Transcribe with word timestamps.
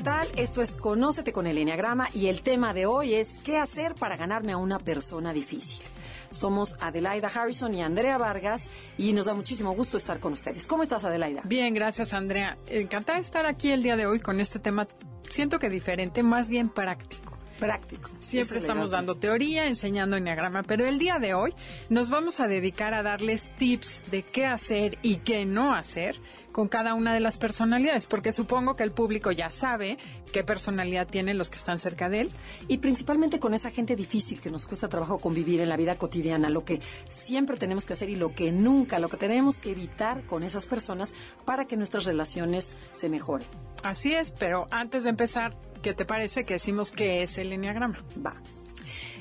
Hola, 0.00 0.22
¿qué 0.22 0.32
tal? 0.32 0.42
Esto 0.42 0.62
es 0.62 0.76
Conócete 0.76 1.30
con 1.30 1.46
el 1.46 1.58
Enneagrama 1.58 2.08
y 2.14 2.28
el 2.28 2.40
tema 2.40 2.72
de 2.72 2.86
hoy 2.86 3.14
es 3.14 3.38
¿qué 3.44 3.58
hacer 3.58 3.94
para 3.94 4.16
ganarme 4.16 4.52
a 4.52 4.56
una 4.56 4.78
persona 4.78 5.34
difícil? 5.34 5.82
Somos 6.30 6.74
Adelaida 6.80 7.28
Harrison 7.28 7.74
y 7.74 7.82
Andrea 7.82 8.16
Vargas 8.16 8.70
y 8.96 9.12
nos 9.12 9.26
da 9.26 9.34
muchísimo 9.34 9.72
gusto 9.72 9.98
estar 9.98 10.18
con 10.18 10.32
ustedes. 10.32 10.66
¿Cómo 10.66 10.84
estás, 10.84 11.04
Adelaida? 11.04 11.42
Bien, 11.44 11.74
gracias, 11.74 12.14
Andrea. 12.14 12.56
Encantada 12.68 13.18
de 13.18 13.22
estar 13.22 13.44
aquí 13.44 13.72
el 13.72 13.82
día 13.82 13.96
de 13.96 14.06
hoy 14.06 14.20
con 14.20 14.40
este 14.40 14.58
tema, 14.58 14.88
siento 15.28 15.58
que 15.58 15.68
diferente, 15.68 16.22
más 16.22 16.48
bien 16.48 16.70
práctico 16.70 17.30
práctico. 17.60 18.10
Siempre 18.18 18.58
estamos 18.58 18.90
dando 18.90 19.16
teoría, 19.16 19.66
enseñando 19.66 20.16
enneagrama, 20.16 20.62
pero 20.64 20.86
el 20.86 20.98
día 20.98 21.18
de 21.18 21.34
hoy 21.34 21.54
nos 21.90 22.08
vamos 22.10 22.40
a 22.40 22.48
dedicar 22.48 22.94
a 22.94 23.02
darles 23.02 23.52
tips 23.56 24.10
de 24.10 24.22
qué 24.22 24.46
hacer 24.46 24.96
y 25.02 25.16
qué 25.16 25.44
no 25.44 25.74
hacer 25.74 26.18
con 26.52 26.68
cada 26.68 26.94
una 26.94 27.14
de 27.14 27.20
las 27.20 27.36
personalidades, 27.36 28.06
porque 28.06 28.32
supongo 28.32 28.76
que 28.76 28.82
el 28.82 28.92
público 28.92 29.30
ya 29.30 29.50
sabe 29.50 29.98
qué 30.32 30.44
personalidad 30.44 31.06
tienen 31.06 31.38
los 31.38 31.50
que 31.50 31.56
están 31.56 31.78
cerca 31.78 32.08
de 32.08 32.22
él. 32.22 32.30
Y 32.68 32.78
principalmente 32.78 33.40
con 33.40 33.54
esa 33.54 33.70
gente 33.70 33.96
difícil 33.96 34.40
que 34.40 34.50
nos 34.50 34.66
cuesta 34.66 34.88
trabajo 34.88 35.18
convivir 35.18 35.60
en 35.60 35.68
la 35.68 35.76
vida 35.76 35.96
cotidiana, 35.96 36.50
lo 36.50 36.64
que 36.64 36.80
siempre 37.08 37.56
tenemos 37.56 37.84
que 37.84 37.92
hacer 37.92 38.10
y 38.10 38.16
lo 38.16 38.34
que 38.34 38.52
nunca, 38.52 38.98
lo 38.98 39.08
que 39.08 39.16
tenemos 39.16 39.58
que 39.58 39.72
evitar 39.72 40.24
con 40.26 40.42
esas 40.42 40.66
personas 40.66 41.14
para 41.44 41.66
que 41.66 41.76
nuestras 41.76 42.04
relaciones 42.04 42.76
se 42.90 43.08
mejoren. 43.08 43.46
Así 43.82 44.14
es, 44.14 44.34
pero 44.38 44.68
antes 44.70 45.04
de 45.04 45.10
empezar, 45.10 45.56
¿qué 45.82 45.94
te 45.94 46.04
parece 46.04 46.44
que 46.44 46.54
decimos 46.54 46.92
qué 46.92 47.22
es 47.22 47.38
el 47.38 47.52
enneagrama? 47.52 47.98
Va. 48.24 48.34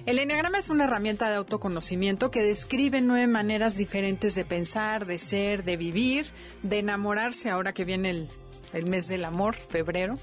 El 0.10 0.18
enneagrama 0.18 0.58
es 0.58 0.72
una 0.72 0.86
herramienta 0.86 1.30
de 1.30 1.36
autoconocimiento 1.36 2.32
que 2.32 2.42
describe 2.42 3.00
nueve 3.00 3.28
maneras 3.28 3.78
diferentes 3.78 4.34
de 4.34 4.44
pensar, 4.44 5.06
de 5.06 5.20
ser, 5.20 5.64
de 5.64 5.78
vivir, 5.78 6.32
de 6.64 6.80
enamorarse 6.80 7.52
ahora 7.52 7.74
que 7.74 7.86
viene 7.86 8.26
el, 8.74 8.86
mes 8.88 9.08
del 9.08 9.24
amor, 9.24 9.54
febrero 9.54 10.18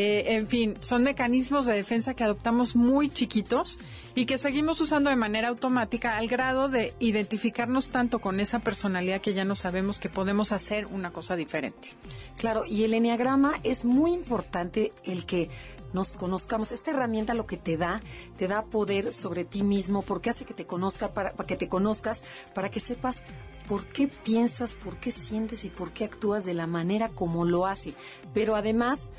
eh, 0.00 0.36
en 0.36 0.46
fin, 0.46 0.76
son 0.78 1.02
mecanismos 1.02 1.66
de 1.66 1.74
defensa 1.74 2.14
que 2.14 2.22
adoptamos 2.22 2.76
muy 2.76 3.10
chiquitos 3.10 3.80
y 4.14 4.26
que 4.26 4.38
seguimos 4.38 4.80
usando 4.80 5.10
de 5.10 5.16
manera 5.16 5.48
automática 5.48 6.16
al 6.16 6.28
grado 6.28 6.68
de 6.68 6.94
identificarnos 7.00 7.88
tanto 7.88 8.20
con 8.20 8.38
esa 8.38 8.60
personalidad 8.60 9.20
que 9.20 9.34
ya 9.34 9.44
no 9.44 9.56
sabemos 9.56 9.98
que 9.98 10.08
podemos 10.08 10.52
hacer 10.52 10.86
una 10.86 11.10
cosa 11.10 11.34
diferente. 11.34 11.88
Claro, 12.36 12.64
y 12.64 12.84
el 12.84 12.94
enneagrama 12.94 13.54
es 13.64 13.84
muy 13.84 14.12
importante 14.12 14.92
el 15.04 15.26
que 15.26 15.50
nos 15.92 16.14
conozcamos. 16.14 16.72
Esta 16.72 16.90
herramienta 16.90 17.34
lo 17.34 17.46
que 17.46 17.56
te 17.56 17.76
da, 17.76 18.00
te 18.36 18.48
da 18.48 18.64
poder 18.64 19.12
sobre 19.12 19.44
ti 19.44 19.62
mismo, 19.62 20.02
porque 20.02 20.30
hace 20.30 20.44
que 20.44 20.54
te 20.54 20.66
conozca, 20.66 21.12
para, 21.14 21.30
para, 21.30 21.46
que 21.46 21.56
te 21.56 21.68
conozcas, 21.68 22.22
para 22.54 22.70
que 22.70 22.80
sepas 22.80 23.22
por 23.66 23.86
qué 23.86 24.08
piensas, 24.08 24.74
por 24.74 24.96
qué 24.96 25.10
sientes 25.10 25.64
y 25.64 25.70
por 25.70 25.92
qué 25.92 26.04
actúas 26.04 26.44
de 26.44 26.54
la 26.54 26.66
manera 26.66 27.08
como 27.08 27.44
lo 27.44 27.66
hace. 27.66 27.94
Pero 28.32 28.56
además 28.56 29.12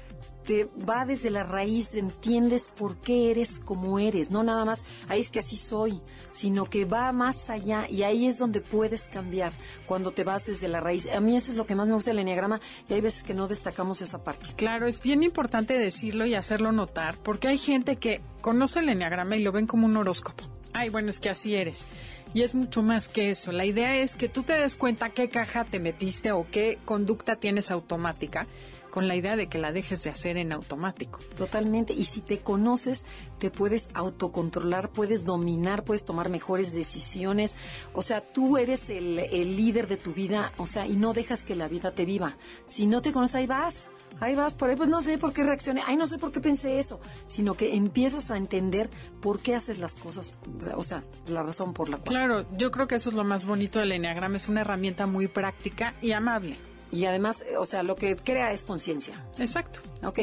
va 0.90 1.06
desde 1.06 1.30
la 1.30 1.44
raíz, 1.44 1.94
entiendes 1.94 2.70
por 2.76 2.98
qué 2.98 3.32
eres 3.32 3.60
como 3.60 4.00
eres, 4.00 4.32
no 4.32 4.44
nada 4.44 4.66
más, 4.66 4.84
ahí 5.08 5.20
es 5.20 5.30
que 5.30 5.40
así 5.40 5.58
soy, 5.58 6.02
sino 6.30 6.66
que 6.66 6.86
va 6.86 7.12
más 7.12 7.50
allá 7.50 7.86
y 7.90 8.04
ahí 8.04 8.26
es 8.26 8.38
donde 8.38 8.62
puedes 8.62 9.08
cambiar 9.08 9.54
cuando 9.86 10.12
te 10.12 10.24
vas 10.24 10.46
desde 10.46 10.68
la 10.68 10.80
raíz. 10.80 11.08
A 11.14 11.20
mí 11.20 11.36
eso 11.36 11.52
es 11.52 11.58
lo 11.58 11.66
que 11.66 11.76
más 11.76 11.88
me 11.88 11.94
gusta 11.94 12.12
del 12.12 12.20
enneagrama 12.20 12.60
y 12.88 12.94
hay 12.94 13.02
veces 13.02 13.24
que 13.24 13.34
no 13.34 13.48
destacamos 13.48 14.02
esa 14.02 14.24
parte. 14.24 14.48
Claro, 14.56 14.88
es 14.88 15.02
bien 15.02 15.24
importante 15.24 15.78
decirlo 15.78 16.26
y 16.26 16.36
hacerlo 16.36 16.72
notar, 16.72 17.18
porque 17.18 17.48
hay 17.48 17.58
gente 17.58 17.98
que 17.98 18.22
conoce 18.42 18.80
el 18.80 18.90
enneagrama 18.90 19.38
y 19.38 19.44
lo 19.44 19.52
ven 19.52 19.68
como 19.68 19.86
un 19.86 19.98
horóscopo. 19.98 20.46
Ay, 20.74 20.90
bueno, 20.90 21.10
es 21.10 21.20
que 21.20 21.30
así 21.30 21.56
eres. 21.56 21.88
Y 22.34 22.44
es 22.44 22.54
mucho 22.54 22.84
más 22.84 23.10
que 23.10 23.32
eso. 23.32 23.52
La 23.52 23.66
idea 23.66 23.96
es 23.98 24.16
que 24.16 24.30
tú 24.30 24.44
te 24.44 24.54
des 24.54 24.76
cuenta 24.76 25.10
qué 25.10 25.30
caja 25.30 25.66
te 25.66 25.80
metiste 25.80 26.32
o 26.32 26.46
qué 26.52 26.78
conducta 26.86 27.38
tienes 27.38 27.72
automática 27.72 28.46
con 29.00 29.08
la 29.08 29.16
idea 29.16 29.38
de 29.38 29.48
que 29.48 29.60
la 29.60 29.72
dejes 29.72 30.04
de 30.04 30.10
hacer 30.10 30.36
en 30.36 30.52
automático. 30.52 31.20
Totalmente. 31.38 31.94
Y 31.94 32.04
si 32.04 32.20
te 32.20 32.40
conoces, 32.40 33.06
te 33.38 33.50
puedes 33.50 33.88
autocontrolar, 33.94 34.90
puedes 34.90 35.24
dominar, 35.24 35.86
puedes 35.86 36.04
tomar 36.04 36.28
mejores 36.28 36.74
decisiones. 36.74 37.56
O 37.94 38.02
sea, 38.02 38.20
tú 38.20 38.58
eres 38.58 38.90
el, 38.90 39.16
líder 39.56 39.88
de 39.88 39.96
tu 39.96 40.14
vida, 40.14 40.52
o 40.58 40.66
sea, 40.66 40.86
y 40.86 40.98
no 40.98 41.14
dejas 41.14 41.46
que 41.46 41.56
la 41.56 41.70
vida 41.70 41.92
te 41.92 42.04
viva. 42.04 42.36
Si 42.66 42.88
no 42.88 43.02
te 43.02 43.14
conoces, 43.14 43.36
ahí 43.36 43.48
vas. 43.48 43.90
Ahí 44.20 44.36
vas, 44.36 44.54
por 44.54 44.70
ahí 44.70 44.76
pues 44.76 44.90
no 44.90 45.02
sé 45.02 45.18
por 45.18 45.32
qué 45.32 45.44
reaccioné, 45.44 45.82
ay 45.86 45.96
no 45.96 46.06
sé 46.06 46.18
por 46.18 46.34
qué 46.34 46.42
pensé 46.42 46.80
eso, 46.80 47.00
sino 47.26 47.54
que 47.54 47.76
empiezas 47.76 48.32
a 48.32 48.38
entender 48.38 48.90
por 49.22 49.40
qué 49.40 49.56
haces 49.56 49.78
las 49.78 49.96
cosas, 49.96 50.34
o 50.76 50.84
sea, 50.84 51.06
la 51.28 51.42
razón 51.44 51.74
por 51.74 51.88
la 51.88 51.98
cual. 51.98 52.10
Claro, 52.10 52.46
yo 52.58 52.70
creo 52.72 52.88
que 52.88 52.96
eso 52.96 53.12
es 53.12 53.16
lo 53.16 53.24
más 53.24 53.46
bonito 53.46 53.80
del 53.80 53.94
Enneagrama, 53.94 54.36
es 54.36 54.50
una 54.50 54.62
herramienta 54.62 55.06
muy 55.06 55.28
práctica 55.30 55.94
y 56.02 56.12
amable. 56.12 56.58
Y 56.92 57.06
además, 57.06 57.44
o 57.58 57.66
sea, 57.66 57.84
lo 57.84 57.96
que 57.96 58.16
crea 58.16 58.52
es 58.52 58.64
conciencia. 58.64 59.24
Exacto. 59.38 59.80
Ok. 60.04 60.22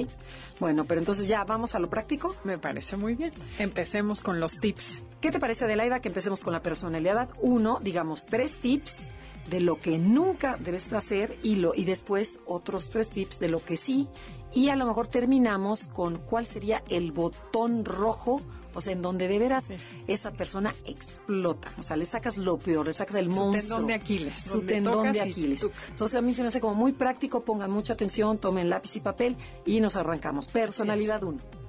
Bueno, 0.58 0.84
pero 0.86 1.00
entonces 1.00 1.28
ya 1.28 1.44
vamos 1.44 1.74
a 1.74 1.78
lo 1.78 1.88
práctico. 1.88 2.34
Me 2.44 2.58
parece 2.58 2.96
muy 2.96 3.14
bien. 3.14 3.32
Empecemos 3.58 4.20
con 4.20 4.40
los 4.40 4.58
tips. 4.58 5.04
¿Qué 5.20 5.30
te 5.30 5.38
parece, 5.38 5.64
Adelaida, 5.64 6.00
que 6.00 6.08
empecemos 6.08 6.40
con 6.40 6.52
la 6.52 6.62
personalidad? 6.62 7.28
Uno, 7.40 7.78
digamos, 7.82 8.26
tres 8.26 8.58
tips 8.58 9.08
de 9.48 9.60
lo 9.60 9.80
que 9.80 9.98
nunca 9.98 10.56
debes 10.58 10.92
hacer 10.92 11.38
y, 11.42 11.56
lo, 11.56 11.72
y 11.74 11.84
después 11.84 12.40
otros 12.46 12.90
tres 12.90 13.10
tips 13.10 13.38
de 13.38 13.48
lo 13.48 13.64
que 13.64 13.76
sí. 13.76 14.08
Y 14.52 14.70
a 14.70 14.76
lo 14.76 14.86
mejor 14.86 15.06
terminamos 15.06 15.88
con 15.88 16.16
cuál 16.16 16.46
sería 16.46 16.82
el 16.88 17.12
botón 17.12 17.84
rojo 17.84 18.40
o 18.76 18.80
sea, 18.80 18.92
en 18.92 19.02
donde 19.02 19.26
de 19.26 19.38
veras 19.38 19.68
esa 20.06 20.32
persona 20.32 20.74
explota. 20.84 21.72
O 21.78 21.82
sea, 21.82 21.96
le 21.96 22.04
sacas 22.04 22.36
lo 22.36 22.58
peor, 22.58 22.86
le 22.86 22.92
sacas 22.92 23.16
el 23.16 23.28
monstruo. 23.28 23.60
Su 23.60 23.66
tendón 23.66 23.86
de 23.86 23.94
Aquiles. 23.94 24.38
Su 24.38 24.62
tendón 24.62 25.12
de 25.12 25.20
Aquiles. 25.20 25.70
Entonces, 25.88 26.16
a 26.16 26.20
mí 26.20 26.32
se 26.32 26.42
me 26.42 26.48
hace 26.48 26.60
como 26.60 26.74
muy 26.74 26.92
práctico. 26.92 27.44
Pongan 27.44 27.70
mucha 27.70 27.94
atención, 27.94 28.38
tomen 28.38 28.68
lápiz 28.70 28.94
y 28.96 29.00
papel 29.00 29.36
y 29.64 29.80
nos 29.80 29.96
arrancamos. 29.96 30.48
Personalidad 30.48 31.22
1. 31.22 31.65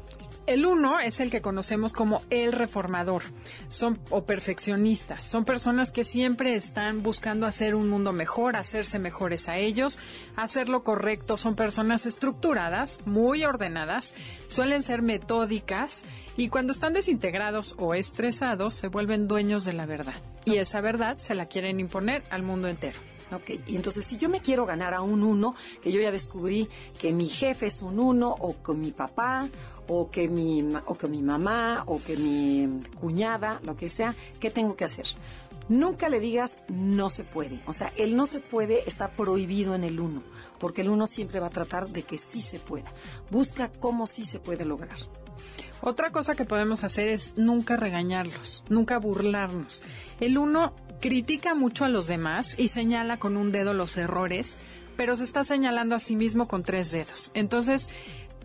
El 0.47 0.66
uno 0.66 1.02
es 1.02 1.19
el 1.19 1.30
que 1.30 1.41
conocemos 1.41 1.91
como 1.91 2.22
el 2.30 2.53
reformador, 2.53 3.24
son 3.68 4.00
o 4.09 4.24
perfeccionistas, 4.24 5.25
son 5.25 5.44
personas 5.44 5.91
que 5.91 6.06
siempre 6.06 6.56
están 6.56 7.03
buscando 7.03 7.46
hacer 7.46 7.75
un 7.75 7.90
mundo 7.90 8.13
mejor, 8.13 8.56
hacerse 8.56 8.97
mejores 8.97 9.50
a 9.50 9.57
ellos, 9.57 10.00
hacer 10.38 10.69
lo 10.69 10.86
correcto, 10.86 11.36
son 11.36 11.56
personas 11.56 12.06
estructuradas, 12.06 13.02
muy 13.06 13.44
ordenadas, 13.44 14.16
suelen 14.47 14.84
ser 14.84 15.02
metódicas 15.02 16.06
y 16.38 16.47
cuando 16.47 16.72
están 16.72 16.94
desintegrados 16.94 17.75
o 17.78 17.94
estresados 17.94 18.74
se 18.74 18.88
vuelven 18.88 19.28
dueños 19.28 19.66
de 19.66 19.74
la 19.74 19.86
verdad. 19.86 20.16
Y 20.46 20.59
esa 20.59 20.80
verdad 20.80 21.18
se 21.18 21.36
la 21.36 21.47
quieren 21.47 21.81
imponer 21.81 22.24
al 22.30 22.44
mundo 22.44 22.69
entero. 22.69 23.17
Ok, 23.32 23.60
y 23.68 23.76
entonces 23.76 24.06
si 24.06 24.18
yo 24.18 24.30
me 24.30 24.40
quiero 24.40 24.66
ganar 24.66 24.94
a 24.94 25.02
un 25.02 25.24
uno, 25.24 25.54
que 25.82 25.92
yo 25.92 26.00
ya 26.00 26.12
descubrí 26.12 26.70
que 27.00 27.12
mi 27.12 27.28
jefe 27.28 27.68
es 27.68 27.82
un 27.82 28.00
uno, 28.00 28.30
o 28.40 28.54
con 28.54 28.80
mi 28.80 28.92
papá, 28.92 29.50
o 29.88 30.10
que 30.10 30.30
mi, 30.30 30.64
o 30.86 30.96
que 30.96 31.08
mi 31.08 31.22
mamá, 31.22 31.84
o 31.88 32.00
que 32.02 32.16
mi 32.16 32.82
cuñada, 33.00 33.60
lo 33.64 33.76
que 33.76 33.90
sea, 33.90 34.16
¿qué 34.40 34.50
tengo 34.50 34.76
que 34.76 34.86
hacer? 34.86 35.08
Nunca 35.70 36.08
le 36.08 36.22
digas 36.22 36.64
no 36.70 37.10
se 37.10 37.26
puede. 37.26 37.62
O 37.68 37.74
sea, 37.74 37.92
el 37.98 38.16
no 38.16 38.26
se 38.26 38.40
puede 38.40 38.88
está 38.88 39.12
prohibido 39.12 39.76
en 39.76 39.84
el 39.84 40.00
uno, 40.00 40.24
porque 40.60 40.82
el 40.82 40.90
uno 40.90 41.08
siempre 41.08 41.42
va 41.42 41.48
a 41.48 41.51
tratar 41.51 41.90
de 41.90 42.04
que 42.04 42.18
sí 42.18 42.42
se 42.42 42.60
pueda. 42.60 42.92
Busca 43.30 43.69
cómo 43.69 44.07
sí 44.07 44.24
se 44.24 44.40
puede 44.40 44.63
lograr. 44.63 44.98
Otra 45.81 46.12
cosa 46.12 46.36
que 46.36 46.46
podemos 46.46 46.84
hacer 46.84 47.10
es 47.10 47.34
nunca 47.36 47.75
regañarlos, 47.75 48.63
nunca 48.69 48.98
burlarnos. 48.98 49.84
El 50.19 50.38
uno 50.38 50.74
critica 51.00 51.56
mucho 51.56 51.86
a 51.86 51.90
los 51.90 52.08
demás 52.08 52.56
y 52.58 52.70
señala 52.70 53.18
con 53.18 53.38
un 53.38 53.52
dedo 53.52 53.74
los 53.74 53.98
errores, 53.98 54.58
pero 54.96 55.16
se 55.16 55.24
está 55.24 55.44
señalando 55.44 55.96
a 55.96 56.00
sí 56.00 56.16
mismo 56.16 56.48
con 56.48 56.64
tres 56.64 56.92
dedos. 56.92 57.32
Entonces, 57.34 57.90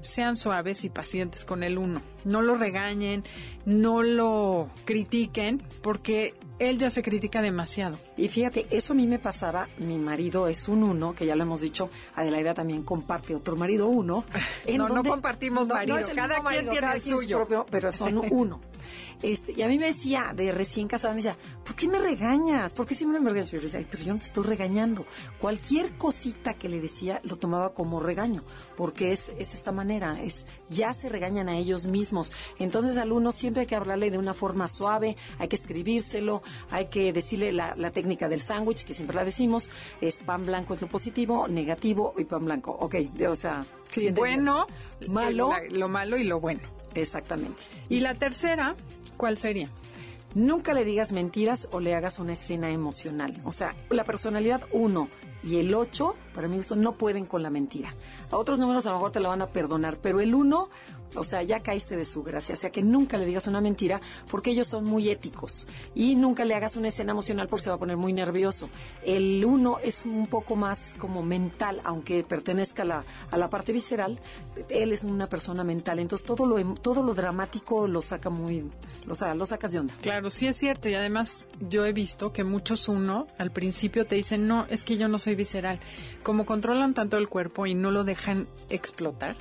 sean 0.02 0.36
suaves 0.36 0.84
y 0.84 0.90
pacientes 0.90 1.44
con 1.44 1.62
el 1.62 1.78
uno. 1.78 2.02
No 2.24 2.42
lo 2.42 2.54
regañen, 2.54 3.22
no 3.64 4.02
lo 4.02 4.68
critiquen, 4.84 5.62
porque 5.80 6.34
él 6.58 6.78
ya 6.78 6.90
se 6.90 7.02
critica 7.02 7.40
demasiado. 7.40 7.98
Y 8.16 8.28
fíjate, 8.28 8.66
eso 8.70 8.92
a 8.92 8.96
mí 8.96 9.06
me 9.06 9.18
pasaba, 9.18 9.68
mi 9.78 9.98
marido 9.98 10.48
es 10.48 10.68
un 10.68 10.82
uno, 10.82 11.14
que 11.14 11.26
ya 11.26 11.34
lo 11.36 11.42
hemos 11.42 11.60
dicho, 11.60 11.90
Adelaida 12.14 12.54
también 12.54 12.82
comparte 12.82 13.34
otro 13.34 13.56
marido 13.56 13.86
uno. 13.86 14.24
no, 14.76 14.88
no 14.88 15.02
compartimos 15.02 15.68
marido, 15.68 15.98
cada 16.14 16.42
quien 16.42 16.68
tiene 16.68 16.92
el 16.92 17.02
suyo. 17.02 17.38
Propio, 17.38 17.66
pero 17.70 17.90
son 17.90 18.22
uno. 18.30 18.60
Este, 19.22 19.52
y 19.52 19.62
a 19.62 19.68
mí 19.68 19.78
me 19.78 19.86
decía, 19.86 20.32
de 20.34 20.50
recién 20.50 20.88
casada, 20.88 21.14
me 21.14 21.22
decía, 21.22 21.36
¿por 21.64 21.76
qué 21.76 21.86
me 21.86 21.98
regañas? 21.98 22.74
¿Por 22.74 22.86
qué 22.86 22.94
siempre 22.94 23.20
me 23.20 23.30
regañas? 23.30 23.52
Yo 23.52 23.58
le 23.58 23.64
decía, 23.64 23.86
pero 23.88 24.02
yo 24.02 24.12
no 24.12 24.18
te 24.18 24.26
estoy 24.26 24.44
regañando. 24.44 25.06
Cualquier 25.38 25.96
cosita 25.96 26.54
que 26.54 26.68
le 26.68 26.80
decía 26.80 27.20
lo 27.22 27.36
tomaba 27.36 27.72
como 27.72 28.00
regaño, 28.00 28.42
porque 28.76 29.12
es, 29.12 29.32
es 29.38 29.54
esta 29.54 29.70
manera, 29.70 30.20
es 30.20 30.46
ya 30.68 30.92
se 30.92 31.08
regañan 31.08 31.48
a 31.48 31.56
ellos 31.56 31.86
mismos. 31.86 32.32
Entonces 32.58 32.96
al 32.96 33.12
uno 33.12 33.30
siempre 33.30 33.62
hay 33.62 33.66
que 33.66 33.76
hablarle 33.76 34.10
de 34.10 34.18
una 34.18 34.34
forma 34.34 34.66
suave, 34.66 35.16
hay 35.38 35.48
que 35.48 35.56
escribírselo, 35.56 36.42
hay 36.70 36.86
que 36.86 37.12
decirle 37.12 37.52
la, 37.52 37.74
técnica 37.92 38.28
del 38.28 38.40
sándwich, 38.40 38.84
que 38.84 38.94
siempre 38.94 39.14
la 39.14 39.24
decimos, 39.24 39.70
es 40.00 40.18
pan 40.18 40.46
blanco 40.46 40.72
es 40.74 40.80
lo 40.80 40.88
positivo, 40.88 41.46
negativo 41.46 42.14
y 42.18 42.24
pan 42.24 42.44
blanco. 42.44 42.72
Ok, 42.72 42.96
o 43.28 43.36
sea... 43.36 43.64
bueno, 44.14 44.66
malo. 45.08 45.50
lo 45.70 45.88
malo 45.88 46.16
y 46.16 46.24
lo 46.24 46.40
bueno. 46.40 46.62
Exactamente. 46.94 47.62
Y 47.88 48.00
la 48.00 48.14
tercera 48.14 48.74
¿Cuál 49.22 49.38
sería? 49.38 49.68
Nunca 50.34 50.74
le 50.74 50.84
digas 50.84 51.12
mentiras 51.12 51.68
o 51.70 51.78
le 51.78 51.94
hagas 51.94 52.18
una 52.18 52.32
escena 52.32 52.70
emocional. 52.72 53.40
O 53.44 53.52
sea, 53.52 53.76
la 53.88 54.02
personalidad 54.02 54.62
1 54.72 55.08
y 55.44 55.58
el 55.58 55.72
8, 55.72 56.16
para 56.34 56.48
mí 56.48 56.58
esto 56.58 56.74
no 56.74 56.98
pueden 56.98 57.24
con 57.24 57.40
la 57.40 57.48
mentira. 57.48 57.94
A 58.32 58.36
otros 58.36 58.58
números 58.58 58.84
a 58.84 58.88
lo 58.88 58.96
mejor 58.96 59.12
te 59.12 59.20
lo 59.20 59.28
van 59.28 59.42
a 59.42 59.46
perdonar, 59.46 59.98
pero 59.98 60.18
el 60.18 60.34
1 60.34 60.68
o 61.14 61.24
sea, 61.24 61.42
ya 61.42 61.60
caíste 61.60 61.96
de 61.96 62.04
su 62.04 62.22
gracia. 62.22 62.54
O 62.54 62.56
sea, 62.56 62.70
que 62.70 62.82
nunca 62.82 63.18
le 63.18 63.26
digas 63.26 63.46
una 63.46 63.60
mentira 63.60 64.00
porque 64.30 64.50
ellos 64.50 64.66
son 64.66 64.84
muy 64.84 65.08
éticos. 65.10 65.66
Y 65.94 66.14
nunca 66.14 66.44
le 66.44 66.54
hagas 66.54 66.76
una 66.76 66.88
escena 66.88 67.12
emocional 67.12 67.48
porque 67.48 67.64
se 67.64 67.70
va 67.70 67.76
a 67.76 67.78
poner 67.78 67.96
muy 67.96 68.12
nervioso. 68.12 68.68
El 69.04 69.44
uno 69.44 69.78
es 69.82 70.06
un 70.06 70.26
poco 70.26 70.56
más 70.56 70.94
como 70.98 71.22
mental, 71.22 71.80
aunque 71.84 72.24
pertenezca 72.24 72.82
a 73.30 73.36
la, 73.36 73.50
parte 73.50 73.72
visceral. 73.72 74.18
Él 74.68 74.92
es 74.92 75.04
una 75.04 75.28
persona 75.28 75.64
mental. 75.64 75.98
Entonces, 75.98 76.26
todo 76.26 76.46
lo, 76.46 76.58
em, 76.58 76.74
todo 76.74 77.02
lo 77.02 77.14
dramático 77.14 77.86
lo 77.86 78.02
saca 78.02 78.30
muy. 78.30 78.64
Lo, 79.06 79.34
lo 79.34 79.46
sacas 79.46 79.72
de 79.72 79.80
onda. 79.80 79.94
Claro, 80.00 80.30
sí 80.30 80.46
es 80.46 80.56
cierto. 80.56 80.88
Y 80.88 80.94
además, 80.94 81.48
yo 81.68 81.84
he 81.84 81.92
visto 81.92 82.32
que 82.32 82.44
muchos 82.44 82.88
uno 82.88 83.26
al 83.38 83.50
principio 83.50 84.06
te 84.06 84.14
dicen, 84.14 84.46
no, 84.46 84.66
es 84.70 84.84
que 84.84 84.96
yo 84.96 85.08
no 85.08 85.18
soy 85.18 85.34
visceral. 85.34 85.80
Como 86.22 86.46
controlan 86.46 86.94
tanto 86.94 87.16
el 87.16 87.28
cuerpo 87.28 87.66
y 87.66 87.74
no 87.74 87.90
lo 87.90 88.04
dejan 88.04 88.46
explotar 88.70 89.36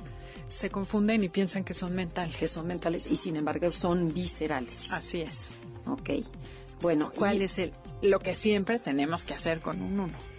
se 0.48 0.70
confunden 0.70 1.24
y 1.24 1.28
piensan 1.28 1.64
que 1.64 1.74
son 1.74 1.94
mentales. 1.94 2.36
Que 2.36 2.48
son 2.48 2.66
mentales 2.66 3.06
y 3.06 3.16
sin 3.16 3.36
embargo 3.36 3.70
son 3.70 4.12
viscerales. 4.12 4.92
Así 4.92 5.22
es. 5.22 5.50
Ok. 5.86 6.10
Bueno, 6.80 7.12
¿cuál 7.14 7.42
es 7.42 7.58
el 7.58 7.72
lo 8.02 8.18
que 8.18 8.34
siempre 8.34 8.78
tenemos 8.80 9.24
que 9.24 9.34
hacer 9.34 9.60
con 9.60 9.80
un 9.80 10.00
uno? 10.00 10.32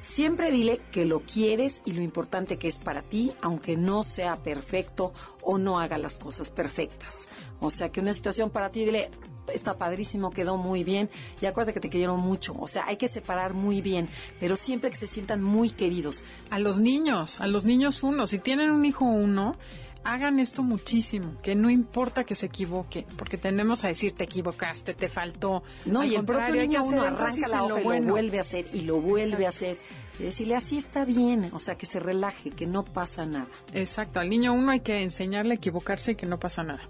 Siempre 0.00 0.52
dile 0.52 0.80
que 0.92 1.04
lo 1.04 1.20
quieres 1.20 1.82
y 1.84 1.92
lo 1.92 2.02
importante 2.02 2.56
que 2.56 2.68
es 2.68 2.78
para 2.78 3.02
ti, 3.02 3.32
aunque 3.42 3.76
no 3.76 4.04
sea 4.04 4.36
perfecto 4.36 5.12
o 5.42 5.58
no 5.58 5.80
haga 5.80 5.98
las 5.98 6.18
cosas 6.18 6.50
perfectas. 6.50 7.26
O 7.60 7.70
sea, 7.70 7.90
que 7.90 8.00
una 8.00 8.14
situación 8.14 8.50
para 8.50 8.70
ti, 8.70 8.84
dile, 8.84 9.10
está 9.54 9.76
padrísimo, 9.76 10.30
quedó 10.30 10.56
muy 10.56 10.84
bien. 10.84 11.10
Y 11.40 11.46
acuérdate 11.46 11.74
que 11.74 11.80
te 11.80 11.90
quiero 11.90 12.16
mucho. 12.16 12.54
O 12.58 12.66
sea, 12.66 12.86
hay 12.86 12.96
que 12.96 13.08
separar 13.08 13.54
muy 13.54 13.80
bien, 13.82 14.08
pero 14.40 14.56
siempre 14.56 14.90
que 14.90 14.96
se 14.96 15.06
sientan 15.06 15.42
muy 15.42 15.70
queridos. 15.70 16.24
A 16.50 16.58
los 16.58 16.80
niños, 16.80 17.40
a 17.40 17.46
los 17.46 17.64
niños 17.64 18.02
uno. 18.02 18.26
Si 18.26 18.38
tienen 18.38 18.70
un 18.70 18.84
hijo 18.84 19.04
uno, 19.04 19.56
hagan 20.04 20.38
esto 20.38 20.62
muchísimo, 20.62 21.34
que 21.42 21.54
no 21.54 21.70
importa 21.70 22.24
que 22.24 22.34
se 22.34 22.46
equivoque, 22.46 23.06
porque 23.16 23.36
tenemos 23.36 23.84
a 23.84 23.88
decir 23.88 24.12
te 24.12 24.24
equivocaste, 24.24 24.94
te 24.94 25.08
faltó. 25.08 25.62
No, 25.84 26.04
y 26.04 26.14
el 26.14 26.24
propio 26.24 26.54
niño 26.54 26.84
uno 26.84 27.02
arranca 27.02 27.48
la 27.48 27.64
hoja 27.64 27.80
y 27.80 28.02
lo 28.02 28.12
vuelve 28.12 28.38
a 28.38 28.40
hacer 28.40 28.66
y 28.72 28.82
lo 28.82 29.00
vuelve 29.00 29.46
a 29.46 29.50
hacer. 29.50 29.78
Y 30.18 30.24
decirle 30.24 30.56
así 30.56 30.78
está 30.78 31.04
bien, 31.04 31.50
o 31.52 31.58
sea, 31.58 31.76
que 31.76 31.86
se 31.86 32.00
relaje, 32.00 32.50
que 32.50 32.66
no 32.66 32.84
pasa 32.84 33.24
nada. 33.24 33.46
Exacto, 33.72 34.18
al 34.18 34.28
niño 34.28 34.52
uno 34.52 34.72
hay 34.72 34.80
que 34.80 35.02
enseñarle 35.02 35.52
a 35.52 35.56
equivocarse 35.56 36.12
y 36.12 36.14
que 36.16 36.26
no 36.26 36.38
pasa 36.40 36.62
nada. 36.62 36.82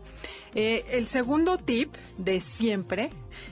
Eh, 0.55 0.85
el 0.91 1.07
segundo 1.07 1.59
tip 1.59 1.95
de 2.17 2.41
siempre, 2.41 3.11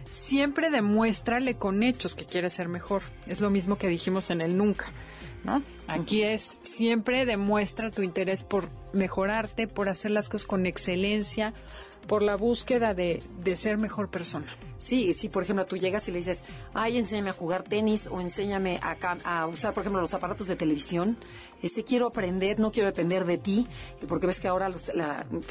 siempre 0.08 0.70
demuéstrale 0.70 1.56
con 1.56 1.82
hechos 1.82 2.14
que 2.14 2.24
quiere 2.24 2.50
ser 2.50 2.68
mejor. 2.68 3.02
Es 3.26 3.40
lo 3.40 3.50
mismo 3.50 3.76
que 3.76 3.88
dijimos 3.88 4.30
en 4.30 4.40
el 4.40 4.56
nunca. 4.56 4.86
¿No? 5.44 5.62
Aquí 5.86 6.24
es 6.24 6.58
siempre 6.64 7.24
demuestra 7.24 7.92
tu 7.92 8.02
interés 8.02 8.42
por 8.42 8.68
mejorarte, 8.92 9.68
por 9.68 9.88
hacer 9.88 10.10
las 10.10 10.28
cosas 10.28 10.44
con 10.44 10.66
excelencia, 10.66 11.54
por 12.08 12.22
la 12.22 12.36
búsqueda 12.36 12.94
de, 12.94 13.22
de 13.44 13.54
ser 13.54 13.78
mejor 13.78 14.10
persona. 14.10 14.46
Sí, 14.78 15.12
sí, 15.14 15.28
por 15.28 15.44
ejemplo, 15.44 15.64
tú 15.64 15.76
llegas 15.76 16.08
y 16.08 16.10
le 16.12 16.18
dices, 16.18 16.44
ay, 16.74 16.98
enséñame 16.98 17.30
a 17.30 17.32
jugar 17.32 17.62
tenis 17.62 18.08
o 18.10 18.20
enséñame 18.20 18.80
a, 18.82 18.96
a 19.24 19.46
usar, 19.46 19.72
por 19.72 19.82
ejemplo, 19.82 20.00
los 20.00 20.14
aparatos 20.14 20.48
de 20.48 20.56
televisión. 20.56 21.16
Este, 21.66 21.82
quiero 21.82 22.06
aprender, 22.06 22.60
no 22.60 22.70
quiero 22.70 22.86
depender 22.86 23.24
de 23.24 23.38
ti, 23.38 23.66
porque 24.06 24.28
ves 24.28 24.40
que 24.40 24.46
ahora 24.46 24.70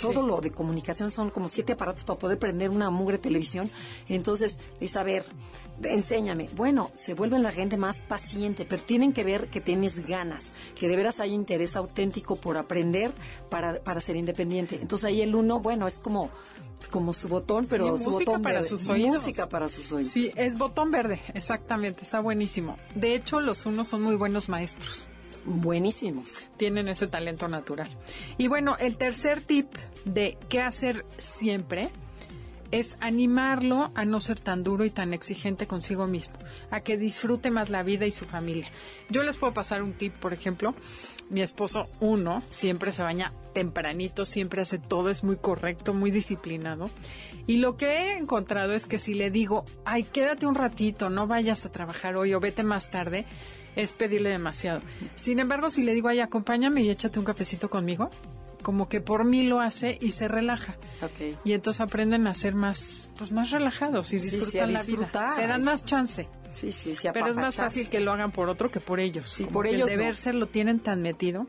todo 0.02 0.22
lo 0.22 0.40
de 0.40 0.50
comunicación 0.50 1.12
son 1.12 1.30
como 1.30 1.50
siete 1.50 1.74
aparatos 1.74 2.06
para 2.06 2.18
poder 2.18 2.40
prender 2.40 2.70
una 2.70 2.90
mugre 2.90 3.18
televisión. 3.18 3.70
Entonces, 4.08 4.62
es 4.80 4.96
a 4.96 5.04
ver, 5.04 5.26
enséñame. 5.84 6.50
Bueno, 6.56 6.90
se 6.94 7.16
vuelve 7.16 7.38
la 7.40 7.52
gente 7.52 7.76
más 7.76 8.00
paciente, 8.00 8.64
pero 8.64 8.82
tienen 8.82 9.12
que 9.12 9.26
ver 9.26 9.50
que 9.50 9.60
tienes 9.60 10.08
ganas, 10.08 10.54
que 10.74 10.88
de 10.88 10.96
veras 10.96 11.20
hay 11.20 11.34
interés 11.34 11.76
auténtico 11.76 12.38
por 12.38 12.56
aprender 12.56 13.12
para, 13.50 13.76
para 13.76 14.00
ser 14.00 14.16
independiente. 14.16 14.80
Entonces 14.82 15.04
ahí 15.06 15.22
el 15.22 15.36
uno, 15.36 15.60
bueno, 15.60 15.86
es 15.86 16.00
como 16.00 16.32
como 16.92 17.12
su 17.12 17.28
botón, 17.28 17.66
pero 17.70 17.98
su 17.98 18.12
música 18.12 18.32
botón 18.32 18.42
para 18.42 18.64
sus 18.64 18.88
oídos. 18.88 19.18
Música 19.18 19.50
para 19.50 19.68
sus 19.68 19.92
oídos. 19.92 20.12
Sí, 20.12 20.32
es 20.36 20.56
botón 20.56 20.92
verde, 20.92 21.22
exactamente, 21.34 22.04
está 22.04 22.22
buenísimo. 22.22 22.78
De 22.94 23.16
hecho, 23.16 23.42
los 23.42 23.66
unos 23.66 23.88
son 23.88 24.04
muy 24.04 24.16
buenos 24.16 24.48
maestros. 24.48 25.08
Buenísimos. 25.45 26.47
Tienen 26.57 26.88
ese 26.88 27.07
talento 27.07 27.47
natural. 27.47 27.89
Y 28.38 28.47
bueno, 28.47 28.75
el 28.80 28.97
tercer 28.97 29.42
tip 29.42 29.68
de 30.06 30.38
qué 30.50 30.62
hacer 30.62 31.06
siempre 31.18 31.89
es 32.71 32.97
animarlo 33.00 33.92
a 33.95 34.06
no 34.06 34.19
ser 34.19 34.39
tan 34.39 34.63
duro 34.63 34.86
y 34.86 34.89
tan 34.89 35.13
exigente 35.13 35.68
consigo 35.68 36.07
mismo, 36.07 36.36
a 36.71 36.81
que 36.81 36.97
disfrute 36.97 37.51
más 37.51 37.69
la 37.69 37.83
vida 37.83 38.06
y 38.06 38.12
su 38.12 38.25
familia. 38.25 38.69
Yo 39.09 39.24
les 39.24 39.38
puedo 39.38 39.53
pasar 39.53 39.83
un 39.83 39.94
tip, 39.94 40.13
por 40.13 40.33
ejemplo, 40.33 40.74
mi 41.30 41.42
esposo, 41.42 41.88
uno, 42.00 42.42
siempre 42.47 42.92
se 42.92 43.03
baña 43.03 43.33
tempranito, 43.53 44.25
siempre 44.25 44.62
hace 44.62 44.80
todo, 44.80 45.09
es 45.09 45.24
muy 45.24 45.38
correcto, 45.38 45.94
muy 45.94 46.12
disciplinado. 46.12 46.89
Y 47.47 47.57
lo 47.57 47.77
que 47.77 47.88
he 47.88 48.18
encontrado 48.18 48.74
es 48.74 48.88
que 48.88 48.97
si 48.97 49.13
le 49.13 49.31
digo, 49.31 49.65
ay, 49.86 50.03
quédate 50.03 50.45
un 50.45 50.56
ratito, 50.56 51.09
no 51.09 51.27
vayas 51.27 51.65
a 51.65 51.71
trabajar 51.71 52.18
hoy 52.18 52.33
o 52.33 52.39
vete 52.39 52.63
más 52.63 52.89
tarde, 52.89 53.25
es 53.75 53.94
pedirle 53.94 54.30
demasiado. 54.30 54.81
Sin 55.16 55.39
embargo, 55.39 55.69
si 55.69 55.83
le 55.83 55.94
digo, 55.94 56.07
ay, 56.07 56.19
acompáñame 56.19 56.81
y 56.81 56.89
échate 56.89 57.19
un 57.19 57.25
cafecito 57.25 57.69
conmigo, 57.69 58.10
como 58.66 58.89
que 58.89 59.00
por 59.00 59.25
mí 59.25 59.44
lo 59.44 59.60
hace 59.60 59.98
y 60.01 60.10
se 60.10 60.27
relaja. 60.27 60.75
Y 61.44 61.54
entonces 61.54 61.81
aprenden 61.81 62.25
a 62.25 62.33
ser 62.33 62.56
más, 62.56 63.10
pues 63.16 63.31
más 63.31 63.51
relajados 63.51 64.12
y 64.12 64.18
disfrutan 64.18 64.74
la 64.74 64.81
vida. 64.81 65.33
Se 65.36 65.45
dan 65.45 65.63
más 65.63 65.86
chance. 65.86 66.27
Sí, 66.50 66.72
sí, 66.72 66.95
sí. 66.95 67.07
Pero 67.13 67.27
es 67.27 67.36
más 67.36 67.57
fácil 67.57 67.89
que 67.89 68.00
lo 68.00 68.12
hagan 68.12 68.31
por 68.31 68.50
otro 68.50 68.72
que 68.72 68.80
por 68.80 69.00
ellos. 69.00 69.30
Sí, 69.30 69.45
por 69.45 69.68
ellos. 69.68 69.88
El 69.88 69.98
deber 69.98 70.16
ser 70.16 70.33
lo 70.33 70.48
tienen 70.48 70.80
tan 70.80 71.04
metido 71.04 71.45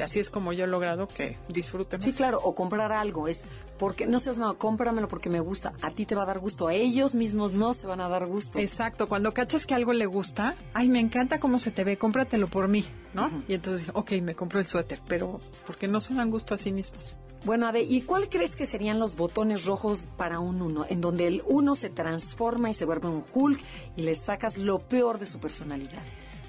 que 0.00 0.04
así 0.04 0.18
es 0.18 0.30
como 0.30 0.54
yo 0.54 0.64
he 0.64 0.66
logrado 0.66 1.08
que 1.08 1.36
disfruten. 1.48 2.00
Sí, 2.00 2.14
claro, 2.14 2.40
o 2.42 2.54
comprar 2.54 2.90
algo, 2.90 3.28
es 3.28 3.44
porque 3.78 4.06
no 4.06 4.18
seas 4.18 4.38
malo, 4.38 4.56
cómpramelo 4.56 5.08
porque 5.08 5.28
me 5.28 5.40
gusta, 5.40 5.74
a 5.82 5.90
ti 5.90 6.06
te 6.06 6.14
va 6.14 6.22
a 6.22 6.24
dar 6.24 6.38
gusto, 6.38 6.68
a 6.68 6.72
ellos 6.72 7.14
mismos 7.14 7.52
no 7.52 7.74
se 7.74 7.86
van 7.86 8.00
a 8.00 8.08
dar 8.08 8.24
gusto. 8.26 8.58
Exacto, 8.58 9.10
cuando 9.10 9.34
cachas 9.34 9.66
que 9.66 9.74
algo 9.74 9.92
le 9.92 10.06
gusta, 10.06 10.56
ay, 10.72 10.88
me 10.88 11.00
encanta 11.00 11.38
cómo 11.38 11.58
se 11.58 11.70
te 11.70 11.84
ve, 11.84 11.98
cómpratelo 11.98 12.48
por 12.48 12.68
mí, 12.68 12.86
¿no? 13.12 13.30
Y 13.46 13.52
entonces, 13.52 13.88
ok, 13.92 14.12
me 14.22 14.34
compro 14.34 14.58
el 14.58 14.66
suéter, 14.66 15.00
pero 15.06 15.38
porque 15.66 15.86
no 15.86 16.00
se 16.00 16.14
dan 16.14 16.30
gusto 16.30 16.54
a 16.54 16.56
sí 16.56 16.72
mismos. 16.72 17.14
Bueno, 17.44 17.66
Ade, 17.66 17.82
¿y 17.82 18.00
cuál 18.00 18.30
crees 18.30 18.56
que 18.56 18.64
serían 18.64 18.98
los 18.98 19.16
botones 19.16 19.66
rojos 19.66 20.08
para 20.16 20.40
un 20.40 20.62
uno? 20.62 20.86
En 20.88 21.02
donde 21.02 21.26
el 21.26 21.42
uno 21.46 21.76
se 21.76 21.90
transforma 21.90 22.70
y 22.70 22.74
se 22.74 22.86
vuelve 22.86 23.08
un 23.08 23.22
Hulk 23.34 23.60
y 23.98 24.02
le 24.04 24.14
sacas 24.14 24.56
lo 24.56 24.78
peor 24.78 25.18
de 25.18 25.26
su 25.26 25.40
personalidad. 25.40 26.02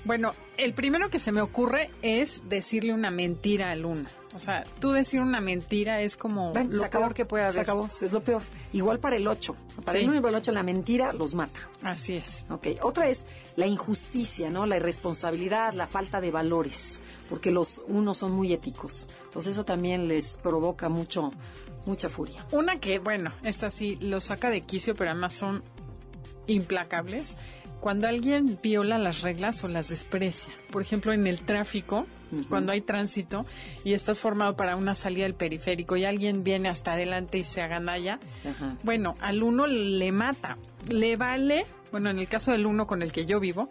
Bueno, 0.04 0.34
el 0.58 0.74
primero 0.74 1.10
que 1.10 1.20
se 1.20 1.32
me 1.32 1.42
ocurre 1.42 1.92
es 2.02 2.44
decirle 2.50 2.94
una 2.94 3.12
mentira 3.12 3.72
al 3.72 3.86
uno. 3.86 4.10
O 4.34 4.40
sea, 4.40 4.64
tú 4.80 4.92
decir 4.92 5.20
una 5.22 5.42
mentira 5.42 6.02
es 6.02 6.16
como 6.16 6.54
lo 6.54 6.90
peor 6.90 7.14
que 7.14 7.26
puede 7.26 7.44
haber. 7.44 7.54
Se 7.54 7.60
acabó, 7.60 7.86
es 7.86 8.12
lo 8.12 8.22
peor. 8.22 8.42
Igual 8.72 9.00
para 9.00 9.18
el 9.18 9.28
8. 9.28 9.56
Para 9.84 10.00
el 10.00 10.08
1 10.08 10.18
y 10.18 10.22
para 10.22 10.30
el 10.30 10.36
8 10.36 10.52
la 10.54 10.64
mentira 10.64 11.12
los 11.12 11.36
mata. 11.36 11.60
Así 11.84 12.16
es. 12.16 12.46
Ok. 12.50 12.68
Otra 12.82 13.10
es 13.10 13.26
la 13.58 13.68
injusticia, 13.68 14.50
¿no? 14.50 14.66
La 14.66 14.78
irresponsabilidad, 14.78 15.74
la 15.74 15.88
falta 15.88 16.22
de 16.22 16.32
valores. 16.32 17.02
Porque 17.30 17.52
los 17.52 17.82
unos 17.88 18.20
son 18.20 18.32
muy 18.32 18.54
éticos. 18.54 19.08
Entonces 19.26 19.52
eso 19.56 19.66
también 19.66 20.08
les 20.08 20.38
provoca 20.38 20.88
mucho, 20.88 21.32
mucha 21.86 22.08
furia. 22.08 22.46
Una 22.52 22.80
que, 22.80 23.00
bueno, 23.00 23.34
esta 23.44 23.70
sí 23.70 23.98
lo 24.00 24.22
saca 24.22 24.50
de 24.50 24.62
quicio, 24.62 24.96
pero 24.96 25.12
además 25.12 25.34
son 25.34 25.62
implacables 26.48 27.38
cuando 27.82 28.08
alguien 28.08 28.58
viola 28.62 28.98
las 28.98 29.22
reglas 29.22 29.64
o 29.64 29.68
las 29.68 29.90
desprecia. 29.90 30.54
Por 30.72 30.82
ejemplo, 30.82 31.12
en 31.12 31.28
el 31.28 31.42
tráfico, 31.42 32.06
cuando 32.48 32.72
hay 32.72 32.80
tránsito 32.80 33.46
y 33.84 33.92
estás 33.92 34.20
formado 34.20 34.56
para 34.56 34.78
una 34.78 34.96
salida 34.96 35.24
del 35.24 35.34
periférico 35.34 35.98
y 35.98 36.06
alguien 36.06 36.46
viene 36.46 36.70
hasta 36.70 36.94
adelante 36.94 37.38
y 37.40 37.44
se 37.44 37.62
aganalla, 37.62 38.20
Ajá. 38.50 38.78
bueno, 38.84 39.16
al 39.20 39.44
uno 39.44 39.68
le 39.68 40.14
mata. 40.14 40.56
Le 40.88 41.18
vale, 41.18 41.66
bueno, 41.92 42.10
en 42.10 42.20
el 42.20 42.30
caso 42.30 42.52
del 42.52 42.66
uno 42.66 42.88
con 42.88 43.02
el 43.02 43.12
que 43.12 43.26
yo 43.26 43.42
vivo, 43.42 43.70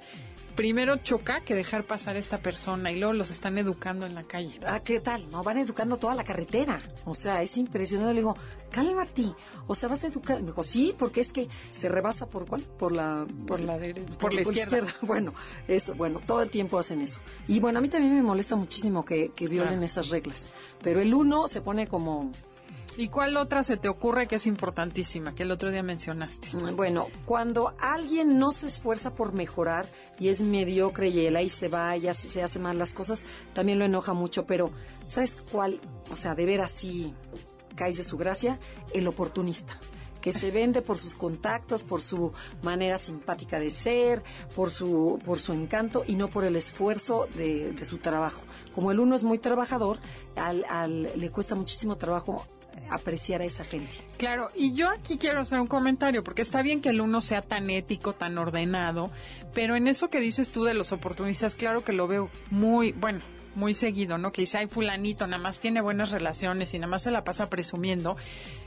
primero 0.55 0.97
choca 0.97 1.41
que 1.41 1.55
dejar 1.55 1.85
pasar 1.85 2.17
a 2.17 2.19
esta 2.19 2.39
persona 2.39 2.91
y 2.93 2.99
luego 2.99 3.13
los 3.15 3.31
están 3.31 3.59
educando 3.59 4.07
en 4.07 4.15
la 4.15 4.25
calle. 4.25 4.59
Ah, 4.67 4.81
¿qué 4.81 5.01
tal? 5.01 5.29
No, 5.31 5.43
van 5.43 5.59
educando 5.59 5.97
toda 5.97 6.15
la 6.15 6.25
carretera. 6.25 6.81
O 7.05 7.15
sea, 7.15 7.43
es 7.43 7.57
impresionante. 7.57 8.15
Le 8.15 8.21
digo, 8.21 8.37
cálmate. 8.71 9.25
O 9.67 9.75
sea, 9.75 9.89
vas 9.89 10.05
a 10.05 10.09
educar. 10.09 10.41
Me 10.41 10.47
dijo, 10.49 10.63
sí, 10.65 10.95
porque 10.99 11.21
es 11.21 11.33
que 11.33 11.49
se 11.71 11.89
rebasa 11.89 12.27
por 12.27 12.47
cuál? 12.47 12.63
Por 12.63 12.93
la... 12.93 13.27
Por 13.47 13.61
la 13.61 13.79
dere- 13.79 14.05
por 14.19 14.33
la 14.35 14.43
izquierda. 14.43 14.87
Bueno, 15.03 15.33
eso, 15.67 15.95
bueno, 15.95 16.21
todo 16.27 16.43
el 16.43 16.51
tiempo 16.51 16.79
hacen 16.79 17.01
eso. 17.01 17.21
Y 17.49 17.59
bueno, 17.61 17.79
a 17.79 17.83
mí 17.83 17.89
también 17.89 18.15
me 18.15 18.23
molesta 18.23 18.57
muchísimo 18.57 19.05
que, 19.05 19.31
que 19.35 19.47
violen 19.49 19.71
Claro. 19.75 19.85
esas 19.87 20.09
reglas. 20.11 20.49
Pero 20.83 21.01
el 21.01 21.13
uno 21.15 21.49
se 21.49 21.61
pone 21.63 21.87
como... 21.87 22.31
¿Y 22.97 23.09
cuál 23.09 23.37
otra 23.37 23.63
se 23.63 23.77
te 23.77 23.89
ocurre 23.89 24.27
que 24.27 24.37
es 24.37 24.47
importantísima, 24.47 25.35
que 25.35 25.45
el 25.45 25.51
otro 25.53 25.71
día 25.71 25.83
mencionaste? 25.83 26.51
Bueno, 26.75 27.07
cuando 27.25 27.73
alguien 27.81 28.39
no 28.39 28.53
se 28.53 28.67
esfuerza 28.67 29.15
por 29.15 29.33
mejorar 29.33 29.89
y 30.19 30.29
es 30.29 30.43
mediocre 30.43 31.09
y 31.09 31.25
él 31.27 31.37
ahí 31.37 31.49
se 31.49 31.69
va 31.69 31.97
y 31.97 32.09
así 32.09 32.29
se 32.29 32.43
hace 32.43 32.59
mal 32.59 32.79
las 32.79 32.93
cosas, 32.93 33.23
también 33.55 33.79
lo 33.79 33.85
enoja 33.87 34.13
mucho. 34.13 34.45
Pero, 34.45 34.71
¿sabes 35.07 35.39
cuál? 35.51 35.81
O 36.11 36.17
sea, 36.17 36.35
de 36.35 36.45
ver 36.45 36.61
así 36.61 37.15
caes 37.77 37.97
de 37.97 38.05
su 38.05 38.19
gracia, 38.19 38.59
el 38.93 39.07
oportunista 39.07 39.79
que 40.21 40.33
se 40.33 40.51
vende 40.51 40.83
por 40.83 40.99
sus 40.99 41.15
contactos, 41.15 41.83
por 41.83 42.03
su 42.03 42.35
manera 42.63 42.99
simpática 42.99 43.59
de 43.59 43.71
ser, 43.71 44.23
por 44.55 44.71
su, 44.71 45.19
por 45.25 45.39
su 45.39 45.55
encanto 45.55 46.05
y 46.07 46.15
no 46.17 46.29
por 46.29 46.45
el 46.45 46.57
esfuerzo 46.57 47.27
de, 47.37 47.73
de 47.73 47.85
su 47.87 47.97
trabajo. 47.97 48.43
Como 48.75 48.91
el 48.91 49.01
uno 49.01 49.17
es 49.17 49.25
muy 49.25 49.39
trabajador, 49.39 49.97
al, 50.37 50.67
al- 50.69 51.11
le 51.19 51.31
cuesta 51.31 51.55
muchísimo 51.55 51.97
trabajo 51.97 52.45
apreciar 52.89 53.43
a 53.43 53.45
esa 53.45 53.65
gente. 53.65 53.93
Claro, 54.17 54.49
y 54.55 54.75
yo 54.75 54.89
aquí 54.91 55.17
quiero 55.17 55.41
hacer 55.41 55.61
un 55.61 55.67
comentario, 55.67 56.25
porque 56.25 56.43
está 56.43 56.63
bien 56.63 56.81
que 56.81 56.91
el 56.91 57.01
uno 57.01 57.21
sea 57.21 57.43
tan 57.43 57.71
ético, 57.71 58.13
tan 58.13 58.37
ordenado, 58.39 59.11
pero 59.55 59.77
en 59.77 59.89
eso 59.89 60.09
que 60.09 60.21
dices 60.21 60.51
tú 60.51 60.65
de 60.65 60.75
los 60.75 60.93
oportunistas, 60.93 61.55
claro 61.55 61.85
que 61.85 61.93
lo 61.93 62.07
veo 62.07 62.31
muy, 62.51 62.93
bueno, 62.93 63.21
muy 63.55 63.75
seguido, 63.75 64.19
¿no? 64.19 64.33
Que 64.33 64.43
dice, 64.43 64.59
ay, 64.59 64.67
fulanito, 64.67 65.27
nada 65.27 65.43
más 65.43 65.59
tiene 65.59 65.81
buenas 65.81 66.11
relaciones 66.11 66.73
y 66.75 66.79
nada 66.79 66.89
más 66.89 67.03
se 67.03 67.11
la 67.11 67.25
pasa 67.25 67.51
presumiendo. 67.51 68.17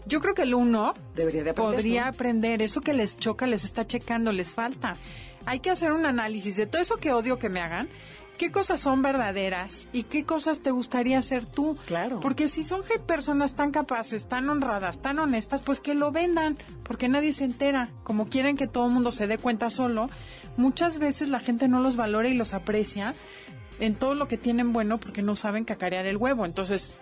Yo 0.06 0.20
creo 0.20 0.34
que 0.34 0.42
el 0.44 0.54
uno 0.54 0.94
Debería 1.16 1.44
de 1.44 1.52
aprender, 1.52 1.76
podría 1.76 2.02
¿no? 2.04 2.10
aprender, 2.10 2.62
eso 2.62 2.82
que 2.82 2.94
les 2.94 3.18
choca, 3.18 3.48
les 3.48 3.64
está 3.64 3.88
checando, 3.88 4.32
les 4.32 4.54
falta. 4.54 4.96
Hay 5.46 5.60
que 5.60 5.70
hacer 5.70 5.92
un 5.92 6.06
análisis 6.06 6.56
de 6.56 6.68
todo 6.68 6.82
eso 6.82 6.98
que 6.98 7.14
odio 7.14 7.40
que 7.40 7.50
me 7.50 7.62
hagan. 7.62 7.90
¿Qué 8.44 8.52
cosas 8.52 8.82
son 8.82 9.02
verdaderas 9.02 9.88
y 9.94 10.04
qué 10.04 10.26
cosas 10.26 10.60
te 10.60 10.70
gustaría 10.72 11.18
hacer 11.18 11.46
tú? 11.46 11.78
Claro. 11.86 12.20
Porque 12.20 12.50
si 12.50 12.66
son 12.66 12.82
personas 13.08 13.56
tan 13.56 13.72
capaces, 13.72 14.28
tan 14.28 14.50
honradas, 14.50 15.02
tan 15.02 15.18
honestas, 15.20 15.64
pues 15.64 15.80
que 15.80 15.94
lo 15.94 16.12
vendan, 16.12 16.58
porque 16.84 17.08
nadie 17.08 17.32
se 17.32 17.46
entera. 17.46 17.88
Como 18.04 18.28
quieren 18.28 18.58
que 18.58 18.68
todo 18.68 18.88
el 18.88 18.92
mundo 18.92 19.12
se 19.12 19.28
dé 19.28 19.38
cuenta 19.38 19.70
solo, 19.70 20.10
muchas 20.58 21.00
veces 21.00 21.30
la 21.30 21.40
gente 21.40 21.70
no 21.70 21.80
los 21.80 21.96
valora 21.96 22.28
y 22.28 22.34
los 22.34 22.54
aprecia 22.54 23.16
en 23.80 23.96
todo 23.96 24.14
lo 24.14 24.28
que 24.28 24.38
tienen 24.38 24.74
bueno 24.74 25.00
porque 25.00 25.22
no 25.22 25.38
saben 25.38 25.64
cacarear 25.64 26.06
el 26.06 26.18
huevo. 26.18 26.44
Entonces, 26.46 26.98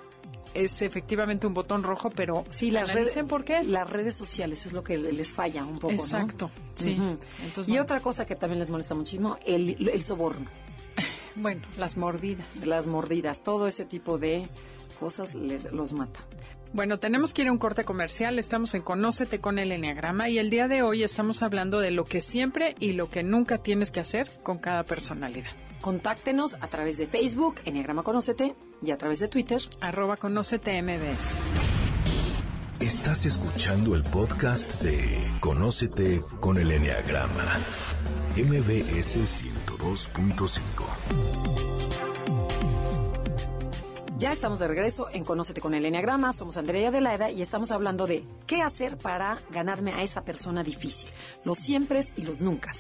es 0.53 0.83
efectivamente 0.83 1.47
un 1.47 1.55
botón 1.55 1.81
rojo, 1.81 2.11
pero 2.11 2.43
Sí, 2.49 2.69
las 2.69 2.93
redes, 2.93 3.17
por 3.27 3.45
qué. 3.45 3.63
Las 3.63 3.89
redes 3.89 4.13
sociales 4.13 4.67
es 4.67 4.73
lo 4.73 4.83
que 4.83 4.99
le- 4.99 5.11
les 5.11 5.33
falla 5.33 5.65
un 5.65 5.79
poco, 5.79 5.87
¿no? 5.87 5.99
Exacto, 5.99 6.51
sí. 6.75 6.91
Ujú. 6.99 7.15
Entonces, 7.45 7.67
y 7.67 7.71
bueno. 7.71 7.81
otra 7.83 7.99
cosa 7.99 8.27
que 8.27 8.35
también 8.35 8.59
les 8.59 8.69
molesta 8.69 8.93
muchísimo, 8.93 9.37
el, 9.43 9.89
el 9.89 10.03
soborno, 10.03 10.45
Bueno, 11.35 11.61
las 11.77 11.97
mordidas. 11.97 12.65
las 12.65 12.87
mordidas, 12.87 13.43
todo 13.43 13.67
ese 13.67 13.85
tipo 13.85 14.17
de 14.17 14.47
cosas 14.99 15.33
les 15.33 15.71
los 15.71 15.93
mata. 15.93 16.19
Bueno, 16.73 16.99
tenemos 16.99 17.33
que 17.33 17.41
ir 17.41 17.49
a 17.49 17.51
un 17.51 17.57
corte 17.57 17.83
comercial. 17.83 18.39
Estamos 18.39 18.73
en 18.75 18.81
Conócete 18.81 19.41
con 19.41 19.59
el 19.59 19.71
Enneagrama 19.73 20.29
y 20.29 20.37
el 20.39 20.49
día 20.49 20.69
de 20.69 20.83
hoy 20.83 21.03
estamos 21.03 21.41
hablando 21.41 21.79
de 21.79 21.91
lo 21.91 22.05
que 22.05 22.21
siempre 22.21 22.75
y 22.79 22.93
lo 22.93 23.09
que 23.09 23.23
nunca 23.23 23.57
tienes 23.57 23.91
que 23.91 23.99
hacer 23.99 24.29
con 24.41 24.57
cada 24.57 24.83
personalidad. 24.83 25.51
Contáctenos 25.81 26.55
a 26.61 26.67
través 26.67 26.97
de 26.97 27.07
Facebook, 27.07 27.55
Enneagrama 27.65 28.03
Conócete, 28.03 28.55
y 28.83 28.91
a 28.91 28.97
través 28.97 29.19
de 29.19 29.27
Twitter. 29.27 29.61
Arroba 29.81 30.15
Conócete 30.15 30.81
MBS. 30.81 31.35
Estás 32.79 33.25
escuchando 33.25 33.95
el 33.95 34.03
podcast 34.03 34.81
de 34.81 35.29
Conócete 35.39 36.21
con 36.39 36.57
el 36.57 36.71
Enneagrama. 36.71 37.59
MBS 38.37 39.17
102.5. 39.81 41.70
Ya 44.21 44.31
estamos 44.31 44.59
de 44.59 44.67
regreso 44.67 45.07
en 45.11 45.23
Conócete 45.23 45.61
con 45.61 45.73
el 45.73 45.83
Enneagrama. 45.83 46.31
Somos 46.31 46.55
Andrea 46.55 46.89
Adelaida 46.89 47.31
y 47.31 47.41
estamos 47.41 47.71
hablando 47.71 48.05
de 48.05 48.23
qué 48.45 48.61
hacer 48.61 48.99
para 48.99 49.41
ganarme 49.49 49.93
a 49.93 50.03
esa 50.03 50.23
persona 50.23 50.61
difícil. 50.61 51.09
Los 51.43 51.57
siempre 51.57 52.05
y 52.15 52.21
los 52.21 52.39
nunca. 52.39 52.71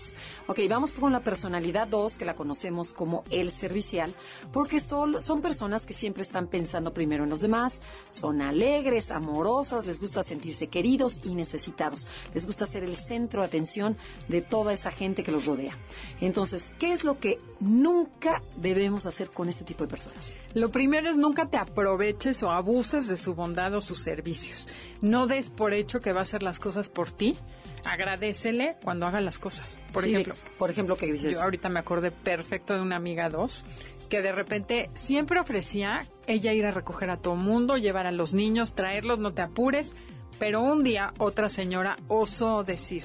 Ok, 0.45 0.59
vamos 0.69 0.91
con 0.91 1.11
la 1.11 1.21
personalidad 1.21 1.87
2, 1.87 2.19
que 2.19 2.25
la 2.25 2.35
conocemos 2.35 2.93
como 2.93 3.23
el 3.31 3.49
servicial, 3.49 4.13
porque 4.53 4.79
son, 4.79 5.19
son 5.19 5.41
personas 5.41 5.87
que 5.87 5.95
siempre 5.95 6.21
están 6.21 6.45
pensando 6.45 6.93
primero 6.93 7.23
en 7.23 7.31
los 7.31 7.39
demás, 7.39 7.81
son 8.11 8.43
alegres, 8.43 9.09
amorosas, 9.09 9.87
les 9.87 9.99
gusta 9.99 10.21
sentirse 10.21 10.67
queridos 10.67 11.21
y 11.23 11.33
necesitados. 11.33 12.05
Les 12.35 12.45
gusta 12.45 12.67
ser 12.67 12.83
el 12.83 12.95
centro 12.95 13.41
de 13.41 13.47
atención 13.47 13.97
de 14.27 14.43
toda 14.43 14.73
esa 14.73 14.91
gente 14.91 15.23
que 15.23 15.31
los 15.31 15.47
rodea. 15.47 15.75
Entonces, 16.19 16.71
¿qué 16.77 16.93
es 16.93 17.03
lo 17.03 17.17
que 17.17 17.39
nunca 17.59 18.43
debemos 18.57 19.07
hacer 19.07 19.31
con 19.31 19.49
este 19.49 19.63
tipo 19.63 19.83
de 19.85 19.89
personas? 19.89 20.35
Lo 20.53 20.69
primero 20.69 21.09
es 21.09 21.17
nunca 21.17 21.30
te 21.33 21.57
aproveches 21.57 22.43
o 22.43 22.51
abuses 22.51 23.07
de 23.07 23.17
su 23.17 23.33
bondad 23.35 23.73
o 23.73 23.81
sus 23.81 23.99
servicios. 24.01 24.67
No 25.01 25.27
des 25.27 25.49
por 25.49 25.73
hecho 25.73 25.99
que 25.99 26.13
va 26.13 26.19
a 26.19 26.23
hacer 26.23 26.43
las 26.43 26.59
cosas 26.59 26.89
por 26.89 27.11
ti. 27.11 27.37
Agradecele 27.85 28.77
cuando 28.83 29.05
haga 29.07 29.21
las 29.21 29.39
cosas. 29.39 29.79
Por 29.91 30.03
Sí, 30.03 30.11
ejemplo, 30.11 30.35
por 30.57 30.69
ejemplo, 30.69 30.95
que 30.97 31.11
dices, 31.11 31.33
Yo 31.33 31.41
ahorita 31.41 31.69
me 31.69 31.79
acordé 31.79 32.11
perfecto 32.11 32.73
de 32.75 32.81
una 32.81 32.95
amiga 32.95 33.29
dos 33.29 33.65
que 34.09 34.21
de 34.21 34.33
repente 34.33 34.89
siempre 34.93 35.39
ofrecía 35.39 36.05
ella 36.27 36.51
ir 36.53 36.65
a 36.65 36.71
recoger 36.71 37.09
a 37.09 37.17
todo 37.17 37.35
mundo, 37.35 37.77
llevar 37.77 38.05
a 38.07 38.11
los 38.11 38.33
niños, 38.33 38.73
traerlos, 38.73 39.19
no 39.19 39.33
te 39.33 39.41
apures. 39.41 39.95
Pero 40.37 40.61
un 40.61 40.83
día 40.83 41.13
otra 41.17 41.49
señora 41.49 41.97
osó 42.07 42.63
decir, 42.63 43.03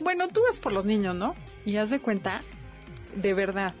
bueno, 0.00 0.28
tú 0.28 0.40
vas 0.48 0.58
por 0.58 0.72
los 0.72 0.84
niños, 0.84 1.14
¿no? 1.14 1.34
Y 1.64 1.76
haz 1.76 1.90
de 1.90 1.98
cuenta, 2.00 2.42
de 3.16 3.34
verdad, 3.34 3.74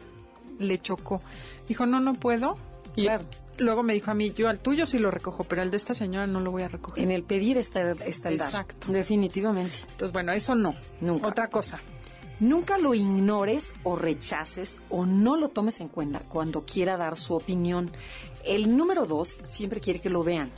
le 0.58 0.78
chocó. 0.78 1.20
Dijo, 1.68 1.86
no, 1.86 2.00
no 2.00 2.14
puedo. 2.14 2.58
Y 2.96 3.04
Claro. 3.04 3.24
Luego 3.58 3.82
me 3.82 3.94
dijo 3.94 4.10
a 4.10 4.14
mí, 4.14 4.32
yo 4.32 4.48
al 4.48 4.58
tuyo 4.58 4.86
sí 4.86 4.98
lo 4.98 5.10
recojo, 5.10 5.44
pero 5.44 5.62
al 5.62 5.70
de 5.70 5.76
esta 5.76 5.94
señora 5.94 6.26
no 6.26 6.40
lo 6.40 6.50
voy 6.50 6.62
a 6.62 6.68
recoger. 6.68 7.02
en 7.02 7.10
el 7.10 7.22
pedir 7.22 7.58
está, 7.58 7.92
está 7.92 8.28
el 8.28 8.38
dar. 8.38 8.48
Exacto. 8.48 8.92
Definitivamente. 8.92 9.76
Entonces, 9.82 10.12
bueno, 10.12 10.32
eso 10.32 10.54
no. 10.54 10.74
Nunca. 11.00 11.28
Otra 11.28 11.48
cosa. 11.48 11.80
Nunca 12.38 12.76
lo 12.76 12.92
ignores 12.92 13.72
o 13.82 13.96
rechaces 13.96 14.80
o 14.90 15.06
no 15.06 15.36
lo 15.36 15.48
tomes 15.48 15.80
en 15.80 15.88
cuenta 15.88 16.20
cuando 16.20 16.64
quiera 16.64 16.96
dar 16.96 17.16
su 17.16 17.34
opinión. 17.34 17.90
El 18.44 18.76
número 18.76 19.06
dos 19.06 19.40
siempre 19.42 19.80
quiere 19.80 20.00
que 20.00 20.10
lo 20.10 20.22
vean. 20.22 20.50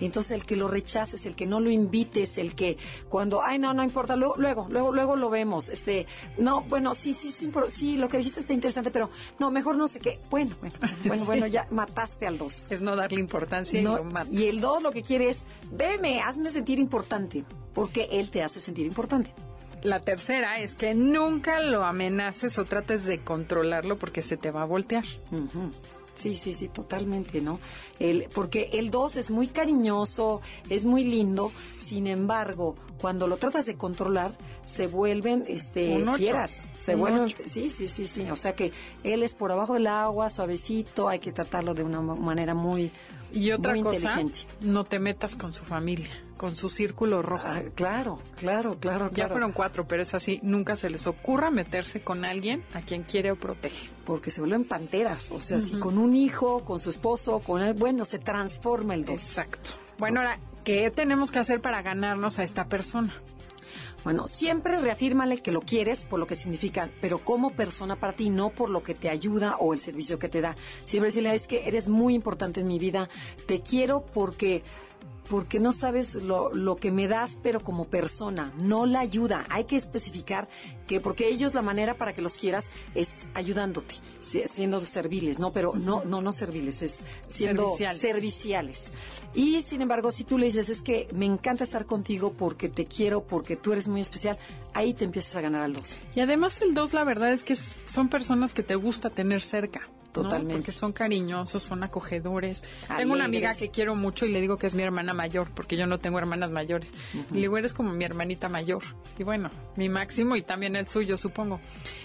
Entonces 0.00 0.32
el 0.32 0.44
que 0.44 0.56
lo 0.56 0.68
rechaces, 0.68 1.26
el 1.26 1.34
que 1.36 1.46
no 1.46 1.60
lo 1.60 1.70
invites, 1.70 2.38
el 2.38 2.54
que 2.54 2.76
cuando, 3.08 3.42
ay 3.42 3.58
no, 3.58 3.72
no 3.74 3.82
importa, 3.84 4.16
luego, 4.16 4.34
luego, 4.36 4.66
luego, 4.70 4.92
luego 4.92 5.16
lo 5.16 5.30
vemos. 5.30 5.68
Este, 5.68 6.06
no, 6.38 6.62
bueno, 6.62 6.94
sí, 6.94 7.12
sí, 7.12 7.30
sí, 7.30 7.50
sí, 7.68 7.96
lo 7.96 8.08
que 8.08 8.18
dijiste 8.18 8.40
está 8.40 8.52
interesante, 8.52 8.90
pero 8.90 9.10
no, 9.38 9.50
mejor 9.50 9.76
no 9.76 9.88
sé 9.88 10.00
qué. 10.00 10.18
Bueno, 10.30 10.56
bueno, 10.60 10.76
bueno, 11.04 11.14
Sí. 11.24 11.26
bueno, 11.26 11.46
ya 11.46 11.66
mataste 11.70 12.26
al 12.26 12.38
dos. 12.38 12.70
Es 12.70 12.80
no 12.82 12.96
darle 12.96 13.20
importancia 13.20 13.80
y 13.80 13.84
No, 13.84 13.96
lo 13.96 14.04
matas. 14.04 14.32
y 14.32 14.48
el 14.48 14.60
dos 14.60 14.82
lo 14.82 14.90
que 14.92 15.02
quiere 15.02 15.28
es, 15.30 15.44
veme, 15.70 16.20
hazme 16.20 16.50
sentir 16.50 16.78
importante, 16.78 17.44
porque 17.72 18.08
él 18.12 18.30
te 18.30 18.42
hace 18.42 18.60
sentir 18.60 18.86
importante. 18.86 19.32
La 19.82 20.00
tercera 20.00 20.58
es 20.60 20.74
que 20.76 20.94
nunca 20.94 21.60
lo 21.60 21.84
amenaces 21.84 22.58
o 22.58 22.64
trates 22.64 23.04
de 23.04 23.20
controlarlo 23.20 23.98
porque 23.98 24.22
se 24.22 24.36
te 24.38 24.50
va 24.50 24.62
a 24.62 24.64
voltear. 24.64 25.04
Ujú. 25.30 25.70
Sí, 26.14 26.34
sí, 26.34 26.52
sí, 26.54 26.68
totalmente, 26.68 27.40
¿no? 27.40 27.58
El, 27.98 28.28
porque 28.32 28.70
el 28.74 28.90
2 28.90 29.16
es 29.16 29.30
muy 29.30 29.48
cariñoso, 29.48 30.40
es 30.70 30.86
muy 30.86 31.02
lindo, 31.04 31.50
sin 31.76 32.06
embargo, 32.06 32.74
cuando 33.00 33.26
lo 33.26 33.36
tratas 33.36 33.66
de 33.66 33.76
controlar, 33.76 34.32
se 34.62 34.86
vuelven 34.86 35.44
este, 35.48 35.94
Un 35.96 36.08
ocho. 36.08 36.18
fieras. 36.18 36.68
Se 36.78 36.94
Un 36.94 37.00
vuelven, 37.00 37.22
ocho. 37.24 37.36
sí, 37.46 37.68
sí, 37.68 37.88
sí, 37.88 38.06
sí. 38.06 38.30
O 38.30 38.36
sea 38.36 38.54
que 38.54 38.72
él 39.02 39.22
es 39.22 39.34
por 39.34 39.50
abajo 39.52 39.74
del 39.74 39.86
agua, 39.88 40.30
suavecito, 40.30 41.08
hay 41.08 41.18
que 41.18 41.32
tratarlo 41.32 41.74
de 41.74 41.82
una 41.82 42.00
ma- 42.00 42.14
manera 42.14 42.54
muy, 42.54 42.90
Y 43.34 43.50
otra 43.50 43.72
muy 43.72 43.82
cosa, 43.82 44.20
no 44.60 44.84
te 44.84 45.00
metas 45.00 45.34
con 45.34 45.52
su 45.52 45.64
familia, 45.64 46.14
con 46.36 46.56
su 46.56 46.68
círculo 46.68 47.20
rojo. 47.20 47.46
Ah, 47.46 47.62
claro, 47.74 48.20
claro, 48.36 48.78
claro, 48.78 49.10
ya 49.12 49.28
fueron 49.28 49.52
cuatro, 49.52 49.88
pero 49.88 50.02
es 50.02 50.14
así. 50.14 50.38
Nunca 50.42 50.76
se 50.76 50.88
les 50.88 51.06
ocurra 51.08 51.50
meterse 51.50 52.00
con 52.00 52.24
alguien 52.24 52.64
a 52.74 52.80
quien 52.80 53.02
quiere 53.02 53.32
o 53.32 53.36
protege. 53.36 53.90
Porque 54.04 54.30
se 54.30 54.40
vuelven 54.40 54.64
panteras. 54.64 55.32
O 55.32 55.40
sea, 55.40 55.58
si 55.58 55.76
con 55.78 55.98
un 55.98 56.14
hijo, 56.14 56.64
con 56.64 56.78
su 56.78 56.90
esposo, 56.90 57.40
con 57.40 57.62
él, 57.62 57.74
bueno, 57.74 58.04
se 58.04 58.20
transforma 58.20 58.94
el 58.94 59.04
2. 59.04 59.14
Exacto. 59.14 59.70
Bueno, 59.98 60.20
ahora, 60.20 60.38
¿qué 60.62 60.90
tenemos 60.90 61.32
que 61.32 61.40
hacer 61.40 61.60
para 61.60 61.82
ganarnos 61.82 62.38
a 62.38 62.44
esta 62.44 62.68
persona? 62.68 63.14
Bueno, 64.04 64.26
siempre 64.26 64.78
reafírmale 64.78 65.38
que 65.38 65.50
lo 65.50 65.62
quieres 65.62 66.04
por 66.04 66.20
lo 66.20 66.26
que 66.26 66.36
significa, 66.36 66.90
pero 67.00 67.18
como 67.18 67.50
persona 67.50 67.96
para 67.96 68.12
ti, 68.12 68.28
no 68.28 68.50
por 68.50 68.68
lo 68.68 68.82
que 68.82 68.94
te 68.94 69.08
ayuda 69.08 69.56
o 69.56 69.72
el 69.72 69.80
servicio 69.80 70.18
que 70.18 70.28
te 70.28 70.42
da. 70.42 70.56
Siempre 70.84 71.08
decirle, 71.08 71.34
es 71.34 71.46
que 71.46 71.66
eres 71.66 71.88
muy 71.88 72.14
importante 72.14 72.60
en 72.60 72.68
mi 72.68 72.78
vida, 72.78 73.08
te 73.46 73.62
quiero 73.62 74.04
porque 74.04 74.62
porque 75.28 75.58
no 75.58 75.72
sabes 75.72 76.14
lo, 76.16 76.52
lo, 76.54 76.76
que 76.76 76.90
me 76.90 77.08
das, 77.08 77.38
pero 77.42 77.60
como 77.60 77.84
persona, 77.84 78.52
no 78.58 78.86
la 78.86 79.00
ayuda. 79.00 79.46
Hay 79.48 79.64
que 79.64 79.76
especificar 79.76 80.48
que, 80.86 81.00
porque 81.00 81.28
ellos 81.28 81.54
la 81.54 81.62
manera 81.62 81.96
para 81.96 82.14
que 82.14 82.22
los 82.22 82.36
quieras 82.36 82.70
es 82.94 83.28
ayudándote, 83.34 83.94
siendo 84.20 84.80
serviles, 84.80 85.38
¿no? 85.38 85.52
Pero 85.52 85.72
no, 85.74 86.04
no, 86.04 86.20
no 86.20 86.32
serviles, 86.32 86.82
es 86.82 87.04
siendo 87.26 87.74
serviciales. 87.94 88.92
Y 89.34 89.62
sin 89.62 89.82
embargo, 89.82 90.12
si 90.12 90.24
tú 90.24 90.38
le 90.38 90.46
dices, 90.46 90.68
es 90.68 90.82
que 90.82 91.08
me 91.12 91.26
encanta 91.26 91.64
estar 91.64 91.86
contigo 91.86 92.34
porque 92.34 92.68
te 92.68 92.84
quiero, 92.84 93.24
porque 93.24 93.56
tú 93.56 93.72
eres 93.72 93.88
muy 93.88 94.00
especial, 94.00 94.36
ahí 94.74 94.94
te 94.94 95.04
empiezas 95.04 95.36
a 95.36 95.40
ganar 95.40 95.62
al 95.62 95.72
dos. 95.72 96.00
Y 96.14 96.20
además 96.20 96.60
el 96.60 96.74
dos, 96.74 96.92
la 96.92 97.04
verdad 97.04 97.32
es 97.32 97.44
que 97.44 97.56
son 97.56 98.08
personas 98.08 98.52
que 98.54 98.62
te 98.62 98.74
gusta 98.74 99.10
tener 99.10 99.40
cerca. 99.40 99.88
Totalmente. 100.22 100.54
Porque 100.54 100.72
son 100.72 100.92
cariñosos, 100.92 101.62
son 101.62 101.82
acogedores. 101.82 102.64
Tengo 102.96 103.12
una 103.12 103.24
amiga 103.24 103.54
que 103.54 103.70
quiero 103.70 103.94
mucho 103.94 104.26
y 104.26 104.32
le 104.32 104.40
digo 104.40 104.56
que 104.56 104.66
es 104.66 104.74
mi 104.74 104.82
hermana 104.82 105.12
mayor, 105.12 105.50
porque 105.54 105.76
yo 105.76 105.86
no 105.86 105.98
tengo 105.98 106.18
hermanas 106.18 106.50
mayores. 106.50 106.94
Y 107.30 107.34
le 107.34 107.40
digo, 107.40 107.58
eres 107.58 107.74
como 107.74 107.92
mi 107.92 108.04
hermanita 108.04 108.48
mayor. 108.48 108.82
Y 109.18 109.24
bueno, 109.24 109.50
mi 109.76 109.88
máximo 109.88 110.36
y 110.36 110.42
también 110.42 110.76
el 110.76 110.86
suyo, 110.86 111.16
supongo. 111.16 111.60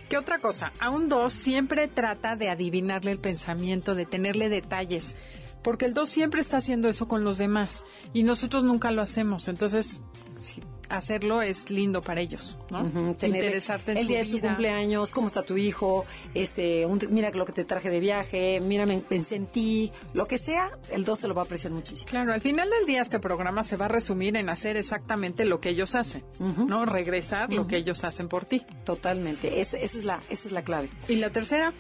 ¿Qué 0.09 0.17
otra 0.17 0.39
cosa? 0.39 0.71
A 0.79 0.89
un 0.89 1.09
dos 1.09 1.33
siempre 1.33 1.87
trata 1.87 2.35
de 2.35 2.49
adivinarle 2.49 3.11
el 3.11 3.19
pensamiento, 3.19 3.95
de 3.95 4.05
tenerle 4.05 4.49
detalles. 4.49 5.17
Porque 5.61 5.85
el 5.85 5.93
dos 5.93 6.09
siempre 6.09 6.41
está 6.41 6.57
haciendo 6.57 6.87
eso 6.87 7.07
con 7.07 7.23
los 7.23 7.37
demás 7.37 7.85
y 8.13 8.23
nosotros 8.23 8.63
nunca 8.63 8.91
lo 8.91 9.01
hacemos. 9.01 9.47
Entonces, 9.47 10.01
si 10.35 10.61
hacerlo 10.89 11.41
es 11.41 11.69
lindo 11.69 12.01
para 12.01 12.21
ellos, 12.21 12.57
¿no? 12.71 12.81
Interesarte 13.21 13.93
en 13.93 13.97
el 13.99 14.07
día 14.07 14.19
de 14.19 14.25
su 14.25 14.39
cumpleaños, 14.39 15.11
cómo 15.11 15.27
está 15.27 15.43
tu 15.43 15.57
hijo, 15.57 16.05
este, 16.33 16.87
mira 17.09 17.31
lo 17.31 17.45
que 17.45 17.51
te 17.51 17.63
traje 17.63 17.89
de 17.89 17.99
viaje, 17.99 18.59
mira, 18.61 18.85
pensé 19.07 19.35
en 19.35 19.47
ti, 19.47 19.91
lo 20.13 20.25
que 20.25 20.37
sea, 20.37 20.69
el 20.91 21.05
2 21.05 21.19
te 21.19 21.27
lo 21.27 21.35
va 21.35 21.43
a 21.43 21.45
apreciar 21.45 21.71
muchísimo. 21.73 22.09
Claro, 22.09 22.33
al 22.33 22.41
final 22.41 22.69
del 22.69 22.85
día 22.85 23.01
este 23.01 23.19
programa 23.19 23.63
se 23.63 23.77
va 23.77 23.85
a 23.85 23.89
resumir 23.89 24.35
en 24.35 24.49
hacer 24.49 24.77
exactamente 24.77 25.45
lo 25.45 25.59
que 25.59 25.69
ellos 25.69 25.95
hacen, 25.95 26.23
¿no? 26.39 26.85
Regresar 26.85 27.51
lo 27.51 27.67
que 27.67 27.77
ellos 27.77 28.03
hacen 28.03 28.27
por 28.27 28.45
ti. 28.45 28.63
Totalmente, 28.83 29.61
esa, 29.61 29.77
es 29.77 30.03
la, 30.03 30.21
esa 30.29 30.47
es 30.47 30.51
la 30.51 30.63
clave. 30.63 30.89
¿Y 31.07 31.15
la 31.15 31.29
tercera? 31.29 31.73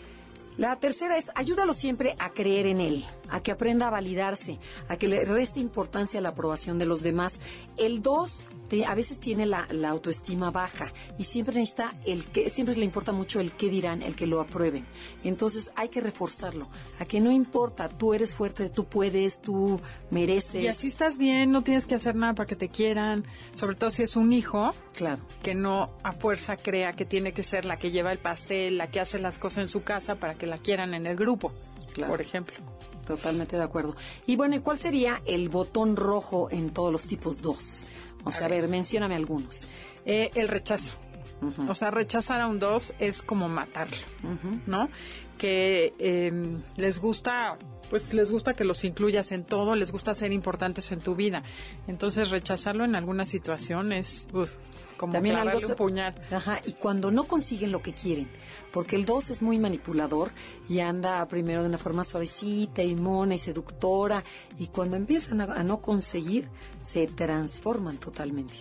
La 0.59 0.75
tercera 0.75 1.17
es 1.17 1.31
ayúdalo 1.35 1.73
siempre 1.73 2.17
a 2.19 2.31
creer 2.31 2.67
en 2.67 2.81
él, 2.81 3.05
a 3.29 3.41
que 3.41 3.51
aprenda 3.51 3.87
a 3.87 3.91
validarse, 3.91 4.59
a 4.89 4.97
que 4.97 5.07
le 5.07 5.23
reste 5.23 5.61
importancia 5.61 6.19
a 6.19 6.21
la 6.21 6.29
aprobación 6.29 6.77
de 6.77 6.85
los 6.85 7.01
demás. 7.01 7.39
El 7.77 8.01
dos 8.01 8.41
a 8.85 8.95
veces 8.95 9.19
tiene 9.19 9.45
la, 9.45 9.67
autoestima 9.89 10.51
baja 10.51 10.91
y 11.17 11.23
siempre 11.23 11.55
necesita 11.55 11.95
el 12.05 12.25
que, 12.25 12.49
siempre 12.49 12.75
le 12.75 12.85
importa 12.85 13.11
mucho 13.11 13.39
el 13.39 13.53
qué 13.53 13.69
dirán, 13.69 14.01
el 14.01 14.15
que 14.15 14.27
lo 14.27 14.39
aprueben. 14.39 14.85
Entonces 15.23 15.71
hay 15.75 15.89
que 15.89 16.01
reforzarlo, 16.01 16.67
a 16.99 17.05
que 17.05 17.19
no 17.19 17.31
importa, 17.31 17.89
tú 17.89 18.13
eres 18.13 18.35
fuerte, 18.35 18.69
tú 18.69 18.85
puedes, 18.85 19.41
tú 19.41 19.81
mereces. 20.11 20.63
Y 20.63 20.67
así 20.67 20.87
estás 20.87 21.17
bien, 21.17 21.51
no 21.51 21.63
tienes 21.63 21.87
que 21.87 21.95
hacer 21.95 22.15
nada 22.15 22.33
para 22.35 22.47
que 22.47 22.55
te 22.55 22.69
quieran, 22.69 23.25
sobre 23.53 23.75
todo 23.75 23.91
si 23.91 24.03
es 24.03 24.15
un 24.15 24.31
hijo. 24.33 24.73
Claro. 24.93 25.21
Que 25.41 25.55
no 25.55 25.91
a 26.03 26.11
fuerza 26.11 26.57
crea 26.57 26.93
que 26.93 27.05
tiene 27.05 27.33
que 27.33 27.43
ser 27.43 27.65
la 27.65 27.77
que 27.77 27.91
lleva 27.91 28.11
el 28.11 28.19
pastel, 28.19 28.77
la 28.77 28.91
que 28.91 28.99
hace 28.99 29.19
las 29.19 29.37
cosas 29.37 29.59
en 29.59 29.67
su 29.67 29.83
casa 29.83 30.15
para 30.15 30.35
que 30.35 30.45
la 30.45 30.57
quieran 30.57 30.93
en 30.93 31.07
el 31.07 31.15
grupo, 31.15 31.51
por 32.07 32.21
ejemplo. 32.21 32.55
Totalmente 33.07 33.57
de 33.57 33.63
acuerdo. 33.63 33.95
Y 34.27 34.35
bueno, 34.35 34.55
¿y 34.55 34.59
cuál 34.59 34.77
sería 34.77 35.19
el 35.25 35.49
botón 35.49 35.95
rojo 35.95 36.49
en 36.51 36.69
todos 36.69 36.91
los 36.91 37.07
tipos 37.07 37.41
2? 37.41 37.87
O 38.23 38.31
sea, 38.31 38.47
a 38.47 38.49
ver, 38.49 38.67
mencióname 38.67 39.15
algunos. 39.15 39.69
Eh, 40.05 40.31
el 40.35 40.47
rechazo. 40.47 40.93
O 41.69 41.75
sea, 41.75 41.89
rechazar 41.89 42.41
a 42.41 42.47
un 42.47 42.59
dos 42.59 42.93
es 42.99 43.21
como 43.21 43.47
matarlo, 43.47 43.95
¿no? 44.67 44.89
Que 45.37 45.93
em, 45.97 46.61
les 46.75 46.99
gusta, 46.99 47.57
pues 47.89 48.13
les 48.13 48.29
gusta 48.29 48.51
que 48.53 48.65
los 48.65 48.83
incluyas 48.83 49.31
en 49.31 49.45
todo, 49.45 49.75
les 49.75 49.93
gusta 49.93 50.13
ser 50.13 50.33
importantes 50.33 50.91
en 50.91 50.99
tu 50.99 51.15
vida. 51.15 51.43
Entonces, 51.87 52.29
rechazarlo 52.29 52.83
en 52.83 52.95
alguna 52.95 53.23
situación 53.23 53.93
es 53.93 54.27
como 54.99 55.13
También 55.13 55.35
clavarle 55.35 55.65
un 55.65 55.75
puñal. 55.75 56.13
Ajá, 56.29 56.61
y 56.65 56.73
cuando 56.73 57.09
no 57.09 57.23
consiguen 57.23 57.71
lo 57.71 57.81
que 57.81 57.93
quieren, 57.93 58.29
porque 58.73 58.97
el 58.97 59.05
2 59.05 59.29
es 59.29 59.41
muy 59.41 59.57
manipulador 59.57 60.31
y 60.67 60.81
anda 60.81 61.25
primero 61.29 61.61
de 61.61 61.69
una 61.69 61.77
forma 61.77 62.03
suavecita 62.03 62.83
y 62.83 62.95
mona 62.95 63.35
y 63.35 63.37
seductora, 63.37 64.25
y 64.57 64.67
cuando 64.67 64.97
empiezan 64.97 65.39
a, 65.39 65.63
no 65.63 65.81
conseguir, 65.81 66.49
se 66.81 67.07
transforman 67.07 67.97
totalmente. 67.97 68.55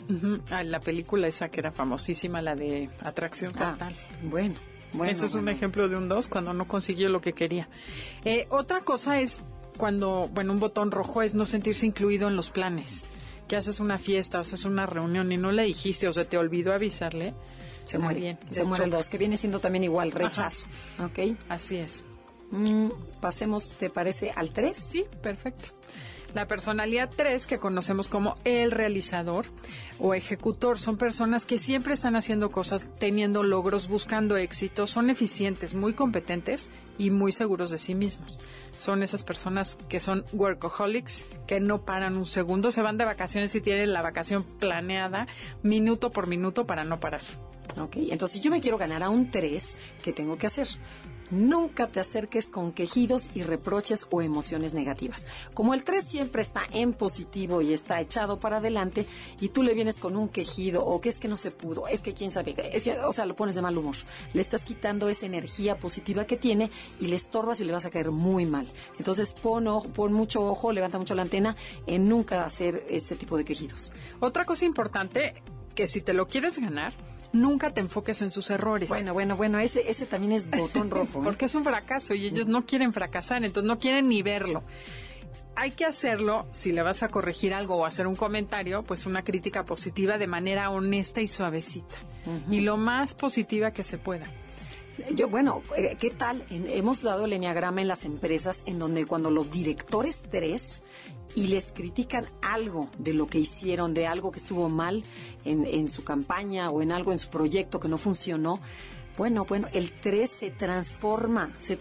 Ah, 0.50 0.62
la 0.62 0.78
película 0.78 1.26
esa 1.26 1.49
que 1.49 1.59
era 1.59 1.73
famosísima, 1.73 2.40
la 2.40 2.54
de 2.54 2.88
Atracción 3.00 3.50
ah, 3.57 3.73
Fatal. 3.73 3.95
bueno. 4.23 4.54
Bueno, 4.92 5.12
Ese 5.12 5.26
es 5.26 5.35
un 5.35 5.50
ejemplo 5.50 5.87
de 5.88 5.99
un 5.99 6.09
2 6.09 6.28
cuando 6.28 6.54
no 6.54 6.66
consiguió 6.66 7.11
lo 7.11 7.21
que 7.21 7.35
quería. 7.35 7.68
Eh, 8.25 8.47
otra 8.49 8.80
cosa 8.80 9.21
es 9.21 9.42
cuando, 9.76 10.30
bueno, 10.33 10.52
un 10.52 10.61
botón 10.61 10.90
rojo 10.90 11.21
es 11.21 11.35
no 11.35 11.45
sentirse 11.45 11.85
incluido 11.85 12.26
en 12.26 12.37
los 12.37 12.49
planes 12.49 13.04
que 13.49 13.56
haces 13.56 13.80
una 13.80 13.99
fiesta 13.99 14.39
o 14.39 14.41
haces 14.43 14.65
una 14.65 14.87
reunión 14.87 15.32
y 15.32 15.37
no 15.37 15.50
le 15.50 15.65
dijiste 15.65 16.06
o 16.06 16.13
se 16.13 16.25
te 16.25 16.37
olvidó 16.39 16.73
avisarle, 16.73 17.34
se 17.84 17.99
muere. 17.99 18.21
Bien, 18.21 18.39
se 18.50 18.65
muere 18.65 18.84
el 18.84 18.91
dos, 18.91 19.08
que 19.08 19.19
viene 19.19 19.37
siendo 19.37 19.61
también 19.61 19.84
igual 19.84 20.13
rechazo. 20.13 20.67
¿Ok? 21.02 21.37
Así 21.49 21.78
es. 21.78 22.04
Mm, 22.50 22.89
pasemos, 23.21 23.73
¿te 23.73 23.91
parece 23.91 24.30
al 24.30 24.52
3? 24.52 24.76
Sí, 24.76 25.04
perfecto. 25.23 25.71
La 26.34 26.47
personalidad 26.47 27.08
3, 27.15 27.47
que 27.47 27.58
conocemos 27.58 28.08
como 28.08 28.37
el 28.45 28.71
realizador 28.71 29.47
o 29.99 30.15
ejecutor, 30.15 30.78
son 30.78 30.99
personas 30.99 31.47
que 31.47 31.58
siempre 31.58 31.95
están 31.95 32.17
haciendo 32.17 32.50
cosas, 32.50 32.91
teniendo 32.99 33.43
logros, 33.43 33.89
buscando 33.89 34.37
éxito, 34.37 34.87
son 34.87 35.08
eficientes, 35.08 35.75
muy 35.75 35.95
competentes 35.95 36.71
y 36.99 37.11
muy 37.11 37.32
seguros 37.32 37.71
de 37.71 37.78
sí 37.78 37.95
mismos 37.95 38.39
son 38.78 39.02
esas 39.02 39.25
personas 39.25 39.76
que 39.88 40.00
son 40.00 40.25
workaholics, 40.32 41.26
que 41.47 41.60
no 41.60 41.82
paran 41.82 42.17
un 42.17 42.26
segundo, 42.26 42.71
se 42.71 42.80
van 42.80 42.97
de 42.97 43.04
vacaciones 43.04 43.54
y 43.54 43.60
tienen 43.60 43.93
la 43.93 44.02
vacación 44.02 44.45
planeada 44.45 45.26
minuto 45.62 46.10
por 46.10 46.26
minuto 46.26 46.64
para 46.64 46.84
no 46.84 47.00
parar. 47.00 47.21
Ok, 47.78 47.97
entonces 48.10 48.41
yo 48.41 48.50
me 48.50 48.60
quiero 48.60 48.78
ganar 48.78 49.02
a 49.02 49.10
un 49.10 49.30
3, 49.30 49.76
¿qué 50.02 50.12
tengo 50.12 50.38
que 50.38 50.47
hacer? 50.47 50.67
Nunca 51.30 51.86
te 51.88 52.00
acerques 52.00 52.50
con 52.50 52.73
quejidos 52.73 53.28
y 53.34 53.43
reproches 53.43 54.06
o 54.10 54.23
emociones 54.23 54.75
negativas. 54.75 55.26
Como 55.54 55.75
el 55.75 55.84
3 55.84 56.06
siempre 56.06 56.43
está 56.43 56.62
en 56.73 56.95
positivo 56.95 57.62
y 57.62 57.73
está 57.73 58.00
echado 58.00 58.41
para 58.41 58.58
adelante 58.58 59.06
y 59.41 59.49
tú 59.50 59.62
le 59.62 59.75
vienes 59.75 59.99
con 59.99 60.17
un 60.17 60.28
quejido 60.28 60.84
o 60.84 61.00
que 61.00 61.08
es 61.08 61.19
que 61.19 61.28
no 61.28 61.36
se 61.36 61.50
pudo, 61.50 61.86
es 61.88 62.02
que 62.02 62.14
quién 62.14 62.30
sabe, 62.30 62.54
es 62.73 62.84
que, 62.84 62.99
o 62.99 63.12
sea, 63.12 63.26
lo 63.26 63.36
pones 63.36 63.54
de 63.54 63.62
mal 63.62 63.76
humor. 63.76 63.97
Le 64.32 64.41
estás 64.41 64.62
quitando 64.62 65.08
esa 65.08 65.26
energía 65.26 65.78
positiva 65.78 66.26
que 66.26 66.36
tiene 66.36 66.71
y 67.00 67.08
le 67.08 67.17
estorbas 67.17 67.60
y 67.60 67.64
le 67.64 67.73
vas 67.73 67.86
a 67.86 67.91
caer 67.91 68.10
muy 68.10 68.47
mal. 68.47 68.67
Entonces 68.99 69.32
pon, 69.32 69.67
pon 69.95 70.12
mucho 70.12 70.47
ojo, 70.47 70.73
levanta 70.73 70.99
mucho 70.99 71.14
la 71.14 71.23
antena 71.23 71.56
en 71.86 72.08
nunca 72.08 72.45
hacer 72.45 72.86
ese 72.88 73.17
tipo 73.17 73.36
de 73.36 73.45
quejidos. 73.45 73.93
Otra 74.21 74.45
cosa 74.45 74.64
importante 74.64 75.34
que 75.75 75.86
si 75.86 76.00
te 76.00 76.12
lo 76.12 76.26
quieres 76.26 76.58
ganar, 76.58 76.93
nunca 77.32 77.71
te 77.71 77.80
enfoques 77.80 78.23
en 78.23 78.30
sus 78.30 78.50
errores. 78.50 78.88
Bueno, 78.88 79.12
bueno, 79.12 79.36
bueno, 79.36 79.58
ese, 79.58 79.88
ese 79.91 80.06
también 80.06 80.32
es 80.32 80.50
botón 80.50 80.91
rojo. 80.91 81.21
¿eh? 81.21 81.25
Porque 81.25 81.47
es 81.47 81.54
un 81.54 81.64
fracaso 81.64 82.14
y 82.14 82.26
ellos 82.26 82.47
no 82.47 82.67
quieren 82.67 82.93
fracasar, 82.93 83.45
entonces 83.45 83.69
no 83.69 83.78
quieren 83.78 84.08
ni 84.08 84.23
verlo. 84.23 84.62
Hay 85.56 85.73
que 85.73 85.84
hacerlo, 85.84 86.47
si 86.52 86.71
le 86.71 86.82
vas 86.82 87.02
a 87.02 87.08
corregir 87.08 87.52
algo 87.52 87.76
o 87.76 87.84
hacer 87.84 88.06
un 88.06 88.14
comentario, 88.14 88.84
pues 88.84 89.06
una 89.06 89.25
crítica 89.25 89.64
positiva 89.64 90.17
de 90.17 90.28
manera 90.28 90.71
honesta 90.71 91.21
y 91.21 91.26
suavecita. 91.26 91.97
Y 92.50 92.60
lo 92.60 92.76
más 92.76 93.14
positiva 93.14 93.73
que 93.73 93.82
se 93.82 93.97
pueda. 93.97 94.30
Yo, 95.14 95.28
bueno, 95.28 95.62
eh, 95.76 95.97
¿qué 95.99 96.10
tal? 96.10 96.45
hemos 96.50 97.02
dado 97.02 97.25
el 97.25 97.32
enneagrama 97.32 97.80
en 97.80 97.88
las 97.88 98.04
empresas 98.04 98.62
en 98.67 98.78
donde 98.78 99.06
cuando 99.06 99.30
los 99.30 99.50
directores 99.50 100.21
tres 100.30 100.82
y 101.39 101.47
les 101.47 101.71
critican 101.71 102.27
algo 102.43 102.89
de 102.99 103.15
lo 103.15 103.29
que 103.29 103.39
hicieron, 103.39 103.95
de 103.95 104.09
algo 104.09 104.33
que 104.33 104.41
estuvo 104.41 104.69
mal 104.69 105.05
en, 105.45 105.65
en 105.65 105.89
su 105.89 106.03
campaña 106.03 106.71
o 106.71 106.83
en 106.83 106.91
algo 106.91 107.13
en 107.13 107.21
su 107.21 107.29
proyecto 107.29 107.79
que 107.79 107.87
no 107.87 107.97
funcionó, 107.97 108.61
bueno, 109.19 109.45
bueno, 109.45 109.67
el 109.73 109.91
3 109.91 110.31
se 110.31 110.50
transforma, 110.52 111.52
se, 111.59 111.76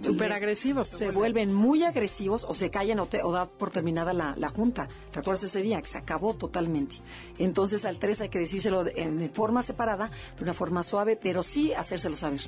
súper 0.00 0.32
agresivos, 0.32 0.88
se, 0.88 1.12
vuelven 1.12 1.54
muy 1.54 1.84
agresivos 1.84 2.44
o 2.48 2.54
se 2.54 2.70
callan 2.70 2.98
o, 2.98 3.06
da 3.06 3.48
por 3.48 3.70
terminada 3.70 4.12
la, 4.12 4.48
junta. 4.48 4.88
¿Te 5.12 5.20
acuerdas 5.20 5.44
ese 5.44 5.62
día? 5.62 5.80
Que 5.80 5.86
se 5.86 5.98
acabó 5.98 6.34
totalmente. 6.34 6.96
Entonces 7.38 7.84
al 7.84 8.00
3 8.00 8.22
hay 8.22 8.28
que 8.30 8.40
decírselo 8.40 8.82
de, 8.82 8.92
de 8.92 9.28
forma 9.28 9.62
separada, 9.62 10.10
de 10.36 10.42
una 10.42 10.54
forma 10.54 10.82
suave, 10.82 11.14
pero 11.14 11.44
sí 11.44 11.72
hacérselo 11.72 12.16
saber. 12.16 12.40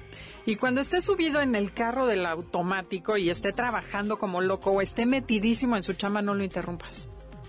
Y 0.46 0.56
cuando 0.56 0.80
esté 0.80 1.00
subido 1.00 1.40
en 1.40 1.54
el 1.54 1.72
carro 1.72 2.06
del 2.06 2.26
automático 2.26 3.16
y 3.16 3.30
esté 3.30 3.52
trabajando 3.52 4.18
como 4.18 4.40
loco 4.40 4.72
o 4.72 4.80
esté 4.80 5.06
metidísimo 5.06 5.76
en 5.76 5.84
su 5.84 5.94
chamba, 5.94 6.22
no 6.22 6.34
lo 6.34 6.42
interrumpas. 6.42 7.08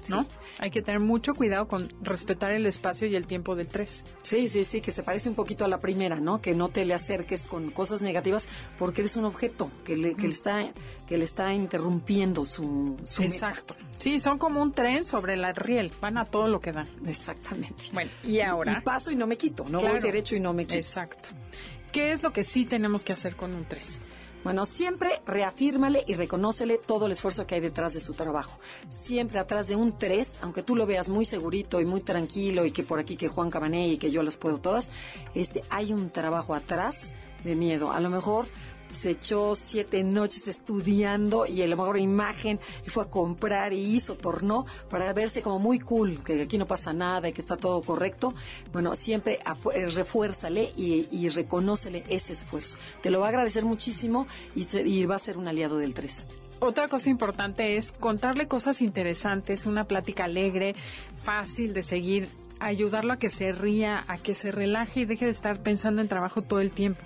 ¿No? 0.09 0.27
Hay 0.59 0.69
que 0.69 0.81
tener 0.81 0.99
mucho 0.99 1.35
cuidado 1.35 1.67
con 1.67 1.89
respetar 2.01 2.51
el 2.51 2.65
espacio 2.65 3.07
y 3.07 3.15
el 3.15 3.27
tiempo 3.27 3.55
del 3.55 3.67
3. 3.67 4.05
Sí, 4.23 4.47
sí, 4.47 4.63
sí, 4.63 4.81
que 4.81 4.91
se 4.91 5.03
parece 5.03 5.29
un 5.29 5.35
poquito 5.35 5.65
a 5.65 5.67
la 5.67 5.79
primera, 5.79 6.17
¿no? 6.17 6.41
Que 6.41 6.53
no 6.53 6.69
te 6.69 6.85
le 6.85 6.93
acerques 6.93 7.45
con 7.45 7.71
cosas 7.71 8.01
negativas 8.01 8.47
porque 8.77 9.01
eres 9.01 9.15
un 9.15 9.25
objeto 9.25 9.71
que 9.83 9.95
le, 9.95 10.15
que 10.15 10.23
le 10.23 10.33
está 10.33 10.73
que 11.07 11.17
le 11.17 11.23
está 11.23 11.53
interrumpiendo 11.53 12.45
su, 12.45 12.97
su 13.03 13.23
Exacto. 13.23 13.75
Sí, 13.99 14.19
son 14.19 14.37
como 14.37 14.61
un 14.61 14.71
tren 14.71 15.05
sobre 15.05 15.35
la 15.37 15.53
riel, 15.53 15.91
van 16.01 16.17
a 16.17 16.25
todo 16.25 16.47
lo 16.47 16.59
que 16.59 16.71
dan. 16.71 16.87
Exactamente. 17.05 17.85
Bueno, 17.93 18.09
y 18.23 18.39
ahora 18.41 18.77
y 18.79 18.81
paso 18.81 19.11
y 19.11 19.15
no 19.15 19.27
me 19.27 19.37
quito, 19.37 19.65
no 19.69 19.79
voy 19.79 19.99
derecho 19.99 20.35
y 20.35 20.39
no 20.39 20.53
me 20.53 20.65
quito. 20.65 20.75
Exacto. 20.75 21.29
¿Qué 21.91 22.11
es 22.11 22.23
lo 22.23 22.33
que 22.33 22.43
sí 22.43 22.65
tenemos 22.65 23.03
que 23.03 23.13
hacer 23.13 23.35
con 23.35 23.53
un 23.53 23.65
3? 23.65 24.01
Bueno, 24.45 24.65
siempre 24.65 25.09
reafírmale 25.25 26.03
y 26.05 26.13
reconócele 26.13 26.77
todo 26.77 27.07
el 27.07 27.13
esfuerzo 27.13 27.47
que 27.47 27.55
hay 27.55 27.61
detrás 27.61 27.95
de 27.95 27.99
su 27.99 28.13
trabajo. 28.13 28.59
Siempre 28.89 29.39
atrás 29.39 29.67
de 29.67 29.75
un 29.75 29.97
3, 29.97 30.37
aunque 30.43 30.61
tú 30.61 30.75
lo 30.75 30.85
veas 30.85 31.09
muy 31.09 31.25
segurito 31.25 31.81
y 31.81 31.85
muy 31.85 32.01
tranquilo 32.01 32.63
y 32.63 32.69
que 32.69 32.83
por 32.83 32.99
aquí 32.99 33.17
que 33.17 33.27
Juan 33.27 33.49
Cabané 33.49 33.87
y 33.87 33.97
que 33.97 34.11
yo 34.11 34.21
las 34.21 34.37
puedo 34.37 34.59
todas, 34.59 34.91
este, 35.33 35.63
hay 35.71 35.93
un 35.93 36.11
trabajo 36.11 36.53
atrás 36.53 37.11
de 37.43 37.55
miedo. 37.55 37.91
A 37.91 37.99
lo 37.99 38.11
mejor 38.11 38.45
se 38.91 39.11
echó 39.11 39.55
siete 39.55 40.03
noches 40.03 40.47
estudiando 40.47 41.45
y 41.45 41.61
a 41.61 41.67
lo 41.67 41.77
mejor 41.77 41.97
imagen 41.97 42.59
y 42.85 42.89
fue 42.89 43.03
a 43.03 43.09
comprar 43.09 43.73
y 43.73 43.79
hizo, 43.79 44.15
tornó 44.15 44.65
para 44.89 45.11
verse 45.13 45.41
como 45.41 45.59
muy 45.59 45.79
cool, 45.79 46.23
que 46.23 46.41
aquí 46.41 46.57
no 46.57 46.65
pasa 46.65 46.93
nada 46.93 47.29
y 47.29 47.33
que 47.33 47.41
está 47.41 47.57
todo 47.57 47.81
correcto. 47.81 48.33
Bueno, 48.71 48.95
siempre 48.95 49.39
eh, 49.73 49.85
refuérzale 49.87 50.71
y, 50.75 51.29
reconócele 51.29 52.03
ese 52.07 52.33
esfuerzo. 52.33 52.77
Te 53.01 53.09
lo 53.09 53.19
va 53.19 53.27
a 53.27 53.29
agradecer 53.29 53.65
muchísimo 53.65 54.27
y, 54.55 54.67
y 54.77 55.05
va 55.05 55.15
a 55.15 55.19
ser 55.19 55.37
un 55.37 55.47
aliado 55.47 55.77
del 55.77 55.93
3. 55.93 56.27
Otra 56.59 56.87
cosa 56.87 57.09
importante 57.09 57.75
es 57.75 57.91
contarle 57.91 58.47
cosas 58.47 58.81
interesantes, 58.81 59.65
una 59.65 59.85
plática 59.85 60.25
alegre, 60.25 60.75
fácil 61.21 61.73
de 61.73 61.83
seguir, 61.83 62.29
ayudarlo 62.59 63.13
a 63.13 63.17
que 63.17 63.29
se 63.29 63.51
ría, 63.51 64.03
a 64.07 64.17
que 64.17 64.35
se 64.35 64.51
relaje 64.51 65.01
y 65.01 65.05
deje 65.05 65.25
de 65.25 65.31
estar 65.31 65.61
pensando 65.61 66.01
en 66.01 66.07
trabajo 66.07 66.41
todo 66.41 66.61
el 66.61 66.71
tiempo. 66.71 67.01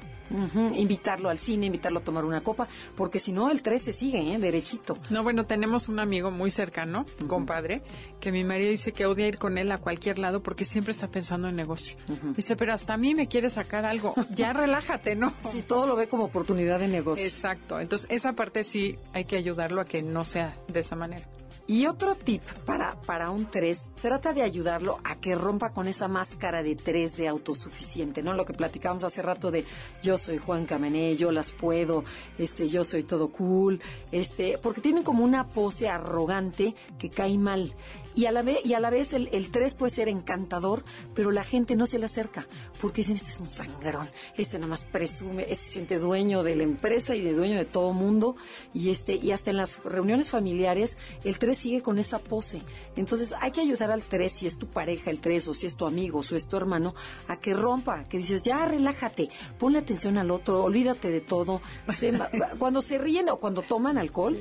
Invitarlo 0.75 1.29
al 1.29 1.37
cine, 1.37 1.67
invitarlo 1.67 1.99
a 1.99 2.03
tomar 2.03 2.25
una 2.25 2.41
copa, 2.41 2.67
porque 2.95 3.19
si 3.19 3.31
no, 3.31 3.49
el 3.49 3.61
13 3.61 3.93
sigue, 3.93 4.33
¿eh? 4.33 4.39
derechito. 4.39 4.97
No, 5.09 5.23
bueno, 5.23 5.45
tenemos 5.45 5.89
un 5.89 5.99
amigo 5.99 6.31
muy 6.31 6.51
cercano, 6.51 7.05
compadre, 7.27 7.81
que 8.19 8.31
mi 8.31 8.43
marido 8.43 8.71
dice 8.71 8.91
que 8.91 9.05
odia 9.05 9.27
ir 9.27 9.37
con 9.37 9.57
él 9.57 9.71
a 9.71 9.79
cualquier 9.79 10.19
lado 10.19 10.41
porque 10.43 10.65
siempre 10.65 10.91
está 10.91 11.07
pensando 11.07 11.47
en 11.47 11.55
negocio. 11.55 11.97
Dice, 12.35 12.55
pero 12.55 12.73
hasta 12.73 12.93
a 12.93 12.97
mí 12.97 13.15
me 13.15 13.27
quiere 13.27 13.49
sacar 13.49 13.85
algo. 13.85 14.13
Ya 14.39 14.53
relájate, 14.53 15.15
¿no? 15.15 15.33
Sí, 15.49 15.63
todo 15.63 15.85
lo 15.85 15.95
ve 15.95 16.07
como 16.07 16.25
oportunidad 16.25 16.79
de 16.79 16.87
negocio. 16.87 17.25
Exacto. 17.25 17.79
Entonces, 17.79 18.09
esa 18.09 18.33
parte 18.33 18.63
sí 18.63 18.97
hay 19.11 19.25
que 19.25 19.35
ayudarlo 19.35 19.81
a 19.81 19.85
que 19.85 20.01
no 20.01 20.23
sea 20.23 20.55
de 20.67 20.79
esa 20.79 20.95
manera. 20.95 21.27
Y 21.69 21.85
otro 21.85 22.15
tip 22.15 22.41
para, 22.65 22.99
para 23.01 23.29
un 23.29 23.45
3, 23.45 23.91
trata 24.01 24.33
de 24.33 24.41
ayudarlo 24.41 24.97
a 25.03 25.17
que 25.17 25.35
rompa 25.35 25.71
con 25.71 25.87
esa 25.87 26.07
máscara 26.07 26.63
de 26.63 26.75
3 26.75 27.15
de 27.15 27.27
autosuficiente, 27.27 28.23
¿no? 28.23 28.33
Lo 28.33 28.43
que 28.43 28.53
platicamos 28.53 29.03
hace 29.03 29.21
rato 29.21 29.51
de 29.51 29.65
yo 30.01 30.17
soy 30.17 30.39
Juan 30.39 30.65
Camené, 30.65 31.15
yo 31.15 31.31
las 31.31 31.51
puedo, 31.51 32.03
este, 32.39 32.67
yo 32.67 32.83
soy 32.83 33.03
todo 33.03 33.27
cool, 33.27 33.79
este, 34.11 34.57
porque 34.57 34.81
tienen 34.81 35.03
como 35.03 35.23
una 35.23 35.47
pose 35.47 35.87
arrogante 35.87 36.73
que 36.97 37.11
cae 37.11 37.37
mal. 37.37 37.75
Y 38.15 38.25
a 38.25 38.31
la 38.31 38.41
vez, 38.41 38.59
y 38.65 38.73
a 38.73 38.79
la 38.79 38.89
vez 38.89 39.13
el, 39.13 39.29
el 39.31 39.49
3 39.49 39.73
puede 39.75 39.91
ser 39.91 40.09
encantador, 40.09 40.83
pero 41.13 41.31
la 41.31 41.43
gente 41.43 41.75
no 41.75 41.85
se 41.85 41.99
le 41.99 42.05
acerca, 42.05 42.47
porque 42.81 42.97
dicen, 42.97 43.15
este 43.15 43.29
es 43.29 43.39
un 43.39 43.49
sangrón, 43.49 44.07
este 44.37 44.57
nada 44.57 44.69
más 44.69 44.83
presume, 44.83 45.43
este 45.43 45.65
se 45.65 45.71
siente 45.71 45.99
dueño 45.99 46.43
de 46.43 46.55
la 46.55 46.63
empresa 46.63 47.15
y 47.15 47.21
de 47.21 47.33
dueño 47.33 47.57
de 47.57 47.65
todo 47.65 47.93
mundo, 47.93 48.35
y 48.73 48.89
este, 48.89 49.15
y 49.15 49.31
hasta 49.31 49.51
en 49.51 49.57
las 49.57 49.83
reuniones 49.83 50.29
familiares, 50.29 50.97
el 51.23 51.37
3 51.37 51.57
sigue 51.57 51.81
con 51.81 51.99
esa 51.99 52.19
pose. 52.19 52.61
Entonces 52.95 53.33
hay 53.39 53.51
que 53.51 53.61
ayudar 53.61 53.91
al 53.91 54.03
3, 54.03 54.31
si 54.31 54.47
es 54.47 54.57
tu 54.57 54.67
pareja 54.67 55.11
el 55.11 55.19
3, 55.19 55.47
o 55.47 55.53
si 55.53 55.67
es 55.67 55.75
tu 55.75 55.85
amigo, 55.85 56.19
o 56.19 56.23
si 56.23 56.35
es 56.35 56.47
tu 56.47 56.57
hermano, 56.57 56.95
a 57.27 57.39
que 57.39 57.53
rompa, 57.53 58.05
que 58.05 58.17
dices, 58.17 58.43
ya 58.43 58.65
relájate, 58.65 59.29
ponle 59.57 59.79
atención 59.79 60.17
al 60.17 60.31
otro, 60.31 60.63
olvídate 60.63 61.09
de 61.11 61.21
todo. 61.21 61.61
cuando 62.59 62.81
se 62.81 62.97
ríen 62.97 63.29
o 63.29 63.37
cuando 63.37 63.61
toman 63.61 63.97
alcohol, 63.97 64.37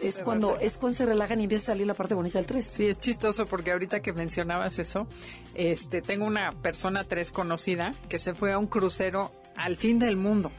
es 0.00 0.18
cuando 0.18 0.58
es 0.58 0.78
cuando 0.78 0.96
se 0.96 1.06
relajan 1.06 1.40
y 1.40 1.44
empieza 1.44 1.72
a 1.72 1.74
salir 1.74 1.86
la 1.86 1.94
parte 1.94 2.14
bonita 2.14 2.38
del 2.38 2.46
3. 2.46 2.64
Sí, 2.64 2.86
es 2.86 2.98
chistoso 2.98 3.46
porque 3.46 3.72
ahorita 3.72 4.00
que 4.00 4.12
mencionabas 4.12 4.78
eso, 4.78 5.06
este 5.54 6.02
tengo 6.02 6.24
una 6.24 6.52
persona 6.52 7.04
3 7.04 7.30
conocida 7.32 7.94
que 8.08 8.18
se 8.18 8.34
fue 8.34 8.52
a 8.52 8.58
un 8.58 8.66
crucero 8.66 9.32
al 9.56 9.76
fin 9.76 9.98
del 9.98 10.16
mundo 10.16 10.50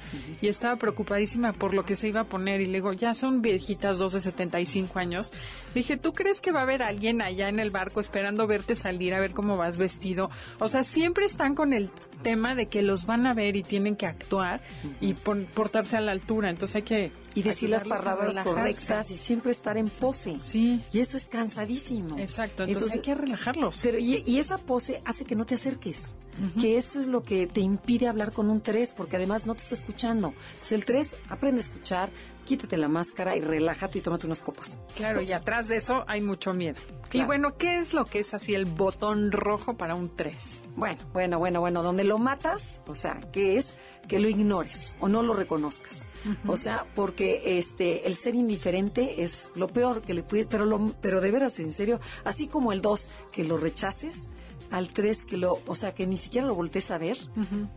y 0.41 0.47
estaba 0.47 0.75
preocupadísima 0.75 1.53
por 1.53 1.73
lo 1.73 1.83
que 1.83 1.95
se 1.95 2.07
iba 2.07 2.21
a 2.21 2.25
poner 2.25 2.61
y 2.61 2.67
le 2.67 2.73
digo, 2.73 2.93
ya 2.93 3.13
son 3.13 3.41
viejitas, 3.41 3.97
dos 3.97 4.13
de 4.13 4.21
75 4.21 4.99
años. 4.99 5.31
dije, 5.73 5.97
¿tú 5.97 6.13
crees 6.13 6.39
que 6.39 6.51
va 6.51 6.59
a 6.59 6.63
haber 6.63 6.83
alguien 6.83 7.21
allá 7.21 7.49
en 7.49 7.59
el 7.59 7.71
barco 7.71 7.99
esperando 7.99 8.47
verte 8.47 8.75
salir 8.75 9.13
a 9.13 9.19
ver 9.19 9.31
cómo 9.31 9.57
vas 9.57 9.77
vestido? 9.77 10.29
O 10.59 10.67
sea, 10.67 10.83
siempre 10.83 11.25
están 11.25 11.55
con 11.55 11.73
el 11.73 11.89
tema 12.23 12.55
de 12.55 12.67
que 12.67 12.81
los 12.81 13.05
van 13.05 13.27
a 13.27 13.33
ver 13.33 13.55
y 13.55 13.63
tienen 13.63 13.95
que 13.95 14.05
actuar 14.05 14.61
y 14.99 15.13
portarse 15.13 15.97
a 15.97 16.01
la 16.01 16.11
altura. 16.11 16.49
Entonces 16.49 16.77
hay 16.77 16.81
que 16.81 17.11
y 17.35 17.41
decir 17.41 17.69
las 17.69 17.83
palabras 17.83 18.37
correctas 18.43 19.11
y 19.11 19.15
siempre 19.15 19.51
estar 19.51 19.77
en 19.77 19.89
pose. 19.89 20.39
Sí. 20.39 20.81
Y 20.91 20.99
eso 20.99 21.17
es 21.17 21.27
cansadísimo. 21.27 22.17
Exacto. 22.19 22.63
Entonces, 22.63 22.93
hay 22.93 23.01
que 23.01 23.15
relajarlos. 23.15 23.79
Pero 23.81 23.97
y, 23.99 24.37
esa 24.37 24.57
pose 24.57 25.01
hace 25.05 25.25
que 25.25 25.35
no 25.35 25.45
te 25.45 25.55
acerques. 25.55 26.15
Que 26.59 26.77
eso 26.77 26.99
es 26.99 27.07
lo 27.07 27.21
que 27.21 27.45
te 27.45 27.61
impide 27.61 28.07
hablar 28.07 28.31
con 28.31 28.49
un 28.49 28.61
3 28.61 28.95
porque 28.97 29.17
además 29.17 29.45
no 29.45 29.53
te 29.53 29.61
está 29.61 29.75
escuchando. 29.75 30.33
Entonces 30.53 30.71
el 30.71 30.85
3 30.85 31.15
aprende 31.29 31.61
a 31.61 31.63
escuchar, 31.63 32.09
quítate 32.45 32.77
la 32.77 32.87
máscara 32.87 33.35
y 33.35 33.41
relájate 33.41 33.99
y 33.99 34.01
tómate 34.01 34.25
unas 34.25 34.41
copas. 34.41 34.81
Claro, 34.95 35.21
y 35.21 35.31
atrás 35.31 35.67
de 35.67 35.77
eso 35.77 36.03
hay 36.07 36.21
mucho 36.21 36.53
miedo. 36.53 36.79
Y 37.11 37.23
bueno, 37.23 37.57
¿qué 37.57 37.79
es 37.79 37.93
lo 37.93 38.05
que 38.05 38.19
es 38.19 38.33
así 38.33 38.55
el 38.55 38.65
botón 38.65 39.31
rojo 39.31 39.77
para 39.77 39.93
un 39.93 40.15
3? 40.15 40.61
Bueno, 40.75 40.99
bueno, 41.13 41.39
bueno, 41.39 41.59
bueno, 41.59 41.83
donde 41.83 42.03
lo 42.03 42.17
matas, 42.17 42.81
o 42.87 42.95
sea, 42.95 43.21
¿qué 43.31 43.57
es? 43.57 43.75
Que 44.07 44.19
lo 44.19 44.27
ignores 44.27 44.95
o 44.99 45.07
no 45.07 45.21
lo 45.21 45.33
reconozcas. 45.33 46.09
O 46.47 46.57
sea, 46.57 46.85
porque 46.95 47.59
este 47.59 48.07
el 48.07 48.15
ser 48.15 48.35
indiferente 48.35 49.21
es 49.23 49.51
lo 49.55 49.67
peor 49.67 50.01
que 50.01 50.13
le 50.13 50.23
puede, 50.23 50.45
pero 50.45 50.65
lo, 50.65 50.93
pero 51.01 51.21
de 51.21 51.31
veras, 51.31 51.59
en 51.59 51.71
serio, 51.71 51.99
así 52.23 52.47
como 52.47 52.71
el 52.71 52.81
2, 52.81 53.11
que 53.31 53.43
lo 53.43 53.57
rechaces, 53.57 54.29
al 54.71 54.89
3 54.89 55.25
que 55.25 55.37
lo, 55.37 55.59
o 55.67 55.75
sea, 55.75 55.93
que 55.93 56.07
ni 56.07 56.17
siquiera 56.17 56.47
lo 56.47 56.55
voltees 56.55 56.89
a 56.89 56.97
ver. 56.97 57.17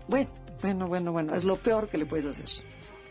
Bueno, 0.08 0.30
bueno, 0.62 0.88
bueno, 0.88 1.12
bueno, 1.12 1.34
es 1.34 1.44
lo 1.44 1.56
peor 1.56 1.88
que 1.88 1.98
le 1.98 2.06
puedes 2.06 2.24
hacer. 2.24 2.48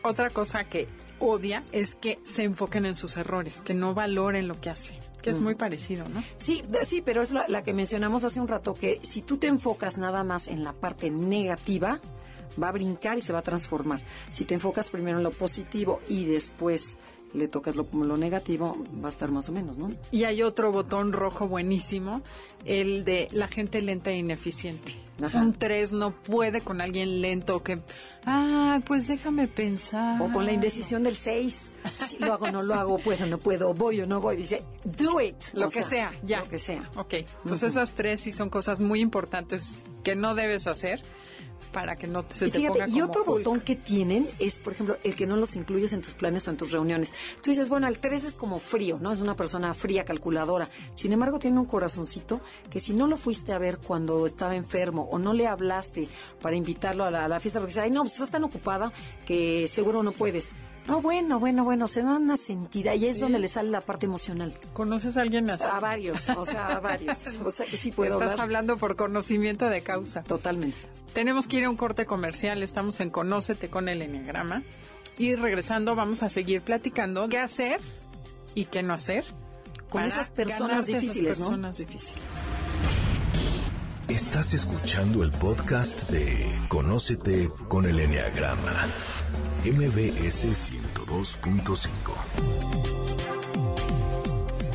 Otra 0.06 0.30
cosa 0.30 0.64
que 0.64 0.88
odia 1.20 1.64
es 1.72 1.96
que 1.96 2.20
se 2.24 2.44
enfoquen 2.44 2.86
en 2.86 2.94
sus 2.94 3.18
errores, 3.18 3.62
que 3.62 3.74
no 3.74 3.96
valoren 3.96 4.48
lo 4.48 4.62
que 4.62 4.70
hacen 4.70 5.00
que 5.24 5.32
es 5.32 5.40
muy 5.40 5.56
parecido, 5.56 6.06
¿no? 6.14 6.24
Sí, 6.38 6.62
sí, 6.86 7.02
pero 7.04 7.24
es 7.24 7.32
la, 7.32 7.64
que 7.64 7.74
mencionamos 7.74 8.24
hace 8.24 8.40
un 8.40 8.48
rato, 8.48 8.76
que 8.76 9.00
si 9.02 9.24
tú 9.24 9.38
te 9.38 9.48
enfocas 9.48 9.98
nada 9.98 10.24
más 10.24 10.48
en 10.48 10.64
la 10.64 10.72
parte 10.72 11.10
negativa, 11.10 12.00
va 12.62 12.70
a 12.70 12.72
brincar 12.72 13.18
y 13.18 13.22
se 13.22 13.34
va 13.34 13.40
a 13.40 13.42
transformar. 13.42 14.02
Si 14.30 14.46
te 14.46 14.54
enfocas 14.54 14.92
primero 14.92 15.18
en 15.18 15.24
lo 15.24 15.32
positivo 15.32 16.00
y 16.08 16.26
después 16.26 17.00
le 17.36 17.48
tocas 17.48 17.76
lo, 17.76 17.86
lo 17.94 18.18
negativo, 18.18 18.78
va 19.04 19.08
a 19.08 19.12
estar 19.12 19.30
más 19.32 19.50
o 19.50 19.52
menos, 19.52 19.78
¿no? 19.78 19.92
Y 20.12 20.24
hay 20.24 20.42
otro 20.42 20.72
botón 20.72 21.14
rojo 21.14 21.48
buenísimo, 21.48 22.22
el 22.66 23.06
de 23.06 23.28
la 23.32 23.48
gente 23.48 23.82
lenta 23.82 24.12
e 24.12 24.18
ineficiente. 24.18 25.06
Un 25.34 25.54
3 25.54 25.94
no 25.94 26.12
puede 26.12 26.60
con 26.60 26.82
alguien 26.82 27.22
lento 27.22 27.64
que, 27.64 27.80
ah, 28.26 28.82
pues 28.86 29.08
déjame 29.08 29.48
pensar. 29.48 30.22
O 30.22 30.30
con 30.30 30.46
la 30.46 30.52
indecisión 30.52 31.04
del 31.04 31.16
6, 31.16 31.72
si 32.10 32.20
lo 32.20 32.34
hago, 32.34 32.52
no 32.52 32.62
lo 32.62 32.74
hago, 32.74 32.98
puedo, 33.04 33.26
no 33.26 33.38
puedo, 33.38 33.74
voy 33.74 34.02
o 34.02 34.06
no 34.06 34.20
voy. 34.20 34.36
Dice, 34.36 34.64
do 34.84 35.22
it. 35.22 35.36
Lo 35.54 35.70
que 35.70 35.84
sea, 35.84 36.12
ya. 36.24 36.42
Lo 36.42 36.50
que 36.50 36.60
sea. 36.60 36.90
Ok, 36.98 37.14
pues 37.44 37.64
esas 37.64 37.92
tres 37.92 38.22
sí 38.22 38.32
son 38.32 38.50
cosas 38.50 38.82
muy 38.82 39.00
importantes 39.00 39.78
que 40.04 40.16
no 40.16 40.36
debes 40.36 40.68
hacer 40.68 41.02
para 41.76 41.98
que 41.98 42.08
no 42.08 42.24
se 42.30 42.50
te 42.50 42.66
ponga 42.70 42.88
Y 42.88 43.02
otro 43.02 43.26
botón 43.26 43.60
que 43.60 43.76
tienen 43.76 44.26
es, 44.40 44.62
por 44.62 44.72
ejemplo, 44.72 44.98
el 45.04 45.14
que 45.14 45.28
no 45.28 45.36
los 45.36 45.58
incluyes 45.58 45.92
en 45.92 46.02
tus 46.02 46.14
planes 46.14 46.48
o 46.48 46.52
en 46.52 46.56
tus 46.56 46.72
reuniones. 46.72 47.14
Tú 47.44 47.50
dices, 47.50 47.68
bueno, 47.68 47.90
el 47.90 48.00
3 48.00 48.24
es 48.24 48.34
como 48.36 48.60
frío, 48.62 48.98
¿no? 49.02 49.12
Es 49.12 49.20
una 49.20 49.36
persona 49.36 49.74
fría, 49.74 50.06
calculadora. 50.06 50.70
Sin 50.94 51.12
embargo, 51.12 51.38
tiene 51.38 51.60
un 51.60 51.66
corazoncito 51.66 52.40
que 52.70 52.80
si 52.80 52.94
no 52.94 53.08
lo 53.08 53.18
fuiste 53.18 53.52
a 53.52 53.58
ver 53.58 53.80
cuando 53.80 54.26
estaba 54.26 54.56
enfermo 54.56 55.10
o 55.12 55.20
no 55.20 55.34
le 55.34 55.48
hablaste 55.48 56.08
para 56.42 56.56
invitarlo 56.56 57.04
a 57.04 57.12
la, 57.12 57.40
fiesta 57.42 57.60
porque 57.60 57.72
dices, 57.72 57.84
ay, 57.84 57.92
no, 57.92 58.04
pues 58.04 58.14
estás 58.14 58.30
tan 58.30 58.46
ocupada 58.46 58.94
que 59.26 59.68
seguro 59.68 60.02
no 60.02 60.14
puedes. 60.14 60.52
No, 60.88 61.02
bueno, 61.02 61.40
bueno, 61.40 61.64
bueno, 61.64 61.88
se 61.88 62.04
da 62.04 62.18
una 62.18 62.38
sentida 62.38 62.94
y 62.94 63.06
es 63.06 63.20
donde 63.20 63.40
le 63.40 63.48
sale 63.48 63.72
la 63.72 63.82
parte 63.82 64.06
emocional. 64.06 64.54
¿Conoces 64.74 65.18
a 65.18 65.22
alguien 65.22 65.50
así? 65.50 65.64
A 65.72 65.80
varios, 65.80 66.30
o 66.30 66.46
sea, 66.46 66.68
a 66.68 66.80
varios. 66.80 67.42
O 67.44 67.50
sea, 67.50 67.66
que 67.66 67.78
sí 67.78 67.92
puedo 67.92 68.22
Estás 68.22 68.40
hablando 68.40 68.78
por 68.78 68.96
conocimiento 68.96 69.68
de 69.68 69.82
causa. 69.82 70.22
Totalmente. 70.22 70.78
Tenemos 71.14 71.48
que 71.48 71.58
ir 71.58 71.66
a 71.66 71.70
un 71.72 71.78
corte 71.78 72.06
comercial, 72.06 72.62
estamos 72.62 73.00
en 73.00 73.10
Conócete 73.10 73.70
con 73.70 73.90
el 73.90 74.02
Enneagrama. 74.02 74.64
Y 75.18 75.36
regresando 75.36 75.96
vamos 75.96 76.22
a 76.22 76.30
seguir 76.30 76.62
platicando 76.62 77.28
qué 77.30 77.40
hacer 77.40 77.80
y 78.54 78.66
qué 78.66 78.84
no 78.84 78.94
hacer. 78.94 79.24
Con 79.90 80.04
esas 80.04 80.30
personas 80.30 80.86
difíciles, 80.86 81.38
esas 81.38 81.48
personas 81.48 81.78
difíciles. 81.78 82.24
Estás 84.08 84.54
escuchando 84.54 85.24
el 85.24 85.32
podcast 85.32 86.10
de 86.12 86.52
Conócete 86.68 87.50
con 87.68 87.86
el 87.86 88.00
Enneagrama 88.00 88.88
MBS 89.66 90.46
102.5. 90.46 92.55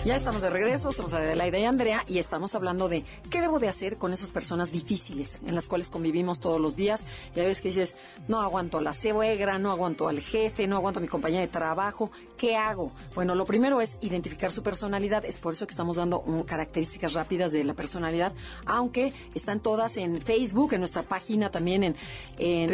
Ya 0.07 0.17
estamos 0.17 0.41
de 0.41 0.49
regreso, 0.49 0.93
somos 0.93 1.13
Adelaida 1.13 1.59
y 1.59 1.65
Andrea 1.67 2.05
y 2.09 2.19
estamos 2.21 2.55
hablando 2.55 2.89
de 2.89 3.05
qué 3.29 3.43
debo 3.43 3.59
de 3.59 3.69
hacer 3.69 3.99
con 3.99 4.15
esas 4.15 4.31
personas 4.31 4.73
difíciles 4.73 5.41
en 5.47 5.55
las 5.55 5.69
cuales 5.69 5.91
convivimos 5.91 6.41
todos 6.41 6.59
los 6.59 6.75
días. 6.75 7.05
Y 7.37 7.41
a 7.41 7.43
veces 7.43 7.61
que 7.61 7.69
dices, 7.69 7.97
no 8.27 8.41
aguanto 8.41 8.79
a 8.79 8.81
la 8.81 8.95
suegra, 8.95 9.59
no 9.59 9.71
aguanto 9.71 10.09
al 10.09 10.21
jefe, 10.21 10.67
no 10.67 10.77
aguanto 10.77 11.01
a 11.01 11.03
mi 11.03 11.09
compañía 11.09 11.41
de 11.41 11.49
trabajo, 11.49 12.11
¿qué 12.39 12.57
hago? 12.57 12.93
Bueno, 13.15 13.35
lo 13.35 13.45
primero 13.45 13.83
es 13.83 13.99
identificar 14.01 14.51
su 14.51 14.63
personalidad, 14.63 15.27
es 15.27 15.39
por 15.39 15.53
eso 15.53 15.67
que 15.67 15.73
estamos 15.73 15.99
dando 15.99 16.25
características 16.47 17.13
rápidas 17.13 17.53
de 17.53 17.63
la 17.63 17.75
personalidad, 17.75 18.33
aunque 18.65 19.13
están 19.35 19.61
todas 19.61 19.99
en 19.99 20.23
Facebook, 20.23 20.73
en 20.73 20.81
nuestra 20.81 21.03
página 21.03 21.51
también 21.51 21.85
en, 21.85 21.97
en. 22.39 22.71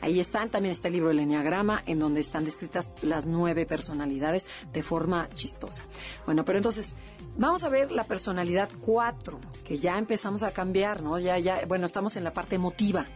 Ahí 0.00 0.20
están, 0.20 0.48
también 0.48 0.70
está 0.70 0.86
el 0.86 0.94
libro 0.94 1.08
del 1.08 1.18
Enneagrama, 1.18 1.82
en 1.86 1.98
donde 1.98 2.20
están 2.20 2.44
descritas 2.44 2.92
las 3.02 3.26
nueve 3.26 3.66
personas 3.66 3.79
personalidades 3.80 4.46
de 4.74 4.82
forma 4.82 5.30
chistosa. 5.32 5.82
Bueno, 6.26 6.44
pero 6.44 6.58
entonces 6.58 6.96
vamos 7.38 7.64
a 7.64 7.70
ver 7.70 7.90
la 7.90 8.04
personalidad 8.04 8.68
4, 8.82 9.40
que 9.64 9.78
ya 9.78 9.96
empezamos 9.96 10.42
a 10.42 10.52
cambiar, 10.52 11.02
¿no? 11.02 11.18
Ya, 11.18 11.38
ya, 11.38 11.64
bueno, 11.66 11.86
estamos 11.86 12.16
en 12.16 12.24
la 12.24 12.34
parte 12.34 12.56
emotiva. 12.56 13.06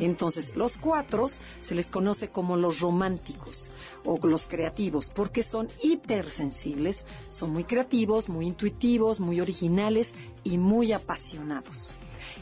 Entonces, 0.00 0.54
los 0.56 0.76
cuatro 0.76 1.26
se 1.62 1.74
les 1.74 1.86
conoce 1.86 2.28
como 2.28 2.56
los 2.56 2.80
románticos 2.80 3.70
o 4.04 4.18
los 4.26 4.46
creativos, 4.46 5.10
porque 5.14 5.42
son 5.42 5.68
hipersensibles, 5.82 7.06
son 7.26 7.52
muy 7.52 7.64
creativos, 7.64 8.28
muy 8.28 8.46
intuitivos, 8.46 9.20
muy 9.20 9.40
originales 9.40 10.12
y 10.44 10.58
muy 10.58 10.92
apasionados. 10.92 11.94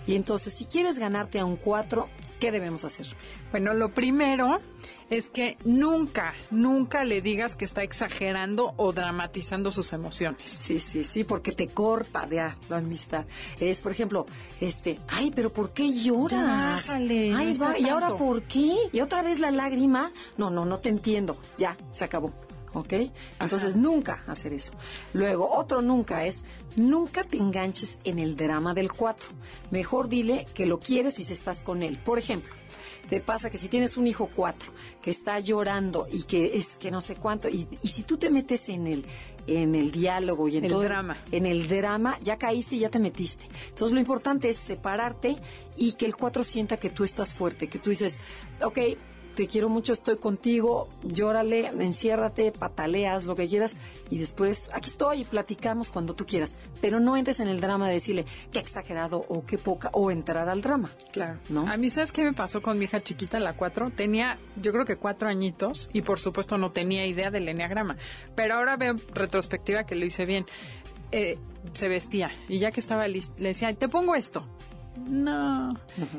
Y 0.08 0.16
entonces, 0.16 0.52
si 0.52 0.64
quieres 0.64 0.98
ganarte 0.98 1.38
a 1.38 1.44
un 1.44 1.56
4, 1.56 2.06
¿qué 2.40 2.50
debemos 2.50 2.84
hacer? 2.84 3.06
Bueno, 3.52 3.72
lo 3.74 3.94
primero 3.94 4.58
es 5.10 5.30
que 5.30 5.56
nunca, 5.64 6.34
nunca 6.50 7.04
le 7.04 7.22
digas 7.22 7.56
que 7.56 7.64
está 7.64 7.82
exagerando 7.82 8.74
o 8.76 8.92
dramatizando 8.92 9.70
sus 9.70 9.92
emociones. 9.92 10.48
Sí, 10.48 10.80
sí, 10.80 11.04
sí, 11.04 11.24
porque 11.24 11.52
te 11.52 11.68
corta 11.68 12.26
de 12.26 12.36
la 12.68 12.76
amistad. 12.76 13.24
Es, 13.60 13.80
por 13.80 13.92
ejemplo, 13.92 14.26
este, 14.60 14.98
ay, 15.08 15.32
pero 15.34 15.52
¿por 15.52 15.72
qué 15.72 15.90
lloras? 15.92 16.88
ay, 16.88 17.56
va, 17.58 17.78
¿y 17.78 17.88
ahora 17.88 18.16
por 18.16 18.42
qué? 18.42 18.74
¿Y 18.92 19.00
otra 19.00 19.22
vez 19.22 19.40
la 19.40 19.50
lágrima? 19.50 20.12
No, 20.36 20.50
no, 20.50 20.64
no 20.64 20.78
te 20.78 20.88
entiendo. 20.88 21.38
Ya, 21.58 21.76
se 21.90 22.04
acabó. 22.04 22.32
¿Ok? 22.78 22.94
Entonces 23.40 23.76
nunca 23.76 24.22
hacer 24.26 24.52
eso. 24.52 24.72
Luego, 25.12 25.50
otro 25.50 25.82
nunca 25.82 26.26
es, 26.26 26.44
nunca 26.76 27.24
te 27.24 27.36
enganches 27.36 27.98
en 28.04 28.18
el 28.18 28.36
drama 28.36 28.74
del 28.74 28.92
cuatro. 28.92 29.28
Mejor 29.70 30.08
dile 30.08 30.46
que 30.54 30.66
lo 30.66 30.80
quieres 30.80 31.18
y 31.18 31.24
si 31.24 31.32
estás 31.32 31.62
con 31.62 31.82
él. 31.82 31.98
Por 31.98 32.18
ejemplo, 32.18 32.52
te 33.08 33.20
pasa 33.20 33.50
que 33.50 33.58
si 33.58 33.68
tienes 33.68 33.96
un 33.96 34.06
hijo 34.06 34.28
cuatro 34.34 34.72
que 35.02 35.10
está 35.10 35.40
llorando 35.40 36.06
y 36.10 36.24
que 36.24 36.56
es 36.56 36.76
que 36.76 36.90
no 36.90 37.00
sé 37.00 37.16
cuánto, 37.16 37.48
y, 37.48 37.66
si 37.82 38.02
tú 38.02 38.18
te 38.18 38.30
metes 38.30 38.68
en 38.68 38.86
el, 38.86 39.04
en 39.46 39.74
el 39.74 39.90
diálogo 39.90 40.48
y 40.48 40.58
en 40.58 40.64
el 40.64 40.70
todo, 40.70 40.82
drama. 40.82 41.16
En 41.32 41.46
el 41.46 41.68
drama, 41.68 42.18
ya 42.22 42.36
caíste 42.36 42.76
y 42.76 42.80
ya 42.80 42.90
te 42.90 42.98
metiste. 42.98 43.44
Entonces 43.68 43.92
lo 43.94 44.00
importante 44.00 44.50
es 44.50 44.56
separarte 44.56 45.36
y 45.76 45.92
que 45.92 46.06
el 46.06 46.16
cuatro 46.16 46.44
sienta 46.44 46.76
que 46.76 46.90
tú 46.90 47.04
estás 47.04 47.32
fuerte, 47.32 47.68
que 47.68 47.78
tú 47.78 47.90
dices, 47.90 48.20
ok, 48.62 48.78
te 49.38 49.46
quiero 49.46 49.68
mucho, 49.68 49.92
estoy 49.92 50.16
contigo, 50.16 50.88
llórale, 51.04 51.68
enciérrate, 51.68 52.50
pataleas, 52.50 53.24
lo 53.24 53.36
que 53.36 53.46
quieras, 53.46 53.76
y 54.10 54.18
después 54.18 54.68
aquí 54.72 54.90
estoy 54.90 55.20
y 55.20 55.24
platicamos 55.24 55.92
cuando 55.92 56.12
tú 56.16 56.26
quieras. 56.26 56.56
Pero 56.80 56.98
no 56.98 57.16
entres 57.16 57.38
en 57.38 57.46
el 57.46 57.60
drama 57.60 57.86
de 57.86 57.94
decirle 57.94 58.26
qué 58.50 58.58
exagerado 58.58 59.24
o 59.28 59.46
qué 59.46 59.56
poca, 59.56 59.90
o 59.92 60.10
entrar 60.10 60.48
al 60.48 60.60
drama. 60.60 60.90
Claro. 61.12 61.38
¿no? 61.50 61.68
A 61.68 61.76
mí, 61.76 61.88
¿sabes 61.88 62.10
qué 62.10 62.24
me 62.24 62.32
pasó 62.32 62.60
con 62.60 62.80
mi 62.80 62.86
hija 62.86 63.00
chiquita, 63.00 63.38
la 63.38 63.52
cuatro? 63.52 63.90
Tenía, 63.90 64.40
yo 64.56 64.72
creo 64.72 64.84
que 64.84 64.96
cuatro 64.96 65.28
añitos, 65.28 65.88
y 65.92 66.02
por 66.02 66.18
supuesto 66.18 66.58
no 66.58 66.72
tenía 66.72 67.06
idea 67.06 67.30
del 67.30 67.48
enneagrama. 67.48 67.96
Pero 68.34 68.54
ahora 68.54 68.76
veo 68.76 68.96
retrospectiva 69.14 69.86
que 69.86 69.94
lo 69.94 70.04
hice 70.04 70.26
bien. 70.26 70.46
Eh, 71.12 71.38
se 71.74 71.86
vestía, 71.86 72.32
y 72.48 72.58
ya 72.58 72.72
que 72.72 72.80
estaba 72.80 73.06
lista, 73.06 73.36
le 73.38 73.50
decía, 73.50 73.72
te 73.72 73.88
pongo 73.88 74.16
esto 74.16 74.44
no. 75.06 75.74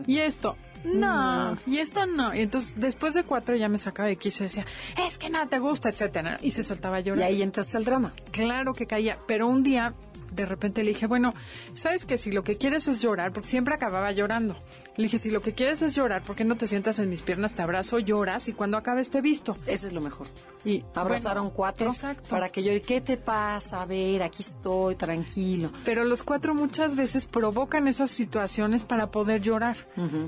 Y 0.07 0.19
esto, 0.19 0.55
no. 0.83 1.57
Y 1.65 1.77
esto 1.79 2.05
no. 2.05 2.33
Y 2.33 2.41
entonces, 2.41 2.75
después 2.77 3.13
de 3.13 3.23
cuatro 3.23 3.55
ya 3.55 3.69
me 3.69 3.77
sacaba 3.77 4.07
de 4.07 4.15
quiso 4.15 4.43
y 4.43 4.47
decía, 4.47 4.65
es 5.05 5.17
que 5.17 5.29
nada 5.29 5.47
te 5.47 5.59
gusta, 5.59 5.89
etcétera. 5.89 6.39
Y 6.41 6.51
se 6.51 6.63
soltaba 6.63 6.97
a 6.97 6.99
llorar. 7.01 7.19
Y 7.19 7.23
ahí 7.35 7.41
entras 7.41 7.73
al 7.75 7.85
drama. 7.85 8.11
Claro 8.31 8.73
que 8.73 8.87
caía. 8.87 9.17
Pero 9.27 9.47
un 9.47 9.63
día 9.63 9.93
de 10.33 10.45
repente 10.45 10.83
le 10.83 10.89
dije, 10.89 11.07
bueno, 11.07 11.33
¿sabes 11.73 12.05
que 12.05 12.17
si 12.17 12.31
lo 12.31 12.43
que 12.43 12.57
quieres 12.57 12.87
es 12.87 13.01
llorar? 13.01 13.33
Porque 13.33 13.49
siempre 13.49 13.75
acababa 13.75 14.11
llorando. 14.11 14.55
Le 14.99 15.03
dije, 15.03 15.17
si 15.17 15.29
lo 15.29 15.41
que 15.41 15.53
quieres 15.53 15.81
es 15.81 15.95
llorar, 15.95 16.23
¿por 16.23 16.35
qué 16.35 16.43
no 16.43 16.57
te 16.57 16.67
sientas 16.67 16.99
en 16.99 17.09
mis 17.09 17.21
piernas, 17.21 17.55
te 17.55 17.62
abrazo, 17.62 17.99
lloras 17.99 18.49
y 18.49 18.53
cuando 18.53 18.75
acabes 18.75 19.09
te 19.09 19.21
visto? 19.21 19.55
Ese 19.65 19.88
es 19.88 19.93
lo 19.93 20.01
mejor. 20.01 20.27
Y 20.65 20.83
abrazaron 20.93 21.51
cuatro 21.51 21.93
para 22.27 22.49
que 22.49 22.63
llore. 22.63 22.81
¿Qué 22.81 22.99
te 22.99 23.15
pasa? 23.15 23.81
A 23.81 23.85
ver, 23.85 24.21
aquí 24.23 24.43
estoy, 24.43 24.95
tranquilo. 24.95 25.71
Pero 25.85 26.03
los 26.03 26.23
cuatro 26.23 26.53
muchas 26.53 26.97
veces 26.97 27.27
provocan 27.27 27.88
esas 27.88 28.12
situaciones 28.12 28.83
para 28.83 29.09
poder 29.09 29.41
llorar. 29.41 29.77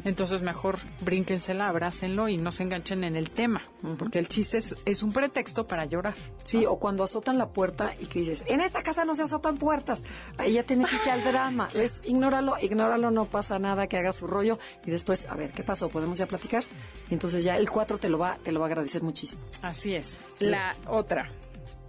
Entonces 0.05 0.41
mejor 0.41 0.79
brínquensela, 1.01 1.67
abrácenlo 1.67 2.29
y 2.29 2.37
no 2.37 2.53
se 2.53 2.63
enganchen 2.63 3.03
en 3.03 3.17
el 3.17 3.29
tema. 3.29 3.63
Porque 3.97 4.19
el 4.19 4.29
chiste 4.29 4.59
es, 4.59 4.75
es, 4.85 5.03
un 5.03 5.11
pretexto 5.11 5.67
para 5.67 5.85
llorar. 5.85 6.13
Sí, 6.43 6.65
o 6.65 6.77
cuando 6.77 7.03
azotan 7.03 7.37
la 7.37 7.49
puerta 7.49 7.93
y 7.99 8.05
que 8.05 8.19
dices, 8.19 8.45
en 8.47 8.61
esta 8.61 8.83
casa 8.83 9.05
no 9.05 9.15
se 9.15 9.23
azotan 9.23 9.57
puertas. 9.57 10.03
Ahí 10.37 10.53
ya 10.53 10.63
tienes 10.63 10.89
que 10.89 10.97
ir 10.97 11.11
al 11.11 11.23
drama. 11.23 11.67
Es 11.81 12.01
ignóralo, 12.05 12.57
ignóralo, 12.61 13.09
no 13.09 13.25
pasa 13.25 13.57
nada, 13.57 13.87
que 13.87 13.97
haga 13.97 14.11
su 14.11 14.27
rollo. 14.27 14.59
Y 14.85 14.91
después, 14.91 15.27
a 15.27 15.35
ver, 15.35 15.51
¿qué 15.51 15.63
pasó? 15.63 15.89
¿Podemos 15.89 16.17
ya 16.17 16.25
platicar? 16.25 16.63
Y 17.09 17.13
entonces 17.13 17.43
ya 17.43 17.57
el 17.57 17.69
cuatro 17.69 17.97
te 17.97 18.09
lo 18.09 18.17
va, 18.17 18.37
te 18.43 18.51
lo 18.51 18.59
va 18.59 18.67
a 18.67 18.69
agradecer 18.69 19.03
muchísimo. 19.03 19.41
Así 19.61 19.95
es. 19.95 20.17
La 20.39 20.75
otra, 20.87 21.29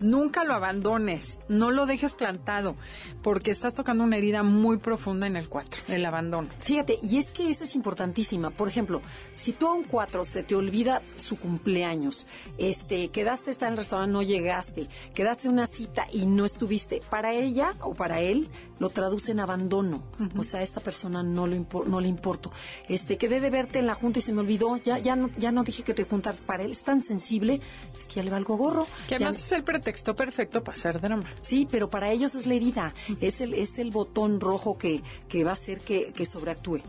Nunca 0.02 0.44
lo 0.44 0.54
abandones, 0.54 1.40
no 1.48 1.70
lo 1.70 1.86
dejes 1.86 2.14
plantado, 2.14 2.74
porque 3.22 3.52
estás 3.52 3.74
tocando 3.74 4.02
una 4.02 4.16
herida 4.16 4.42
muy 4.42 4.78
profunda 4.78 5.26
en 5.26 5.36
el 5.36 5.48
4, 5.48 5.84
el 5.88 6.04
abandono. 6.04 6.48
Fíjate, 6.58 6.98
y 7.02 7.18
es 7.18 7.30
que 7.30 7.48
esa 7.50 7.64
es 7.64 7.76
importantísima. 7.76 8.50
Por 8.50 8.68
ejemplo, 8.68 9.00
si 9.34 9.52
tú 9.52 9.68
a 9.68 9.74
un 9.74 9.84
4 9.84 10.24
se 10.24 10.42
te 10.42 10.56
olvida 10.56 11.02
su 11.16 11.38
cumpleaños, 11.38 12.26
este, 12.58 13.08
quedaste 13.08 13.50
estar 13.52 13.68
en 13.68 13.74
el 13.74 13.78
restaurante, 13.78 14.12
no 14.12 14.22
llegaste, 14.22 14.88
quedaste 15.14 15.46
en 15.46 15.54
una 15.54 15.66
cita 15.66 16.06
y 16.12 16.26
no 16.26 16.44
estuviste, 16.44 17.00
para 17.08 17.32
ella 17.32 17.74
o 17.80 17.94
para 17.94 18.20
él 18.20 18.48
lo 18.80 18.90
traduce 18.90 19.30
en 19.30 19.40
abandono. 19.40 20.02
O 20.36 20.42
sea, 20.42 20.60
a 20.60 20.62
esta 20.64 20.80
persona 20.80 21.22
no, 21.22 21.46
lo 21.46 21.64
no 21.86 22.00
le 22.00 22.08
importo. 22.08 22.50
Este, 22.88 23.16
quedé 23.16 23.40
de 23.40 23.50
verte 23.50 23.78
en 23.78 23.86
la 23.86 23.94
junta 23.94 24.18
y 24.18 24.22
se 24.22 24.32
me 24.32 24.40
olvidó, 24.40 24.76
ya, 24.78 24.98
ya, 24.98 25.14
no, 25.14 25.30
ya 25.38 25.52
no 25.52 25.62
dije 25.62 25.84
que 25.84 25.94
te 25.94 26.04
juntas. 26.04 26.40
Para 26.40 26.64
él 26.64 26.72
es 26.72 26.82
tan 26.82 27.00
sensible, 27.00 27.60
es 27.96 28.06
que 28.06 28.14
ya 28.14 28.22
le 28.24 28.30
va 28.30 28.36
algo 28.36 28.56
gorro. 28.56 28.88
Que 29.08 29.14
además 29.14 29.38
es 29.38 29.52
el 29.52 29.62
pretexto 29.62 29.91
texto 29.92 30.16
perfecto 30.16 30.64
para 30.64 30.78
hacer 30.78 31.02
drama. 31.02 31.30
Sí, 31.40 31.68
pero 31.70 31.90
para 31.90 32.10
ellos 32.10 32.34
es 32.34 32.46
la 32.46 32.54
herida, 32.54 32.94
es 33.20 33.42
el, 33.42 33.52
es 33.52 33.78
el 33.78 33.90
botón 33.90 34.40
rojo 34.40 34.78
que, 34.78 35.02
que 35.28 35.44
va 35.44 35.50
a 35.50 35.52
hacer 35.52 35.80
que, 35.80 36.14
que 36.14 36.24
sobreactúe. 36.24 36.80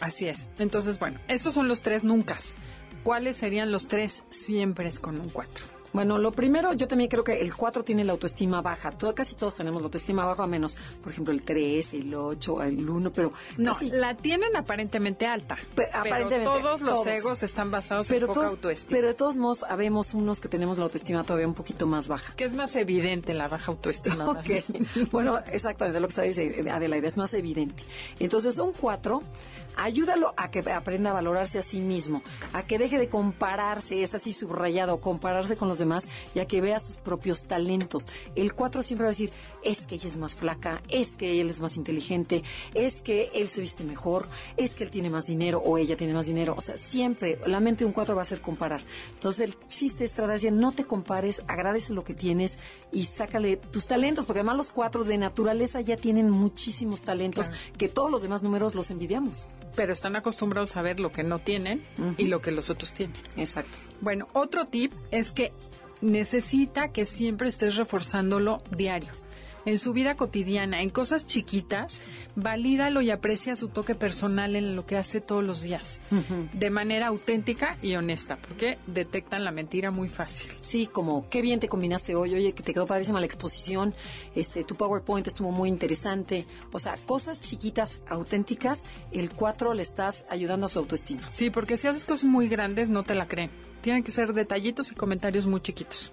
Así 0.00 0.26
es. 0.26 0.48
Entonces, 0.58 0.98
bueno, 0.98 1.20
estos 1.28 1.52
son 1.52 1.68
los 1.68 1.82
tres 1.82 2.02
nunca. 2.02 2.38
¿Cuáles 3.02 3.36
serían 3.36 3.70
los 3.70 3.88
tres 3.88 4.24
siempre 4.30 4.88
es 4.88 5.00
con 5.00 5.20
un 5.20 5.28
cuatro? 5.28 5.66
Bueno, 5.94 6.18
lo 6.18 6.32
primero, 6.32 6.72
yo 6.72 6.88
también 6.88 7.08
creo 7.08 7.22
que 7.22 7.40
el 7.40 7.54
4 7.54 7.84
tiene 7.84 8.02
la 8.02 8.12
autoestima 8.12 8.60
baja. 8.60 8.90
Todo, 8.90 9.14
casi 9.14 9.36
todos 9.36 9.54
tenemos 9.54 9.80
la 9.80 9.86
autoestima 9.86 10.24
baja, 10.24 10.44
menos, 10.44 10.76
por 11.00 11.12
ejemplo, 11.12 11.32
el 11.32 11.42
3, 11.42 11.94
el 11.94 12.12
8, 12.12 12.62
el 12.64 12.90
1, 12.90 13.12
pero... 13.12 13.32
No, 13.58 13.76
la 13.92 14.16
tienen 14.16 14.56
aparentemente 14.56 15.24
alta. 15.24 15.56
Pero, 15.76 15.88
aparentemente, 15.94 16.46
todos 16.46 16.80
los 16.80 17.06
egos 17.06 17.44
están 17.44 17.70
basados 17.70 18.10
en 18.10 18.26
poca 18.26 18.44
autoestima. 18.44 18.96
Pero 18.96 19.06
de 19.06 19.14
todos 19.14 19.36
modos, 19.36 19.62
habemos 19.68 20.14
unos 20.14 20.40
que 20.40 20.48
tenemos 20.48 20.78
la 20.78 20.84
autoestima 20.84 21.22
todavía 21.22 21.46
un 21.46 21.54
poquito 21.54 21.86
más 21.86 22.08
baja. 22.08 22.34
Que 22.34 22.42
es 22.42 22.54
más 22.54 22.74
evidente 22.74 23.32
la 23.32 23.46
baja 23.46 23.70
autoestima. 23.70 24.24
Okay. 24.44 24.64
bueno, 25.12 25.38
exactamente 25.52 26.00
lo 26.00 26.08
que 26.08 26.10
está 26.10 26.22
diciendo 26.22 26.72
Adelaide, 26.72 27.06
es 27.06 27.16
más 27.16 27.32
evidente. 27.34 27.82
Entonces, 28.18 28.58
un 28.58 28.72
4 28.72 29.22
ayúdalo 29.76 30.34
a 30.36 30.50
que 30.50 30.60
aprenda 30.70 31.10
a 31.10 31.14
valorarse 31.14 31.58
a 31.58 31.62
sí 31.62 31.80
mismo, 31.80 32.22
a 32.52 32.66
que 32.66 32.78
deje 32.78 32.98
de 32.98 33.08
compararse, 33.08 34.02
es 34.02 34.14
así 34.14 34.32
subrayado, 34.32 35.00
compararse 35.00 35.56
con 35.56 35.68
los 35.68 35.78
demás 35.78 36.06
y 36.34 36.40
a 36.40 36.46
que 36.46 36.60
vea 36.60 36.80
sus 36.80 36.96
propios 36.96 37.44
talentos. 37.44 38.08
El 38.34 38.54
4 38.54 38.82
siempre 38.82 39.04
va 39.04 39.08
a 39.08 39.12
decir, 39.12 39.32
es 39.62 39.86
que 39.86 39.96
ella 39.96 40.08
es 40.08 40.16
más 40.16 40.34
flaca, 40.34 40.82
es 40.88 41.16
que 41.16 41.40
él 41.40 41.50
es 41.50 41.60
más 41.60 41.76
inteligente, 41.76 42.42
es 42.74 43.00
que 43.00 43.30
él 43.34 43.48
se 43.48 43.60
viste 43.60 43.84
mejor, 43.84 44.28
es 44.56 44.74
que 44.74 44.84
él 44.84 44.90
tiene 44.90 45.10
más 45.10 45.26
dinero 45.26 45.62
o 45.64 45.78
ella 45.78 45.96
tiene 45.96 46.14
más 46.14 46.26
dinero. 46.26 46.54
O 46.56 46.60
sea, 46.60 46.76
siempre 46.76 47.38
la 47.46 47.60
mente 47.60 47.80
de 47.80 47.86
un 47.86 47.92
4 47.92 48.14
va 48.14 48.22
a 48.22 48.26
ser 48.26 48.40
comparar. 48.40 48.82
Entonces 49.14 49.48
el 49.48 49.58
chiste 49.68 50.04
es 50.04 50.12
tratar 50.12 50.28
de 50.28 50.34
decir, 50.34 50.52
no 50.52 50.72
te 50.72 50.84
compares, 50.84 51.42
agradece 51.46 51.92
lo 51.92 52.04
que 52.04 52.14
tienes 52.14 52.58
y 52.92 53.04
sácale 53.04 53.56
tus 53.56 53.86
talentos, 53.86 54.24
porque 54.24 54.40
además 54.40 54.56
los 54.56 54.70
4 54.70 55.04
de 55.04 55.18
naturaleza 55.18 55.80
ya 55.80 55.96
tienen 55.96 56.30
muchísimos 56.30 57.02
talentos 57.02 57.50
que 57.78 57.88
todos 57.88 58.10
los 58.10 58.22
demás 58.22 58.42
números 58.42 58.74
los 58.74 58.90
envidiamos 58.90 59.46
pero 59.74 59.92
están 59.92 60.16
acostumbrados 60.16 60.76
a 60.76 60.82
ver 60.82 61.00
lo 61.00 61.12
que 61.12 61.24
no 61.24 61.38
tienen 61.38 61.82
y 62.16 62.26
lo 62.26 62.40
que 62.40 62.52
los 62.52 62.70
otros 62.70 62.92
tienen. 62.92 63.20
Exacto. 63.36 63.78
Bueno, 64.00 64.28
otro 64.32 64.64
tip 64.64 64.92
es 65.10 65.32
que 65.32 65.52
necesita 66.00 66.92
que 66.92 67.06
siempre 67.06 67.48
estés 67.48 67.76
reforzándolo 67.76 68.58
diario. 68.76 69.10
En 69.64 69.78
su 69.78 69.92
vida 69.92 70.16
cotidiana, 70.16 70.82
en 70.82 70.90
cosas 70.90 71.26
chiquitas, 71.26 72.00
valídalo 72.36 73.00
y 73.00 73.10
aprecia 73.10 73.56
su 73.56 73.68
toque 73.68 73.94
personal 73.94 74.56
en 74.56 74.76
lo 74.76 74.86
que 74.86 74.96
hace 74.96 75.20
todos 75.20 75.44
los 75.44 75.62
días, 75.62 76.00
de 76.52 76.70
manera 76.70 77.08
auténtica 77.08 77.78
y 77.82 77.94
honesta, 77.94 78.36
porque 78.36 78.78
detectan 78.86 79.44
la 79.44 79.50
mentira 79.50 79.90
muy 79.90 80.08
fácil. 80.08 80.50
Sí, 80.62 80.86
como 80.86 81.28
qué 81.28 81.42
bien 81.42 81.60
te 81.60 81.68
combinaste 81.68 82.14
hoy, 82.14 82.34
oye, 82.34 82.52
que 82.52 82.62
te 82.62 82.74
quedó 82.74 82.86
padrísima 82.86 83.20
la 83.20 83.26
exposición, 83.26 83.94
este, 84.34 84.64
tu 84.64 84.74
PowerPoint 84.74 85.26
estuvo 85.26 85.50
muy 85.50 85.68
interesante, 85.68 86.46
o 86.72 86.78
sea, 86.78 86.96
cosas 87.06 87.40
chiquitas, 87.40 87.98
auténticas, 88.08 88.84
el 89.12 89.30
4 89.30 89.74
le 89.74 89.82
estás 89.82 90.24
ayudando 90.28 90.66
a 90.66 90.68
su 90.68 90.78
autoestima. 90.78 91.30
Sí, 91.30 91.50
porque 91.50 91.76
si 91.76 91.88
haces 91.88 92.04
cosas 92.04 92.28
muy 92.28 92.48
grandes 92.48 92.90
no 92.90 93.02
te 93.02 93.14
la 93.14 93.26
creen. 93.26 93.50
Tienen 93.84 94.02
que 94.02 94.12
ser 94.12 94.32
detallitos 94.32 94.90
y 94.92 94.94
comentarios 94.94 95.44
muy 95.44 95.60
chiquitos. 95.60 96.10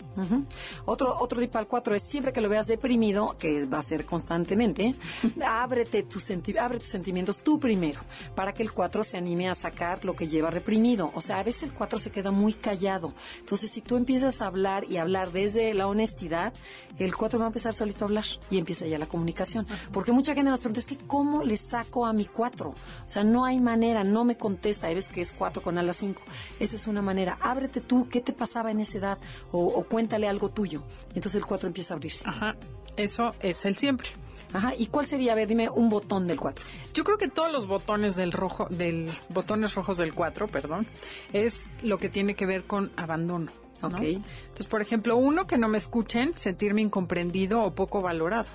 Otro, 0.84 1.17
otro 1.17 1.39
tip 1.39 1.55
al 1.55 1.67
4 1.67 1.95
es 1.95 2.03
siempre 2.03 2.34
que 2.34 2.41
lo 2.41 2.49
veas 2.49 2.67
deprimido, 2.67 3.38
que 3.39 3.65
va 3.65 3.77
a 3.77 3.81
ser 3.81 4.03
constantemente, 4.03 4.93
ábrete 5.47 6.03
tus 6.03 6.29
abre 6.60 6.79
tus 6.79 6.89
sentimientos 6.89 7.39
tú 7.39 7.62
primero, 7.62 8.01
para 8.36 8.53
que 8.53 8.62
el 8.62 8.73
4 8.73 9.05
se 9.05 9.15
anime 9.15 9.47
a 9.47 9.53
sacar 9.53 10.03
lo 10.03 10.17
que 10.17 10.27
lleva 10.27 10.51
reprimido. 10.51 11.12
O 11.13 11.21
sea, 11.21 11.39
a 11.39 11.43
veces 11.43 11.63
el 11.63 11.71
4 11.71 11.97
se 11.97 12.12
queda 12.12 12.29
muy 12.31 12.51
callado. 12.51 13.13
Entonces, 13.39 13.71
si 13.71 13.79
tú 13.79 13.95
empiezas 13.95 14.41
a 14.41 14.47
hablar 14.47 14.84
y 14.89 14.97
hablar 14.97 15.31
desde 15.31 15.73
la 15.73 15.88
honestidad, 15.88 16.53
el 16.99 17.15
4 17.15 17.39
va 17.39 17.45
a 17.45 17.47
empezar 17.47 17.71
solito 17.71 18.03
a 18.03 18.07
hablar 18.10 18.25
y 18.49 18.57
empieza 18.57 18.86
ya 18.86 18.99
la 18.99 19.07
comunicación. 19.07 19.65
Porque 19.93 20.12
mucha 20.12 20.34
gente 20.34 20.51
nos 20.51 20.60
pregunta, 20.60 20.81
es 20.81 20.88
que 20.88 20.97
¿cómo 20.97 21.45
le 21.45 21.55
saco 21.55 22.05
a 22.05 22.12
mi 22.12 22.25
4? 22.25 22.69
O 22.69 22.75
sea, 23.05 23.23
no 23.23 23.45
hay 23.45 23.62
manera, 23.62 24.03
no 24.03 24.25
me 24.25 24.36
contesta. 24.36 24.88
Hay 24.88 24.95
veces 24.95 25.13
que 25.13 25.21
es 25.21 25.31
4 25.31 25.62
con 25.62 25.77
ala 25.77 25.93
5. 25.93 26.21
Esa 26.60 26.75
es 26.75 26.88
una 26.88 27.01
manera. 27.01 27.38
Abre 27.39 27.61
tú, 27.69 28.08
¿qué 28.10 28.21
te 28.21 28.34
pasaba 28.34 28.71
en 28.71 28.80
esa 28.80 28.97
edad? 28.97 29.17
O, 29.52 29.84
cuéntale 29.84 30.28
algo 30.28 30.50
tuyo. 30.50 30.84
entonces 31.10 31.36
el 31.36 31.45
4 31.45 31.67
empieza 31.67 31.93
a 31.93 31.97
abrirse. 31.97 32.28
Ajá, 32.28 32.56
eso 32.97 33.32
es 33.39 33.65
el 33.65 33.76
siempre. 33.76 34.10
Ajá, 34.54 34.74
¿y 34.78 34.88
cuál 34.88 35.06
sería? 35.06 35.32
A 35.32 35.36
ver, 35.36 35.47
dime 35.47 35.69
un 35.69 35.89
botón 35.89 36.28
del 36.28 36.39
4. 36.39 36.65
Yo 36.93 37.04
creo 37.04 37.17
que 37.17 37.30
todos 37.30 37.52
los 37.52 37.67
botones 37.67 38.15
del 38.15 38.32
rojo, 38.32 38.67
del 38.69 39.10
botones 39.30 39.76
rojos 39.76 39.97
del 39.97 40.13
4, 40.13 40.47
perdón, 40.47 40.88
es 41.32 41.67
lo 41.84 41.97
que 41.97 42.10
tiene 42.10 42.36
que 42.36 42.45
ver 42.45 42.65
con 42.65 42.91
abandono. 42.97 43.52
Ok. 43.82 44.02
Entonces, 44.02 44.67
por 44.67 44.82
ejemplo, 44.82 45.15
uno, 45.15 45.47
que 45.47 45.58
no 45.58 45.67
me 45.67 45.78
escuchen, 45.78 46.38
sentirme 46.38 46.82
incomprendido 46.82 47.63
o 47.63 47.74
poco 47.74 48.02
valorado. 48.02 48.50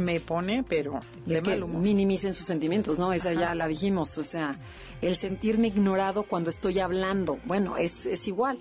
Me 0.00 0.20
pone, 0.20 0.62
pero 0.62 1.00
de 1.26 1.42
que 1.42 1.56
minimicen 1.56 2.32
sus 2.32 2.46
sentimientos, 2.46 2.98
¿no? 2.98 3.12
Esa 3.12 3.32
ya 3.32 3.54
la 3.54 3.68
dijimos, 3.68 4.16
o 4.18 4.24
sea, 4.24 4.58
el 5.02 5.16
sentirme 5.16 5.68
ignorado 5.68 6.22
cuando 6.24 6.50
estoy 6.50 6.78
hablando, 6.78 7.38
bueno, 7.44 7.76
es, 7.76 8.06
es 8.06 8.26
igual. 8.26 8.58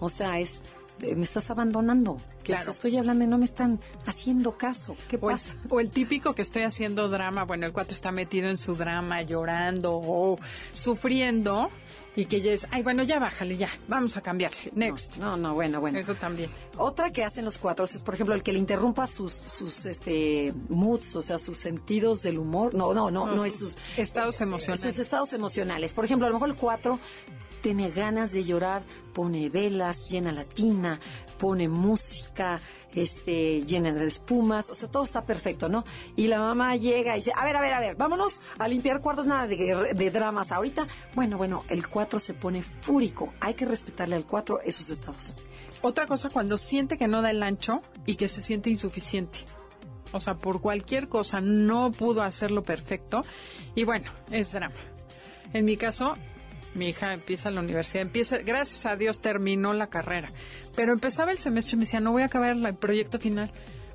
O 0.00 0.08
sea, 0.08 0.40
es 0.40 0.62
me 1.00 1.22
estás 1.22 1.50
abandonando. 1.50 2.20
Claro. 2.42 2.72
estoy 2.72 2.96
hablando 2.96 3.24
y 3.24 3.28
no 3.28 3.38
me 3.38 3.44
están 3.44 3.80
haciendo 4.06 4.56
caso. 4.56 4.96
¿Qué 5.08 5.18
pasa? 5.18 5.54
o 5.68 5.80
el 5.80 5.90
típico 5.90 6.34
que 6.34 6.42
estoy 6.42 6.62
haciendo 6.62 7.08
drama, 7.08 7.44
bueno, 7.44 7.66
el 7.66 7.72
cuatro 7.72 7.94
está 7.94 8.10
metido 8.10 8.48
en 8.48 8.58
su 8.58 8.74
drama, 8.74 9.22
llorando 9.22 9.92
o 9.94 10.38
sufriendo 10.72 11.70
y 12.14 12.26
que 12.26 12.40
ya 12.42 12.52
es, 12.52 12.66
ay, 12.70 12.82
bueno, 12.82 13.02
ya 13.04 13.18
bájale, 13.18 13.56
ya, 13.56 13.70
vamos 13.88 14.16
a 14.16 14.20
cambiarse. 14.20 14.70
Next. 14.74 15.16
No, 15.16 15.36
no, 15.36 15.54
bueno, 15.54 15.80
bueno. 15.80 15.98
Eso 15.98 16.14
también. 16.14 16.50
Otra 16.76 17.10
que 17.10 17.24
hacen 17.24 17.44
los 17.44 17.58
cuatro 17.58 17.86
es, 17.86 18.02
por 18.02 18.14
ejemplo, 18.14 18.34
el 18.34 18.42
que 18.42 18.52
le 18.52 18.58
interrumpa 18.58 19.06
sus, 19.06 19.32
sus, 19.32 19.86
este, 19.86 20.52
moods, 20.68 21.16
o 21.16 21.22
sea, 21.22 21.38
sus 21.38 21.56
sentidos 21.56 22.22
del 22.22 22.38
humor. 22.38 22.74
No, 22.74 22.92
no, 22.92 23.10
no, 23.10 23.26
no, 23.26 23.44
es 23.44 23.54
sus 23.54 23.78
estados 23.96 24.40
eh, 24.40 24.44
emocionales. 24.44 24.94
Sus 24.94 24.98
estados 24.98 25.32
emocionales. 25.32 25.92
Por 25.92 26.04
ejemplo, 26.04 26.26
a 26.26 26.30
lo 26.30 26.34
mejor 26.36 26.50
el 26.50 26.56
cuatro 26.56 26.98
tiene 27.62 27.90
ganas 27.90 28.32
de 28.32 28.44
llorar, 28.44 28.82
pone 29.14 29.48
velas, 29.48 30.10
llena 30.10 30.32
la 30.32 30.44
tina, 30.44 31.00
pone 31.38 31.68
música, 31.68 32.60
este, 32.94 33.62
llena 33.64 33.92
de 33.92 34.06
espumas, 34.06 34.68
o 34.68 34.74
sea, 34.74 34.88
todo 34.88 35.04
está 35.04 35.24
perfecto, 35.24 35.68
¿no? 35.68 35.84
Y 36.16 36.26
la 36.26 36.38
mamá 36.38 36.76
llega 36.76 37.14
y 37.14 37.20
dice, 37.20 37.32
a 37.34 37.44
ver, 37.44 37.56
a 37.56 37.60
ver, 37.60 37.72
a 37.72 37.80
ver, 37.80 37.96
vámonos 37.96 38.40
a 38.58 38.68
limpiar 38.68 39.00
cuartos, 39.00 39.26
nada 39.26 39.46
de, 39.46 39.94
de 39.94 40.10
dramas 40.10 40.52
ahorita. 40.52 40.86
Bueno, 41.14 41.38
bueno, 41.38 41.64
el 41.68 41.88
4 41.88 42.18
se 42.18 42.34
pone 42.34 42.62
fúrico, 42.62 43.32
hay 43.40 43.54
que 43.54 43.64
respetarle 43.64 44.16
al 44.16 44.26
4 44.26 44.60
esos 44.64 44.90
estados. 44.90 45.36
Otra 45.80 46.06
cosa, 46.06 46.28
cuando 46.28 46.58
siente 46.58 46.98
que 46.98 47.08
no 47.08 47.22
da 47.22 47.30
el 47.30 47.42
ancho 47.42 47.80
y 48.06 48.16
que 48.16 48.28
se 48.28 48.42
siente 48.42 48.70
insuficiente. 48.70 49.40
O 50.12 50.20
sea, 50.20 50.36
por 50.36 50.60
cualquier 50.60 51.08
cosa 51.08 51.40
no 51.40 51.90
pudo 51.90 52.22
hacerlo 52.22 52.62
perfecto 52.62 53.24
y 53.74 53.84
bueno, 53.84 54.12
es 54.30 54.52
drama. 54.52 54.76
En 55.52 55.64
mi 55.64 55.76
caso, 55.76 56.14
mi 56.74 56.88
hija 56.88 57.12
empieza 57.12 57.50
la 57.50 57.60
universidad, 57.60 58.02
empieza, 58.02 58.38
gracias 58.38 58.86
a 58.86 58.96
Dios 58.96 59.20
terminó 59.20 59.72
la 59.72 59.88
carrera, 59.88 60.32
pero 60.74 60.92
empezaba 60.92 61.30
el 61.30 61.38
semestre 61.38 61.74
y 61.74 61.78
me 61.78 61.84
decía, 61.84 62.00
no 62.00 62.12
voy 62.12 62.22
a 62.22 62.26
acabar 62.26 62.50
el 62.50 62.74
proyecto 62.74 63.18
final. 63.18 63.50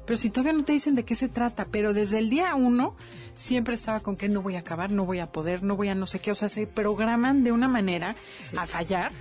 Pero 0.05 0.17
si 0.17 0.29
todavía 0.29 0.53
no 0.53 0.63
te 0.63 0.71
dicen 0.71 0.95
de 0.95 1.03
qué 1.03 1.15
se 1.15 1.27
trata, 1.27 1.67
pero 1.69 1.91
desde 1.91 2.17
el 2.17 2.29
día 2.29 2.55
uno 2.55 2.95
siempre 3.33 3.75
estaba 3.75 3.99
con 3.99 4.15
que 4.15 4.29
no 4.29 4.41
voy 4.41 4.55
a 4.55 4.59
acabar, 4.59 4.89
no 4.89 5.05
voy 5.05 5.19
a 5.19 5.33
poder, 5.33 5.63
no 5.63 5.75
voy 5.75 5.89
a 5.89 5.95
no 5.95 6.05
sé 6.05 6.19
qué, 6.19 6.31
o 6.31 6.35
sea, 6.35 6.47
se 6.47 6.65
programan 6.65 7.43
de 7.43 7.51
una 7.51 7.67
manera 7.67 8.15
a 8.55 8.65
fallar. 8.65 9.11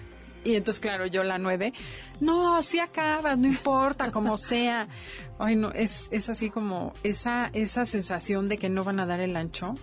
Y 0.45 0.55
entonces, 0.55 0.81
claro, 0.81 1.07
yo 1.07 1.25
la 1.25 1.39
nueve, 1.39 1.73
no, 2.21 2.63
si 2.63 2.79
acabas, 2.79 3.37
no 3.37 3.49
importa, 3.49 4.13
como 4.13 4.39
sea. 4.39 4.87
Ay, 5.39 5.57
no, 5.57 5.71
es, 5.73 6.09
es 6.11 6.29
así 6.29 6.51
como 6.51 6.95
esa, 7.03 7.51
esa 7.53 7.85
sensación 7.85 8.49
de 8.49 8.57
que 8.57 8.71
no 8.71 8.85
van 8.85 9.01
a 9.01 9.07
dar 9.07 9.21
el 9.21 9.37
ancho, 9.37 9.75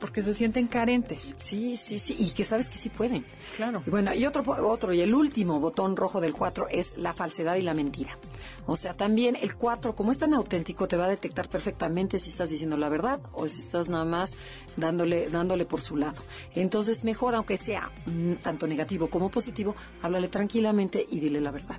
porque 0.00 0.22
se 0.22 0.34
sienten 0.34 0.66
carentes. 0.66 1.36
Sí, 1.38 1.76
sí, 1.76 1.98
sí, 1.98 2.16
y 2.18 2.30
que 2.30 2.44
sabes 2.44 2.68
que 2.70 2.76
sí 2.76 2.88
pueden. 2.88 3.24
Claro. 3.54 3.82
Y 3.86 3.90
bueno, 3.90 4.12
y 4.14 4.26
otro, 4.26 4.44
otro, 4.66 4.92
y 4.92 5.00
el 5.00 5.14
último 5.14 5.60
botón 5.60 5.96
rojo 5.96 6.20
del 6.20 6.32
4 6.32 6.68
es 6.70 6.96
la 6.96 7.12
falsedad 7.12 7.56
y 7.56 7.62
la 7.62 7.74
mentira. 7.74 8.18
O 8.66 8.76
sea, 8.76 8.94
también 8.94 9.36
el 9.40 9.54
4, 9.54 9.94
como 9.94 10.10
es 10.10 10.18
tan 10.18 10.34
auténtico, 10.34 10.88
te 10.88 10.96
va 10.96 11.04
a 11.04 11.08
detectar 11.08 11.48
perfectamente 11.48 12.18
si 12.18 12.30
estás 12.30 12.50
diciendo 12.50 12.76
la 12.76 12.88
verdad 12.88 13.20
o 13.32 13.46
si 13.46 13.60
estás 13.60 13.88
nada 13.88 14.04
más 14.04 14.36
dándole, 14.76 15.28
dándole 15.30 15.66
por 15.66 15.80
su 15.80 15.96
lado. 15.96 16.22
Entonces, 16.54 17.04
mejor, 17.04 17.34
aunque 17.34 17.56
sea 17.56 17.90
mm, 18.06 18.34
tanto 18.42 18.66
negativo 18.66 19.08
como 19.08 19.30
positivo, 19.30 19.76
háblale 20.02 20.28
tranquilamente 20.28 21.06
y 21.08 21.20
dile 21.20 21.40
la 21.40 21.50
verdad. 21.50 21.78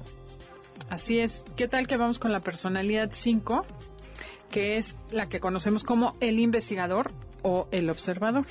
Así 0.91 1.19
es. 1.19 1.45
¿Qué 1.55 1.69
tal 1.69 1.87
que 1.87 1.95
vamos 1.95 2.19
con 2.19 2.33
la 2.33 2.41
personalidad 2.41 3.11
5? 3.13 3.65
Que 4.49 4.75
es 4.75 4.97
la 5.09 5.29
que 5.29 5.39
conocemos 5.39 5.85
como 5.85 6.17
el 6.19 6.37
investigador 6.37 7.13
o 7.43 7.69
el 7.71 7.89
observador, 7.89 8.45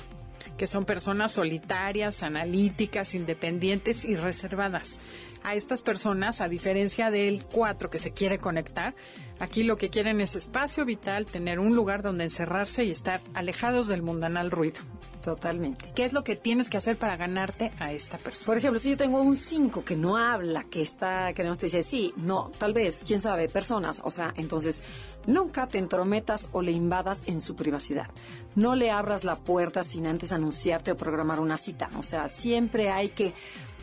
que 0.57 0.65
son 0.65 0.85
personas 0.85 1.33
solitarias, 1.33 2.23
analíticas, 2.23 3.13
independientes 3.13 4.05
y 4.05 4.15
reservadas. 4.15 4.99
A 5.43 5.53
estas 5.53 5.83
personas, 5.83 6.41
a 6.41 6.49
diferencia 6.49 7.11
del 7.11 7.45
4 7.45 7.91
que 7.91 7.99
se 7.99 8.11
quiere 8.11 8.39
conectar, 8.39 8.95
aquí 9.39 9.61
lo 9.61 9.77
que 9.77 9.91
quieren 9.91 10.19
es 10.19 10.35
espacio 10.35 10.83
vital, 10.83 11.27
tener 11.27 11.59
un 11.59 11.75
lugar 11.75 12.01
donde 12.01 12.23
encerrarse 12.23 12.85
y 12.85 12.89
estar 12.89 13.21
alejados 13.35 13.87
del 13.87 14.01
mundanal 14.01 14.49
ruido. 14.49 14.79
Totalmente. 15.21 15.91
¿Qué 15.93 16.03
es 16.03 16.13
lo 16.13 16.23
que 16.23 16.35
tienes 16.35 16.69
que 16.69 16.77
hacer 16.77 16.97
para 16.97 17.15
ganarte 17.15 17.71
a 17.79 17.91
esta 17.93 18.17
persona? 18.17 18.45
Por 18.45 18.57
ejemplo, 18.57 18.79
si 18.79 18.91
yo 18.91 18.97
tengo 18.97 19.21
un 19.21 19.35
5 19.35 19.85
que 19.85 19.95
no 19.95 20.17
habla, 20.17 20.63
que 20.63 20.81
está, 20.81 21.33
que 21.33 21.43
no 21.43 21.55
te 21.55 21.67
dice 21.67 21.83
sí, 21.83 22.13
no, 22.17 22.51
tal 22.57 22.73
vez, 22.73 23.03
quién 23.05 23.19
sabe, 23.19 23.47
personas, 23.47 24.01
o 24.03 24.09
sea, 24.09 24.33
entonces 24.37 24.81
nunca 25.27 25.67
te 25.67 25.77
entrometas 25.77 26.49
o 26.51 26.61
le 26.61 26.71
invadas 26.71 27.23
en 27.27 27.41
su 27.41 27.55
privacidad. 27.55 28.07
No 28.55 28.75
le 28.75 28.91
abras 28.91 29.23
la 29.23 29.37
puerta 29.37 29.83
sin 29.83 30.07
antes 30.07 30.31
anunciarte 30.31 30.91
o 30.91 30.97
programar 30.97 31.39
una 31.39 31.57
cita. 31.57 31.89
O 31.97 32.01
sea, 32.01 32.27
siempre 32.27 32.89
hay 32.89 33.09
que 33.09 33.33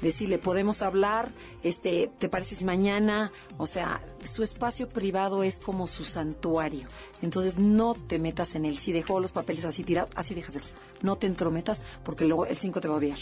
decirle, 0.02 0.38
podemos 0.38 0.82
hablar, 0.82 1.32
este, 1.62 2.10
¿te 2.18 2.28
parece 2.28 2.54
si 2.54 2.64
mañana? 2.64 3.32
O 3.56 3.66
sea, 3.66 4.02
su 4.24 4.42
espacio 4.42 4.88
privado 4.88 5.42
es 5.42 5.58
como 5.58 5.86
su 5.86 6.04
santuario. 6.04 6.88
Entonces 7.22 7.58
no 7.58 7.94
te 7.94 8.18
metas 8.18 8.54
en 8.54 8.64
él. 8.64 8.76
Si 8.78 8.92
dejó 8.92 9.20
los 9.20 9.32
papeles 9.32 9.64
así 9.64 9.84
tirados, 9.84 10.10
así 10.14 10.34
déjaselos. 10.34 10.74
No 11.02 11.16
te 11.16 11.26
entrometas 11.28 11.82
porque 12.02 12.24
luego 12.24 12.46
el 12.46 12.56
5 12.56 12.80
te 12.80 12.88
va 12.88 12.94
a 12.94 12.98
odiar. 12.98 13.18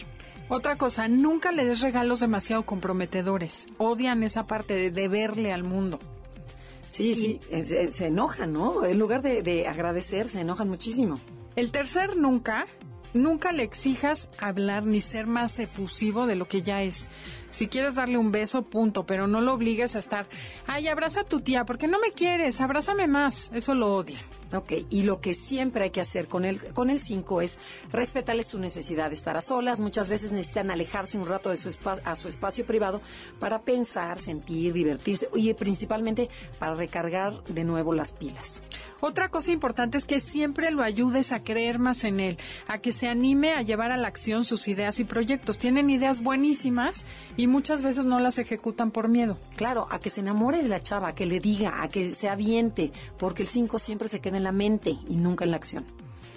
Otra 0.48 0.76
cosa, 0.78 1.08
nunca 1.08 1.52
le 1.52 1.64
des 1.64 1.80
regalos 1.80 2.20
demasiado 2.20 2.64
comprometedores. 2.64 3.68
Odian 3.78 4.22
esa 4.22 4.46
parte 4.46 4.74
de 4.74 4.90
deberle 4.90 5.52
al 5.52 5.64
mundo. 5.64 5.98
Sí, 6.88 7.14
sí, 7.14 7.40
eh, 7.50 7.90
se, 7.90 8.06
enojan, 8.06 8.52
¿no? 8.52 8.84
En 8.84 8.98
lugar 8.98 9.20
de, 9.20 9.42
de 9.42 9.66
agradecer, 9.66 10.28
se 10.28 10.40
enojan 10.40 10.68
muchísimo. 10.68 11.18
El 11.56 11.72
tercer 11.72 12.16
nunca 12.16 12.66
Nunca 13.16 13.50
le 13.50 13.62
exijas 13.62 14.28
hablar 14.38 14.84
ni 14.84 15.00
ser 15.00 15.26
más 15.26 15.58
efusivo 15.58 16.26
de 16.26 16.36
lo 16.36 16.44
que 16.44 16.60
ya 16.60 16.82
es. 16.82 17.08
Si 17.50 17.68
quieres 17.68 17.94
darle 17.96 18.18
un 18.18 18.32
beso, 18.32 18.62
punto, 18.62 19.06
pero 19.06 19.26
no 19.26 19.40
lo 19.40 19.54
obligues 19.54 19.96
a 19.96 19.98
estar, 19.98 20.26
ay, 20.66 20.88
abraza 20.88 21.20
a 21.20 21.24
tu 21.24 21.40
tía, 21.40 21.64
porque 21.64 21.86
no 21.86 22.00
me 22.00 22.12
quieres, 22.12 22.60
abrázame 22.60 23.06
más. 23.06 23.50
Eso 23.54 23.74
lo 23.74 23.94
odian. 23.94 24.22
Ok, 24.54 24.72
y 24.90 25.02
lo 25.02 25.20
que 25.20 25.34
siempre 25.34 25.84
hay 25.84 25.90
que 25.90 26.00
hacer 26.00 26.28
con 26.28 26.44
el 26.44 26.72
con 26.72 26.88
el 26.88 27.00
5 27.00 27.40
es 27.42 27.58
respetarle 27.90 28.44
su 28.44 28.60
necesidad 28.60 29.08
de 29.08 29.14
estar 29.14 29.36
a 29.36 29.40
solas. 29.40 29.80
Muchas 29.80 30.08
veces 30.08 30.30
necesitan 30.30 30.70
alejarse 30.70 31.18
un 31.18 31.26
rato 31.26 31.50
de 31.50 31.56
su 31.56 31.68
a 32.04 32.14
su 32.14 32.28
espacio 32.28 32.64
privado 32.64 33.00
para 33.40 33.62
pensar, 33.62 34.20
sentir, 34.20 34.72
divertirse 34.72 35.28
y 35.34 35.52
principalmente 35.54 36.28
para 36.60 36.76
recargar 36.76 37.42
de 37.44 37.64
nuevo 37.64 37.92
las 37.92 38.12
pilas. 38.12 38.62
Otra 39.00 39.30
cosa 39.30 39.50
importante 39.50 39.98
es 39.98 40.04
que 40.04 40.20
siempre 40.20 40.70
lo 40.70 40.84
ayudes 40.84 41.32
a 41.32 41.42
creer 41.42 41.80
más 41.80 42.04
en 42.04 42.20
él, 42.20 42.38
a 42.68 42.78
que 42.78 42.92
se 42.92 43.08
anime 43.08 43.52
a 43.52 43.62
llevar 43.62 43.90
a 43.90 43.96
la 43.96 44.08
acción 44.08 44.44
sus 44.44 44.68
ideas 44.68 45.00
y 45.00 45.04
proyectos. 45.04 45.58
Tienen 45.58 45.90
ideas 45.90 46.22
buenísimas 46.22 47.04
y 47.36 47.46
muchas 47.46 47.82
veces 47.82 48.06
no 48.06 48.18
las 48.20 48.38
ejecutan 48.38 48.90
por 48.90 49.08
miedo. 49.08 49.38
Claro, 49.56 49.86
a 49.90 49.98
que 49.98 50.10
se 50.10 50.20
enamore 50.20 50.62
de 50.62 50.68
la 50.68 50.80
chava, 50.80 51.08
a 51.08 51.14
que 51.14 51.26
le 51.26 51.40
diga, 51.40 51.82
a 51.82 51.88
que 51.88 52.12
se 52.12 52.28
aviente, 52.28 52.92
porque 53.18 53.42
el 53.42 53.48
5 53.48 53.78
siempre 53.78 54.08
se 54.08 54.20
queda 54.20 54.36
en 54.36 54.44
la 54.44 54.52
mente 54.52 54.96
y 55.08 55.16
nunca 55.16 55.44
en 55.44 55.50
la 55.50 55.56
acción. 55.56 55.84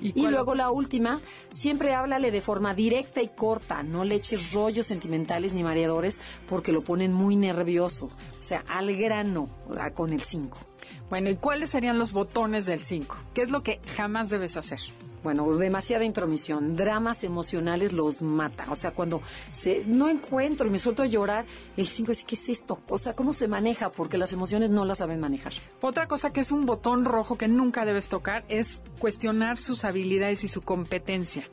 Y, 0.02 0.28
luego 0.28 0.56
la 0.56 0.72
última, 0.72 1.20
siempre 1.52 1.94
háblale 1.94 2.32
de 2.32 2.40
forma 2.40 2.74
directa 2.74 3.22
y 3.22 3.28
corta, 3.28 3.84
no 3.84 4.06
le 4.06 4.16
eches 4.16 4.54
rollos 4.54 4.86
sentimentales 4.86 5.52
ni 5.52 5.62
mareadores 5.62 6.22
porque 6.48 6.72
lo 6.72 6.86
ponen 6.86 7.14
muy 7.14 7.36
nervioso. 7.36 8.06
O 8.06 8.42
sea, 8.42 8.64
al 8.70 8.96
grano 8.96 9.50
con 9.96 10.14
el 10.14 10.22
5. 10.22 10.69
Bueno, 11.10 11.30
¿y 11.30 11.36
cuáles 11.36 11.72
serían 11.72 11.98
los 11.98 12.14
botones 12.14 12.66
del 12.66 12.82
5? 12.82 13.18
¿Qué 13.34 13.42
es 13.42 13.50
lo 13.50 13.64
que 13.64 13.82
jamás 13.96 14.30
debes 14.30 14.58
hacer? 14.58 14.80
Bueno, 15.24 15.54
demasiada 15.58 16.06
intromisión, 16.06 16.76
dramas 16.76 17.24
emocionales 17.24 17.94
los 17.94 18.22
mata. 18.22 18.68
O 18.70 18.76
sea, 18.76 18.92
cuando 18.92 19.22
se 19.52 19.84
no 19.86 20.08
encuentro 20.08 20.68
y 20.68 20.70
me 20.70 20.80
suelto 20.80 21.04
a 21.04 21.08
llorar, 21.08 21.46
el 21.76 21.88
5 21.88 22.12
dice, 22.12 22.24
¿qué 22.26 22.36
es 22.36 22.50
esto? 22.50 22.80
O 22.88 22.98
sea, 22.98 23.14
¿cómo 23.14 23.34
se 23.34 23.48
maneja? 23.48 23.92
Porque 23.92 24.18
las 24.18 24.32
emociones 24.34 24.70
no 24.70 24.86
las 24.86 25.00
saben 25.00 25.20
manejar. 25.20 25.54
Otra 25.82 26.08
cosa 26.08 26.32
que 26.32 26.40
es 26.40 26.52
un 26.52 26.66
botón 26.66 27.06
rojo 27.06 27.38
que 27.38 27.48
nunca 27.48 27.86
debes 27.86 28.08
tocar 28.08 28.46
es 28.48 28.82
cuestionar 29.00 29.58
sus 29.58 29.84
habilidades 29.84 30.44
y 30.44 30.48
su 30.48 30.62
competencia. 30.62 31.44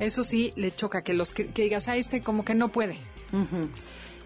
Eso 0.00 0.24
sí, 0.24 0.52
le 0.56 0.72
choca 0.72 1.02
que 1.02 1.14
los 1.14 1.32
que, 1.32 1.44
digas 1.44 1.86
a 1.86 1.96
este 1.96 2.22
como 2.22 2.44
que 2.44 2.54
no 2.54 2.70
puede. 2.70 2.98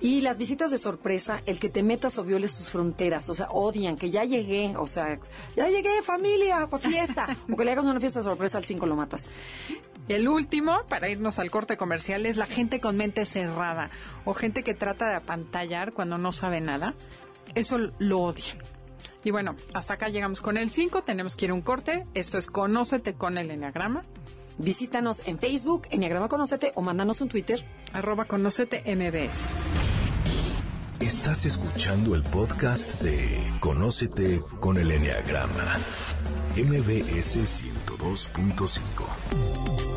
Y 0.01 0.21
las 0.21 0.39
visitas 0.39 0.71
de 0.71 0.79
sorpresa, 0.79 1.43
el 1.47 1.59
que 1.59 1.69
te 1.69 1.83
metas 1.83 2.19
o 2.19 2.25
violes 2.25 2.51
sus 2.51 2.69
fronteras, 2.69 3.29
o 3.31 3.35
sea, 3.35 3.49
odian 3.51 3.97
que 3.97 4.11
ya 4.11 4.25
llegué, 4.25 4.75
o 4.77 4.87
sea, 4.87 5.19
ya 5.57 5.69
llegué 5.69 6.03
familia, 6.03 6.67
por 6.67 6.81
fiesta, 6.81 7.37
o 7.51 7.57
que 7.57 7.65
le 7.65 7.73
hagas 7.73 7.87
una 7.87 7.99
fiesta 7.99 8.21
de 8.21 8.25
sorpresa 8.25 8.59
al 8.59 8.65
5 8.65 8.87
lo 8.87 8.97
matas. 8.97 9.27
Y 10.09 10.13
el 10.13 10.29
último, 10.29 10.81
para 10.89 11.09
irnos 11.09 11.39
al 11.39 11.51
corte 11.51 11.77
comercial, 11.77 12.27
es 12.27 12.37
la 12.37 12.47
gente 12.47 12.81
con 12.81 12.97
mente 12.97 13.25
cerrada 13.25 13.91
o 14.25 14.35
gente 14.35 14.63
que 14.63 14.75
trata 14.75 15.09
de 15.09 15.15
apantallar 15.15 15.93
cuando 15.93 16.19
no 16.19 16.31
sabe 16.33 16.61
nada. 16.61 16.95
Eso 17.55 17.79
lo 17.99 18.21
odian. 18.21 18.59
Y 19.25 19.33
bueno, 19.33 19.57
hasta 19.75 19.95
acá 19.95 20.09
llegamos 20.09 20.41
con 20.41 20.57
el 20.57 20.71
5, 20.71 21.03
tenemos 21.03 21.35
que 21.35 21.47
ir 21.47 21.51
a 21.51 21.55
un 21.55 21.63
corte. 21.63 22.07
Esto 22.15 22.39
es 22.39 22.47
Conócete 22.47 23.15
con 23.15 23.39
el 23.39 23.51
Enneagrama. 23.51 24.03
Visítanos 24.59 25.23
en 25.27 25.39
Facebook, 25.39 25.83
Enneagrama 25.91 26.29
Conócete, 26.29 26.73
o 26.75 26.83
mándanos 26.83 27.21
un 27.21 27.29
Twitter. 27.29 27.65
Arroba 27.93 28.25
MBS. 28.25 29.49
Estás 31.01 31.47
escuchando 31.47 32.15
el 32.15 32.23
podcast 32.23 33.03
de 33.03 33.53
Conócete 33.61 34.41
con 34.61 34.79
el 34.79 34.91
Enneagrama. 34.91 35.79
MBS 36.57 37.37
102.5. 37.37 39.96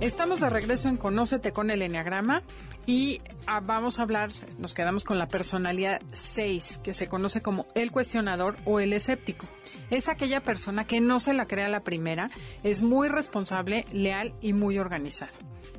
Estamos 0.00 0.38
de 0.38 0.48
regreso 0.48 0.88
en 0.88 0.96
Conócete 0.96 1.52
con 1.52 1.72
el 1.72 1.82
Enneagrama 1.82 2.44
y 2.86 3.18
ah, 3.48 3.58
vamos 3.58 3.98
a 3.98 4.02
hablar, 4.02 4.30
nos 4.56 4.72
quedamos 4.72 5.04
con 5.04 5.18
la 5.18 5.26
personalidad 5.26 6.00
6, 6.12 6.82
que 6.84 6.94
se 6.94 7.08
conoce 7.08 7.42
como 7.42 7.66
el 7.74 7.90
cuestionador 7.90 8.56
o 8.64 8.78
el 8.78 8.92
escéptico. 8.92 9.46
Es 9.90 10.08
aquella 10.08 10.40
persona 10.40 10.86
que 10.86 11.00
no 11.00 11.18
se 11.18 11.34
la 11.34 11.48
crea 11.48 11.68
la 11.68 11.80
primera, 11.80 12.28
es 12.62 12.80
muy 12.80 13.08
responsable, 13.08 13.86
leal 13.90 14.34
y 14.40 14.52
muy 14.52 14.78
organizado. 14.78 15.32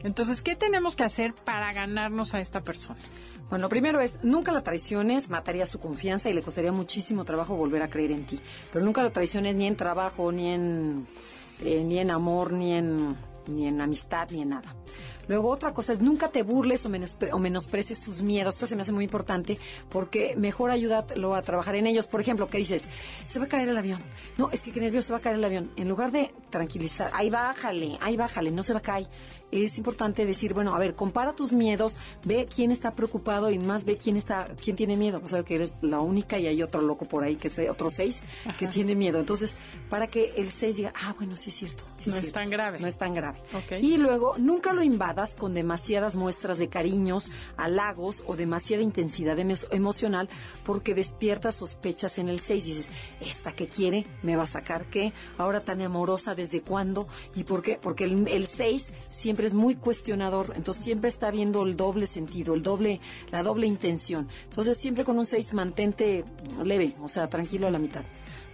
Entonces, 0.03 0.41
¿qué 0.41 0.57
tenemos 0.57 0.97
que 0.97 1.03
hacer 1.03 1.33
para 1.33 1.71
ganarnos 1.71 2.33
a 2.33 2.41
esta 2.41 2.59
persona? 2.59 2.99
Bueno, 3.49 3.69
primero 3.69 4.01
es, 4.01 4.21
nunca 4.21 4.51
la 4.51 4.63
traiciones, 4.63 5.29
mataría 5.29 5.65
su 5.65 5.79
confianza 5.79 6.29
y 6.29 6.33
le 6.33 6.41
costaría 6.41 6.73
muchísimo 6.73 7.23
trabajo 7.23 7.55
volver 7.55 7.81
a 7.83 7.89
creer 7.89 8.11
en 8.11 8.25
ti. 8.25 8.37
Pero 8.71 8.83
nunca 8.83 9.01
lo 9.01 9.13
traiciones 9.13 9.55
ni 9.55 9.65
en 9.65 9.77
trabajo, 9.77 10.29
ni 10.31 10.49
en, 10.49 11.07
eh, 11.63 11.83
ni 11.85 11.99
en 11.99 12.11
amor, 12.11 12.53
ni 12.53 12.73
en, 12.73 13.17
ni 13.49 13.67
en 13.67 13.81
amistad, 13.81 14.29
ni 14.31 14.41
en 14.41 14.49
nada. 14.49 14.75
Luego 15.29 15.49
otra 15.49 15.73
cosa 15.73 15.93
es 15.93 16.01
nunca 16.01 16.29
te 16.29 16.41
burles 16.41 16.85
o, 16.85 16.89
menosprecies 17.39 17.99
sus 17.99 18.23
miedos. 18.23 18.55
Esto 18.55 18.65
se 18.65 18.75
me 18.75 18.81
hace 18.81 18.91
muy 18.91 19.03
importante 19.05 19.59
porque 19.87 20.35
mejor 20.35 20.71
ayúdalo 20.71 21.35
a 21.35 21.41
trabajar 21.43 21.75
en 21.75 21.85
ellos. 21.85 22.07
Por 22.07 22.19
ejemplo, 22.19 22.47
¿qué 22.47 22.57
dices? 22.57 22.87
Se 23.25 23.37
va 23.37 23.45
a 23.45 23.47
caer 23.47 23.69
el 23.69 23.77
avión. 23.77 24.01
No, 24.37 24.49
es 24.51 24.61
que 24.61 24.71
qué 24.71 24.81
nervioso 24.81 25.07
se 25.07 25.13
va 25.13 25.19
a 25.19 25.21
caer 25.21 25.35
el 25.35 25.43
avión. 25.45 25.71
En 25.77 25.87
lugar 25.87 26.11
de 26.11 26.33
tranquilizar, 26.49 27.11
ahí 27.13 27.29
bájale, 27.29 27.97
ahí 28.01 28.17
bájale, 28.17 28.49
no 28.49 28.63
se 28.63 28.73
va 28.73 28.79
a 28.79 28.81
caer 28.81 29.07
es 29.51 29.77
importante 29.77 30.25
decir, 30.25 30.53
bueno, 30.53 30.75
a 30.75 30.79
ver, 30.79 30.95
compara 30.95 31.33
tus 31.33 31.51
miedos, 31.51 31.97
ve 32.23 32.47
quién 32.53 32.71
está 32.71 32.91
preocupado 32.91 33.49
y 33.49 33.57
más 33.57 33.83
ve 33.83 33.97
quién 33.97 34.17
está, 34.17 34.47
quién 34.63 34.75
tiene 34.75 34.95
miedo. 34.97 35.21
O 35.23 35.27
sea, 35.27 35.43
que 35.43 35.55
eres 35.55 35.73
la 35.81 35.99
única 35.99 36.37
y 36.37 36.47
hay 36.47 36.61
otro 36.61 36.81
loco 36.81 37.05
por 37.05 37.23
ahí, 37.23 37.35
que 37.35 37.47
es 37.47 37.59
otro 37.69 37.89
seis, 37.89 38.23
que 38.57 38.67
tiene 38.67 38.95
miedo. 38.95 39.19
Entonces, 39.19 39.55
para 39.89 40.07
que 40.07 40.33
el 40.37 40.51
seis 40.51 40.77
diga, 40.77 40.93
ah, 40.95 41.15
bueno, 41.17 41.35
sí 41.35 41.49
es 41.49 41.55
cierto. 41.55 41.83
no 42.05 42.15
es, 42.15 42.31
tan 42.31 42.49
grave. 42.49 42.79
No 42.79 42.87
es 42.87 42.97
tan 42.97 43.13
grave. 43.13 43.39
Y 43.81 43.97
luego, 43.97 44.35
nunca 44.37 44.73
lo 44.73 44.83
con 45.37 45.53
demasiadas 45.53 46.15
muestras 46.15 46.57
de 46.57 46.69
cariños, 46.69 47.31
halagos 47.57 48.23
o 48.25 48.35
demasiada 48.35 48.83
intensidad 48.83 49.37
emocional, 49.39 50.29
porque 50.63 50.95
despierta 50.95 51.51
sospechas 51.51 52.17
en 52.17 52.29
el 52.29 52.39
seis. 52.39 52.65
Dices, 52.65 52.89
¿esta 53.19 53.51
que 53.51 53.67
quiere? 53.67 54.05
¿Me 54.23 54.35
va 54.35 54.43
a 54.43 54.47
sacar 54.47 54.89
qué? 54.89 55.13
Ahora 55.37 55.61
tan 55.61 55.81
amorosa, 55.81 56.35
¿desde 56.35 56.61
cuándo? 56.61 57.07
¿Y 57.35 57.43
por 57.43 57.61
qué? 57.61 57.77
Porque 57.81 58.05
el, 58.05 58.27
el 58.27 58.47
seis 58.47 58.93
siempre 59.09 59.47
es 59.47 59.53
muy 59.53 59.75
cuestionador, 59.75 60.53
entonces 60.55 60.83
siempre 60.83 61.09
está 61.09 61.31
viendo 61.31 61.63
el 61.63 61.75
doble 61.75 62.07
sentido, 62.07 62.53
el 62.53 62.63
doble, 62.63 62.99
la 63.31 63.43
doble 63.43 63.67
intención. 63.67 64.29
Entonces 64.45 64.77
siempre 64.77 65.03
con 65.03 65.19
un 65.19 65.25
6 65.25 65.53
mantente 65.53 66.23
leve, 66.63 66.95
o 67.01 67.09
sea, 67.09 67.29
tranquilo 67.29 67.67
a 67.67 67.71
la 67.71 67.79
mitad. 67.79 68.03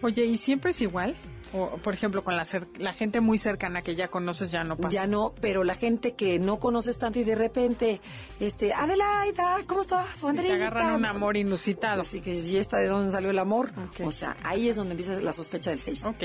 Oye, 0.01 0.25
¿y 0.25 0.37
siempre 0.37 0.71
es 0.71 0.81
igual? 0.81 1.15
O, 1.53 1.77
por 1.77 1.93
ejemplo, 1.93 2.23
con 2.23 2.35
la, 2.35 2.45
la 2.79 2.93
gente 2.93 3.21
muy 3.21 3.37
cercana 3.37 3.81
que 3.81 3.95
ya 3.95 4.07
conoces 4.09 4.51
ya 4.51 4.63
no 4.63 4.77
pasa. 4.77 4.89
Ya 4.93 5.07
no, 5.07 5.33
pero 5.41 5.63
la 5.63 5.75
gente 5.75 6.13
que 6.13 6.37
no 6.39 6.59
conoces 6.59 6.97
tanto 6.97 7.19
y 7.19 7.23
de 7.23 7.35
repente, 7.35 8.01
este, 8.39 8.73
Adelaida, 8.73 9.59
¿cómo 9.65 9.81
estás? 9.81 10.23
O 10.23 10.33
Te 10.33 10.51
agarran 10.51 10.95
un 10.95 11.05
amor 11.05 11.37
inusitado. 11.37 12.01
Así 12.01 12.21
que, 12.21 12.33
¿y 12.33 12.57
esta 12.57 12.77
de 12.77 12.87
dónde 12.87 13.11
salió 13.11 13.29
el 13.29 13.39
amor? 13.39 13.71
O 14.03 14.11
sea, 14.11 14.35
ahí 14.43 14.67
es 14.67 14.75
donde 14.75 14.91
empieza 14.91 15.19
la 15.21 15.33
sospecha 15.33 15.69
del 15.69 15.79
6. 15.79 16.05
Ok. 16.05 16.23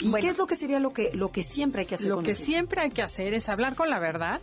¿Y 0.00 0.12
qué 0.12 0.28
es 0.28 0.38
lo 0.38 0.46
que 0.46 0.56
sería 0.56 0.80
lo 0.80 0.90
que, 0.90 1.10
lo 1.14 1.30
que 1.30 1.42
siempre 1.42 1.82
hay 1.82 1.86
que 1.86 1.94
hacer? 1.94 2.08
Lo 2.08 2.22
que 2.22 2.34
siempre 2.34 2.82
hay 2.82 2.90
que 2.90 3.02
hacer 3.02 3.34
es 3.34 3.48
hablar 3.48 3.76
con 3.76 3.88
la 3.88 4.00
verdad, 4.00 4.40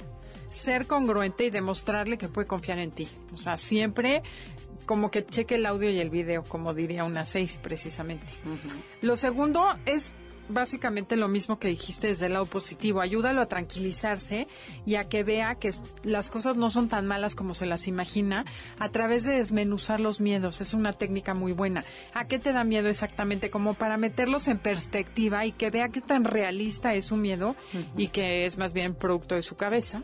ser 0.49 0.87
congruente 0.87 1.45
y 1.45 1.49
demostrarle 1.49 2.17
que 2.17 2.29
puede 2.29 2.47
confiar 2.47 2.79
en 2.79 2.91
ti. 2.91 3.09
O 3.33 3.37
sea, 3.37 3.57
siempre 3.57 4.23
como 4.89 5.11
que 5.11 5.23
cheque 5.23 5.53
el 5.53 5.67
audio 5.67 5.91
y 5.91 5.99
el 5.99 6.09
video, 6.09 6.43
como 6.43 6.73
diría 6.73 7.03
una 7.03 7.23
seis 7.23 7.59
precisamente. 7.61 8.33
Lo 9.01 9.17
segundo 9.17 9.63
es 9.85 10.15
básicamente 10.47 11.15
lo 11.15 11.27
mismo 11.27 11.59
que 11.59 11.67
dijiste 11.67 12.07
desde 12.07 12.25
el 12.25 12.33
lado 12.33 12.47
positivo. 12.47 12.99
Ayúdalo 12.99 13.39
a 13.43 13.45
tranquilizarse 13.45 14.47
y 14.87 14.95
a 14.95 15.03
que 15.03 15.23
vea 15.23 15.53
que 15.53 15.69
las 16.01 16.31
cosas 16.31 16.57
no 16.57 16.71
son 16.71 16.89
tan 16.89 17.05
malas 17.05 17.35
como 17.35 17.53
se 17.53 17.67
las 17.67 17.87
imagina 17.87 18.45
a 18.79 18.89
través 18.89 19.25
de 19.25 19.35
desmenuzar 19.35 19.99
los 19.99 20.21
miedos. 20.21 20.59
Es 20.59 20.73
una 20.73 20.91
técnica 20.91 21.35
muy 21.35 21.51
buena. 21.51 21.85
¿A 22.15 22.25
qué 22.25 22.39
te 22.39 22.51
da 22.51 22.63
miedo 22.63 22.89
exactamente? 22.89 23.51
Como 23.51 23.75
para 23.75 23.99
meterlos 23.99 24.47
en 24.47 24.57
perspectiva 24.57 25.45
y 25.45 25.51
que 25.51 25.69
vea 25.69 25.89
qué 25.89 26.01
tan 26.01 26.23
realista 26.23 26.95
es 26.95 27.05
su 27.05 27.15
miedo 27.15 27.55
y 27.95 28.07
que 28.07 28.47
es 28.47 28.57
más 28.57 28.73
bien 28.73 28.95
producto 28.95 29.35
de 29.35 29.43
su 29.43 29.55
cabeza. 29.55 30.01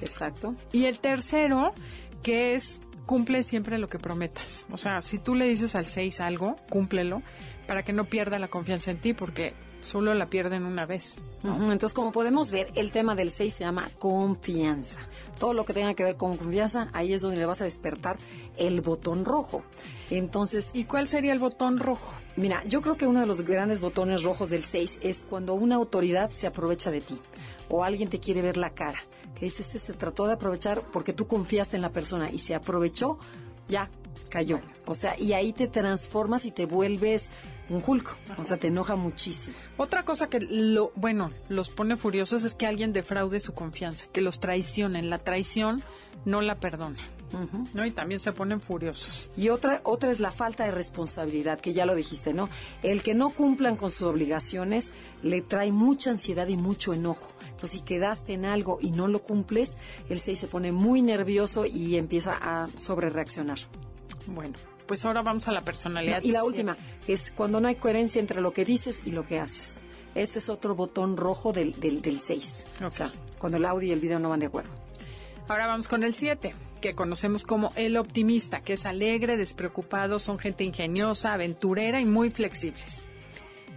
Exacto. 0.00 0.54
Y 0.70 0.84
el 0.84 1.00
tercero, 1.00 1.74
que 2.22 2.54
es 2.54 2.82
cumple 3.08 3.42
siempre 3.42 3.78
lo 3.78 3.88
que 3.88 3.98
prometas. 3.98 4.66
O 4.70 4.76
sea, 4.76 5.00
si 5.00 5.18
tú 5.18 5.34
le 5.34 5.48
dices 5.48 5.74
al 5.74 5.86
6 5.86 6.20
algo, 6.20 6.54
cúmplelo 6.68 7.22
para 7.66 7.82
que 7.82 7.94
no 7.94 8.04
pierda 8.04 8.38
la 8.38 8.48
confianza 8.48 8.90
en 8.90 9.00
ti, 9.00 9.14
porque 9.14 9.54
Solo 9.80 10.12
la 10.14 10.28
pierden 10.28 10.64
una 10.64 10.86
vez. 10.86 11.16
Entonces, 11.44 11.92
como 11.92 12.10
podemos 12.10 12.50
ver, 12.50 12.68
el 12.74 12.90
tema 12.90 13.14
del 13.14 13.30
6 13.30 13.54
se 13.54 13.64
llama 13.64 13.90
confianza. 13.98 15.00
Todo 15.38 15.54
lo 15.54 15.64
que 15.64 15.72
tenga 15.72 15.94
que 15.94 16.02
ver 16.02 16.16
con 16.16 16.36
confianza, 16.36 16.88
ahí 16.92 17.12
es 17.12 17.20
donde 17.20 17.36
le 17.36 17.46
vas 17.46 17.60
a 17.60 17.64
despertar 17.64 18.18
el 18.56 18.80
botón 18.80 19.24
rojo. 19.24 19.62
Entonces, 20.10 20.72
¿y 20.74 20.84
cuál 20.84 21.06
sería 21.06 21.32
el 21.32 21.38
botón 21.38 21.78
rojo? 21.78 22.12
Mira, 22.36 22.62
yo 22.64 22.82
creo 22.82 22.96
que 22.96 23.06
uno 23.06 23.20
de 23.20 23.26
los 23.26 23.42
grandes 23.42 23.80
botones 23.80 24.24
rojos 24.24 24.50
del 24.50 24.64
6 24.64 24.98
es 25.02 25.24
cuando 25.28 25.54
una 25.54 25.76
autoridad 25.76 26.30
se 26.30 26.48
aprovecha 26.48 26.90
de 26.90 27.00
ti 27.00 27.18
o 27.68 27.84
alguien 27.84 28.08
te 28.08 28.18
quiere 28.18 28.42
ver 28.42 28.56
la 28.56 28.70
cara. 28.70 28.98
Que 29.38 29.46
dice, 29.46 29.62
este 29.62 29.78
se 29.78 29.92
trató 29.92 30.26
de 30.26 30.34
aprovechar 30.34 30.82
porque 30.92 31.12
tú 31.12 31.26
confiaste 31.26 31.76
en 31.76 31.82
la 31.82 31.92
persona 31.92 32.30
y 32.30 32.38
se 32.38 32.54
aprovechó, 32.54 33.18
ya 33.68 33.88
cayó. 34.28 34.60
O 34.86 34.94
sea, 34.94 35.18
y 35.18 35.32
ahí 35.32 35.52
te 35.52 35.68
transformas 35.68 36.44
y 36.44 36.50
te 36.50 36.66
vuelves 36.66 37.30
un 37.68 37.82
Hulk. 37.84 38.16
O 38.38 38.44
sea, 38.44 38.56
te 38.56 38.68
enoja 38.68 38.96
muchísimo. 38.96 39.56
Otra 39.76 40.04
cosa 40.04 40.28
que 40.28 40.40
lo, 40.40 40.92
bueno, 40.94 41.30
los 41.48 41.70
pone 41.70 41.96
furiosos 41.96 42.44
es 42.44 42.54
que 42.54 42.66
alguien 42.66 42.92
defraude 42.92 43.40
su 43.40 43.54
confianza, 43.54 44.06
que 44.12 44.20
los 44.20 44.40
traicionen. 44.40 45.10
La 45.10 45.18
traición 45.18 45.82
no 46.24 46.40
la 46.40 46.58
perdona. 46.58 46.98
¿no? 47.74 47.84
Y 47.84 47.90
también 47.90 48.20
se 48.20 48.32
ponen 48.32 48.60
furiosos. 48.60 49.28
Y 49.36 49.50
otra, 49.50 49.80
otra 49.84 50.10
es 50.10 50.20
la 50.20 50.30
falta 50.30 50.64
de 50.64 50.70
responsabilidad, 50.70 51.60
que 51.60 51.72
ya 51.72 51.84
lo 51.84 51.94
dijiste, 51.94 52.32
¿no? 52.32 52.48
El 52.82 53.02
que 53.02 53.14
no 53.14 53.30
cumplan 53.30 53.76
con 53.76 53.90
sus 53.90 54.02
obligaciones 54.02 54.92
le 55.22 55.42
trae 55.42 55.72
mucha 55.72 56.10
ansiedad 56.10 56.48
y 56.48 56.56
mucho 56.56 56.94
enojo. 56.94 57.34
Entonces, 57.58 57.80
si 57.80 57.84
quedaste 57.84 58.34
en 58.34 58.44
algo 58.44 58.78
y 58.80 58.92
no 58.92 59.08
lo 59.08 59.18
cumples, 59.18 59.78
el 60.08 60.20
6 60.20 60.38
se 60.38 60.46
pone 60.46 60.70
muy 60.70 61.02
nervioso 61.02 61.66
y 61.66 61.96
empieza 61.96 62.38
a 62.40 62.68
sobrereaccionar. 62.76 63.58
Bueno, 64.28 64.54
pues 64.86 65.04
ahora 65.04 65.22
vamos 65.22 65.48
a 65.48 65.52
la 65.52 65.62
personalidad. 65.62 66.22
Y 66.22 66.30
la 66.30 66.44
última, 66.44 66.76
que 67.04 67.14
es 67.14 67.32
cuando 67.32 67.60
no 67.60 67.66
hay 67.66 67.74
coherencia 67.74 68.20
entre 68.20 68.40
lo 68.40 68.52
que 68.52 68.64
dices 68.64 69.02
y 69.04 69.10
lo 69.10 69.24
que 69.24 69.40
haces. 69.40 69.82
Ese 70.14 70.38
es 70.38 70.48
otro 70.48 70.76
botón 70.76 71.16
rojo 71.16 71.52
del, 71.52 71.80
del, 71.80 72.00
del 72.00 72.20
6. 72.20 72.68
O 72.86 72.92
sea, 72.92 73.10
cuando 73.40 73.58
el 73.58 73.64
audio 73.64 73.88
y 73.88 73.90
el 73.90 73.98
video 73.98 74.20
no 74.20 74.28
van 74.28 74.38
de 74.38 74.46
acuerdo. 74.46 74.70
Ahora 75.48 75.66
vamos 75.66 75.88
con 75.88 76.04
el 76.04 76.14
7 76.14 76.54
que 76.80 76.94
conocemos 76.94 77.42
como 77.42 77.72
el 77.74 77.96
optimista, 77.96 78.60
que 78.60 78.74
es 78.74 78.86
alegre, 78.86 79.36
despreocupado, 79.36 80.20
son 80.20 80.38
gente 80.38 80.62
ingeniosa, 80.62 81.32
aventurera 81.32 82.00
y 82.00 82.04
muy 82.04 82.30
flexibles. 82.30 83.02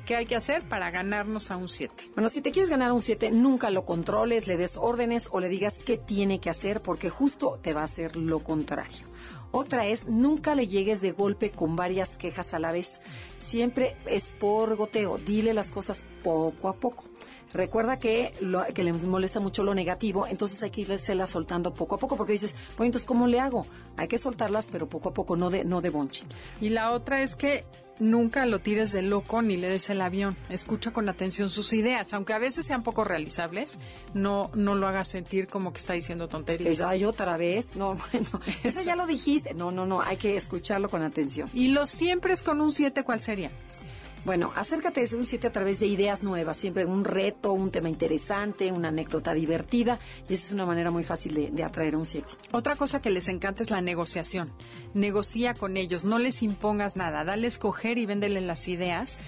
¿Qué 0.05 0.15
hay 0.15 0.25
que 0.25 0.35
hacer 0.35 0.67
para 0.67 0.89
ganarnos 0.89 1.51
a 1.51 1.57
un 1.57 1.67
7? 1.67 2.11
Bueno, 2.15 2.29
si 2.29 2.41
te 2.41 2.51
quieres 2.51 2.69
ganar 2.69 2.91
un 2.91 3.01
7, 3.01 3.31
nunca 3.31 3.69
lo 3.69 3.85
controles, 3.85 4.47
le 4.47 4.57
des 4.57 4.77
órdenes 4.77 5.29
o 5.31 5.39
le 5.39 5.47
digas 5.47 5.79
qué 5.85 5.97
tiene 5.97 6.39
que 6.39 6.49
hacer, 6.49 6.81
porque 6.81 7.09
justo 7.09 7.59
te 7.61 7.73
va 7.73 7.81
a 7.81 7.85
hacer 7.85 8.15
lo 8.15 8.39
contrario. 8.39 9.07
Otra 9.51 9.85
es, 9.85 10.07
nunca 10.07 10.55
le 10.55 10.67
llegues 10.67 11.01
de 11.01 11.11
golpe 11.11 11.51
con 11.51 11.75
varias 11.75 12.17
quejas 12.17 12.53
a 12.53 12.59
la 12.59 12.71
vez. 12.71 13.01
Siempre 13.37 13.97
es 14.05 14.29
por 14.39 14.75
goteo. 14.75 15.17
Dile 15.17 15.53
las 15.53 15.71
cosas 15.71 16.05
poco 16.23 16.69
a 16.69 16.75
poco. 16.75 17.10
Recuerda 17.53 17.99
que, 17.99 18.33
lo, 18.41 18.63
que 18.73 18.83
les 18.83 19.05
molesta 19.05 19.39
mucho 19.39 19.63
lo 19.63 19.73
negativo, 19.73 20.27
entonces 20.27 20.61
hay 20.63 20.69
que 20.69 20.81
irse 20.81 21.27
soltando 21.27 21.73
poco 21.73 21.95
a 21.95 21.97
poco, 21.97 22.17
porque 22.17 22.33
dices, 22.33 22.55
bueno, 22.77 22.87
entonces, 22.87 23.07
¿cómo 23.07 23.27
le 23.27 23.39
hago? 23.39 23.65
Hay 23.97 24.07
que 24.07 24.17
soltarlas, 24.17 24.67
pero 24.71 24.87
poco 24.87 25.09
a 25.09 25.13
poco, 25.13 25.35
no 25.35 25.49
de, 25.49 25.65
no 25.65 25.81
de 25.81 25.89
bonche. 25.89 26.23
Y 26.59 26.69
la 26.69 26.91
otra 26.91 27.21
es 27.21 27.35
que 27.35 27.65
nunca 27.99 28.45
lo 28.45 28.59
tires 28.59 28.91
de 28.91 29.01
loco 29.01 29.41
ni 29.41 29.57
le 29.57 29.69
des 29.69 29.89
el 29.89 30.01
avión. 30.01 30.35
Escucha 30.49 30.91
con 30.91 31.07
atención 31.09 31.49
sus 31.49 31.73
ideas, 31.73 32.13
aunque 32.13 32.33
a 32.33 32.39
veces 32.39 32.65
sean 32.65 32.83
poco 32.83 33.03
realizables, 33.03 33.79
no, 34.13 34.49
no 34.55 34.75
lo 34.75 34.87
hagas 34.87 35.07
sentir 35.07 35.47
como 35.47 35.71
que 35.71 35.77
está 35.77 35.93
diciendo 35.93 36.27
tonterías. 36.27 36.81
Ay, 36.81 37.05
otra 37.05 37.37
vez. 37.37 37.75
No, 37.75 37.95
bueno, 38.11 38.27
eso 38.63 38.81
ya 38.81 38.95
lo 38.95 39.05
dijiste. 39.07 39.53
No, 39.53 39.71
no, 39.71 39.85
no, 39.85 40.01
hay 40.01 40.17
que 40.17 40.35
escucharlo 40.35 40.89
con 40.89 41.01
atención. 41.01 41.49
¿Y 41.53 41.69
los 41.69 41.89
siempre 41.89 42.33
es 42.33 42.43
con 42.43 42.61
un 42.61 42.71
7 42.71 43.03
cuál 43.03 43.19
sería? 43.19 43.51
Bueno, 44.23 44.51
acércate 44.55 45.03
de 45.03 45.15
un 45.15 45.23
7 45.23 45.47
a 45.47 45.51
través 45.51 45.79
de 45.79 45.87
ideas 45.87 46.21
nuevas, 46.21 46.55
siempre 46.55 46.85
un 46.85 47.03
reto, 47.03 47.53
un 47.53 47.71
tema 47.71 47.89
interesante, 47.89 48.71
una 48.71 48.89
anécdota 48.89 49.33
divertida, 49.33 49.99
y 50.29 50.35
esa 50.35 50.47
es 50.47 50.51
una 50.53 50.67
manera 50.67 50.91
muy 50.91 51.03
fácil 51.03 51.55
de, 51.55 51.63
atraer 51.63 51.95
un 51.95 52.05
7. 52.05 52.27
Otra 52.51 52.75
cosa 52.75 53.01
que 53.01 53.09
les 53.09 53.27
encanta 53.29 53.63
es 53.63 53.71
la 53.71 53.81
negociación. 53.81 54.51
Negocia 54.93 55.55
con 55.55 55.75
ellos, 55.75 56.03
no 56.03 56.19
les 56.19 56.43
impongas 56.43 56.95
nada, 56.95 57.23
dale 57.23 57.47
escoger 57.47 57.97
y 57.97 58.05
véndele 58.05 58.41
las 58.41 58.67
ideas 58.67 59.19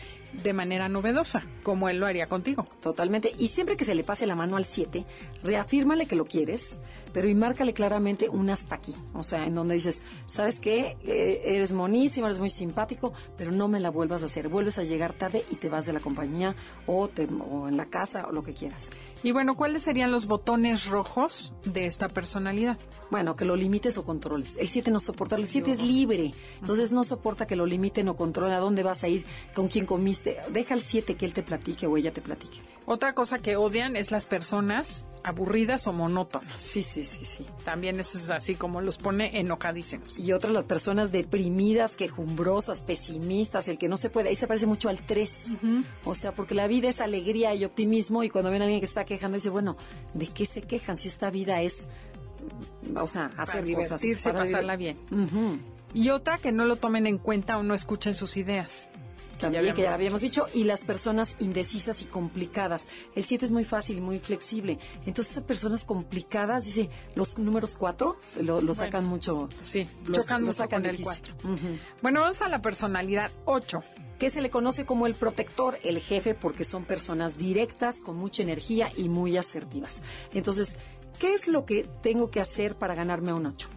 de 0.41 0.53
manera 0.53 0.89
novedosa, 0.89 1.43
como 1.63 1.89
él 1.89 1.99
lo 1.99 2.05
haría 2.05 2.27
contigo. 2.27 2.67
Totalmente. 2.81 3.31
Y 3.37 3.49
siempre 3.49 3.77
que 3.77 3.85
se 3.85 3.95
le 3.95 4.03
pase 4.03 4.25
la 4.25 4.35
mano 4.35 4.57
al 4.57 4.65
7, 4.65 5.05
reafírmale 5.43 6.05
que 6.05 6.15
lo 6.15 6.25
quieres, 6.25 6.79
pero 7.13 7.27
y 7.27 7.35
márcale 7.35 7.73
claramente 7.73 8.29
un 8.29 8.49
hasta 8.49 8.75
aquí. 8.75 8.95
O 9.13 9.23
sea, 9.23 9.45
en 9.45 9.55
donde 9.55 9.75
dices, 9.75 10.03
¿sabes 10.27 10.59
qué? 10.59 10.97
Eh, 11.03 11.41
eres 11.45 11.73
monísimo, 11.73 12.25
eres 12.25 12.39
muy 12.39 12.49
simpático, 12.49 13.13
pero 13.37 13.51
no 13.51 13.67
me 13.67 13.79
la 13.79 13.89
vuelvas 13.89 14.23
a 14.23 14.25
hacer. 14.25 14.49
Vuelves 14.49 14.79
a 14.79 14.83
llegar 14.83 15.13
tarde 15.13 15.45
y 15.51 15.55
te 15.55 15.69
vas 15.69 15.85
de 15.85 15.93
la 15.93 15.99
compañía 15.99 16.55
o, 16.87 17.07
te, 17.07 17.25
o 17.25 17.67
en 17.67 17.77
la 17.77 17.85
casa 17.85 18.25
o 18.27 18.31
lo 18.31 18.43
que 18.43 18.53
quieras. 18.53 18.91
Y 19.21 19.31
bueno, 19.31 19.55
¿cuáles 19.55 19.83
serían 19.83 20.11
los 20.11 20.25
botones 20.25 20.87
rojos 20.87 21.53
de 21.65 21.85
esta 21.85 22.09
personalidad? 22.09 22.77
Bueno, 23.11 23.35
que 23.35 23.45
lo 23.45 23.55
limites 23.55 23.97
o 23.97 24.03
controles. 24.03 24.57
El 24.57 24.67
7 24.67 24.91
no 24.91 24.99
soporta, 24.99 25.35
el 25.35 25.47
7 25.47 25.71
es 25.71 25.81
libre, 25.81 26.33
entonces 26.59 26.91
no 26.91 27.03
soporta 27.03 27.45
que 27.45 27.55
lo 27.55 27.65
limiten 27.65 28.07
o 28.09 28.15
controle 28.15 28.55
a 28.55 28.59
dónde 28.59 28.83
vas 28.83 29.03
a 29.03 29.07
ir, 29.07 29.25
con 29.53 29.67
quién 29.67 29.85
comiste. 29.85 30.22
Deja 30.49 30.73
al 30.73 30.81
7 30.81 31.15
que 31.15 31.25
él 31.25 31.33
te 31.33 31.43
platique 31.43 31.85
o 31.87 31.97
ella 31.97 32.13
te 32.13 32.21
platique. 32.21 32.61
Otra 32.85 33.13
cosa 33.13 33.39
que 33.39 33.55
odian 33.55 33.95
es 33.95 34.11
las 34.11 34.25
personas 34.25 35.05
aburridas 35.23 35.87
o 35.87 35.93
monótonas. 35.93 36.61
Sí, 36.61 36.83
sí, 36.83 37.05
sí, 37.05 37.23
sí. 37.23 37.45
También 37.63 37.99
eso 37.99 38.17
es 38.17 38.29
así 38.29 38.55
como 38.55 38.81
los 38.81 38.97
pone 38.97 39.39
enojadísimos. 39.39 40.19
Y 40.19 40.33
otras 40.33 40.53
las 40.53 40.65
personas 40.65 41.11
deprimidas, 41.13 41.95
quejumbrosas, 41.95 42.81
pesimistas, 42.81 43.69
el 43.69 43.77
que 43.77 43.87
no 43.87 43.95
se 43.95 44.09
puede. 44.09 44.29
Ahí 44.29 44.35
se 44.35 44.47
parece 44.47 44.65
mucho 44.65 44.89
al 44.89 45.05
3. 45.05 45.45
O 46.03 46.13
sea, 46.13 46.33
porque 46.33 46.55
la 46.55 46.67
vida 46.67 46.89
es 46.89 46.99
alegría 46.99 47.55
y 47.55 47.63
optimismo 47.63 48.23
y 48.23 48.29
cuando 48.29 48.51
ven 48.51 48.61
a 48.61 48.65
alguien 48.65 48.81
que 48.81 48.85
está 48.85 49.05
quejando, 49.05 49.35
dice, 49.35 49.49
bueno, 49.49 49.77
¿de 50.13 50.27
qué 50.27 50.45
se 50.45 50.61
quejan 50.61 50.97
si 50.97 51.07
esta 51.07 51.29
vida 51.31 51.61
es, 51.61 51.87
o 52.95 53.07
sea, 53.07 53.29
hacer 53.37 53.61
para 53.61 53.65
divertirse, 53.65 54.31
cosas, 54.31 54.51
pasarla 54.51 54.75
bien? 54.75 54.97
Y 55.93 56.09
otra 56.09 56.37
que 56.37 56.51
no 56.51 56.65
lo 56.65 56.75
tomen 56.75 57.07
en 57.07 57.17
cuenta 57.17 57.57
o 57.57 57.63
no 57.63 57.73
escuchen 57.73 58.13
sus 58.13 58.35
ideas. 58.35 58.89
También, 59.43 59.65
ya 59.65 59.73
que 59.73 59.81
ya 59.83 59.93
habíamos 59.93 60.21
dicho, 60.21 60.47
y 60.53 60.63
las 60.63 60.81
personas 60.81 61.35
indecisas 61.39 62.01
y 62.01 62.05
complicadas. 62.05 62.87
El 63.15 63.23
7 63.23 63.45
es 63.45 63.51
muy 63.51 63.63
fácil 63.65 63.97
y 63.97 64.01
muy 64.01 64.19
flexible. 64.19 64.79
Entonces, 65.05 65.33
esas 65.33 65.43
personas 65.43 65.83
complicadas, 65.83 66.65
dice, 66.65 66.89
los 67.15 67.37
números 67.37 67.75
4 67.77 68.17
lo, 68.43 68.61
lo 68.61 68.73
sacan 68.73 69.05
mucho. 69.05 69.49
Sí, 69.61 69.87
los, 70.05 70.25
chocan 70.25 70.43
mucho 70.43 70.67
con 70.69 70.85
el 70.85 71.01
4. 71.01 71.35
Bueno, 72.01 72.21
vamos 72.21 72.41
a 72.41 72.47
la 72.47 72.61
personalidad 72.61 73.31
8 73.45 73.81
que 74.19 74.29
se 74.29 74.41
le 74.41 74.49
conoce 74.49 74.85
como 74.85 75.05
el 75.05 75.15
protector, 75.15 75.77
el 75.83 75.99
jefe, 75.99 76.33
porque 76.33 76.63
son 76.63 76.85
personas 76.85 77.37
directas, 77.37 77.97
con 77.99 78.15
mucha 78.15 78.41
energía 78.41 78.89
y 78.95 79.09
muy 79.09 79.35
asertivas. 79.35 80.01
Entonces, 80.33 80.77
¿qué 81.19 81.33
es 81.33 81.49
lo 81.49 81.65
que 81.65 81.85
tengo 82.01 82.31
que 82.31 82.39
hacer 82.39 82.75
para 82.75 82.95
ganarme 82.95 83.31
a 83.31 83.35
un 83.35 83.47
8? 83.47 83.67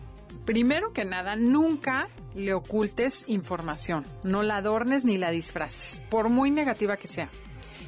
Primero 0.44 0.92
que 0.92 1.04
nada, 1.04 1.34
nunca 1.34 2.06
le 2.37 2.55
ocultes 2.55 3.24
información, 3.28 4.05
no 4.22 4.43
la 4.43 4.59
adornes 4.59 5.05
ni 5.05 5.16
la 5.16 5.30
disfraces, 5.30 6.03
por 6.11 6.28
muy 6.28 6.51
negativa 6.51 6.97
que 6.97 7.09
sea. 7.09 7.30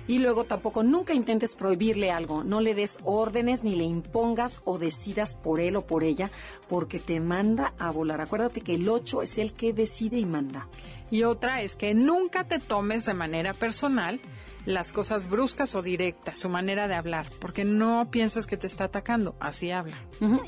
Y 0.09 0.19
luego 0.19 0.45
tampoco 0.45 0.83
nunca 0.83 1.15
intentes 1.15 1.55
prohibirle 1.55 2.11
algo, 2.11 2.43
no 2.43 2.61
le 2.61 2.75
des 2.75 2.99
órdenes 3.05 3.63
ni 3.63 3.77
le 3.77 3.85
impongas 3.85 4.61
o 4.65 4.79
decidas 4.79 5.37
por 5.37 5.61
él 5.61 5.77
o 5.77 5.87
por 5.87 6.03
ella, 6.03 6.31
porque 6.69 6.99
te 6.99 7.21
manda 7.21 7.75
a 7.79 7.91
volar. 7.91 8.21
Acuérdate 8.21 8.63
que 8.63 8.75
el 8.75 8.89
8 8.89 9.23
es 9.23 9.39
el 9.39 9.53
que 9.53 9.73
decide 9.73 10.19
y 10.19 10.25
manda. 10.25 10.67
Y 11.11 11.23
otra 11.23 11.63
es 11.63 11.77
que 11.77 11.95
nunca 11.95 12.45
te 12.45 12.59
tomes 12.59 13.05
de 13.05 13.15
manera 13.15 13.55
personal 13.55 14.21
las 14.69 14.93
cosas 14.93 15.31
bruscas 15.31 15.75
o 15.75 15.83
directas, 15.83 16.39
su 16.39 16.51
manera 16.51 16.89
de 16.89 16.95
hablar, 16.95 17.27
porque 17.41 17.65
no 17.65 18.11
piensas 18.11 18.47
que 18.47 18.59
te 18.59 18.67
está 18.67 18.85
atacando, 18.85 19.35
así 19.41 19.71
habla. 19.71 19.97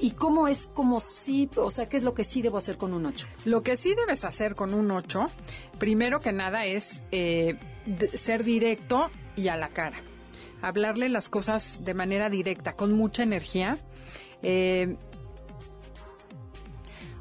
¿Y 0.00 0.11
cómo 0.11 0.46
es 0.46 0.68
como 0.74 1.00
si, 1.00 1.48
o 1.56 1.70
sea, 1.70 1.86
qué 1.86 1.96
es 1.96 2.02
lo 2.02 2.12
que 2.12 2.24
sí 2.24 2.42
debo 2.42 2.58
hacer 2.58 2.76
con 2.76 2.92
un 2.92 3.06
8? 3.06 3.26
Lo 3.46 3.62
que 3.62 3.76
sí 3.76 3.94
debes 3.94 4.24
hacer 4.24 4.54
con 4.54 4.74
un 4.74 4.90
8, 4.90 5.26
primero 5.78 6.20
que 6.20 6.32
nada 6.32 6.66
es 6.66 7.02
eh, 7.12 7.58
ser 8.14 8.44
directo 8.44 9.11
y 9.36 9.48
a 9.48 9.56
la 9.56 9.68
cara. 9.68 9.98
Hablarle 10.62 11.08
las 11.08 11.28
cosas 11.28 11.80
de 11.84 11.94
manera 11.94 12.28
directa, 12.28 12.74
con 12.74 12.92
mucha 12.92 13.22
energía. 13.22 13.78
Eh, 14.42 14.96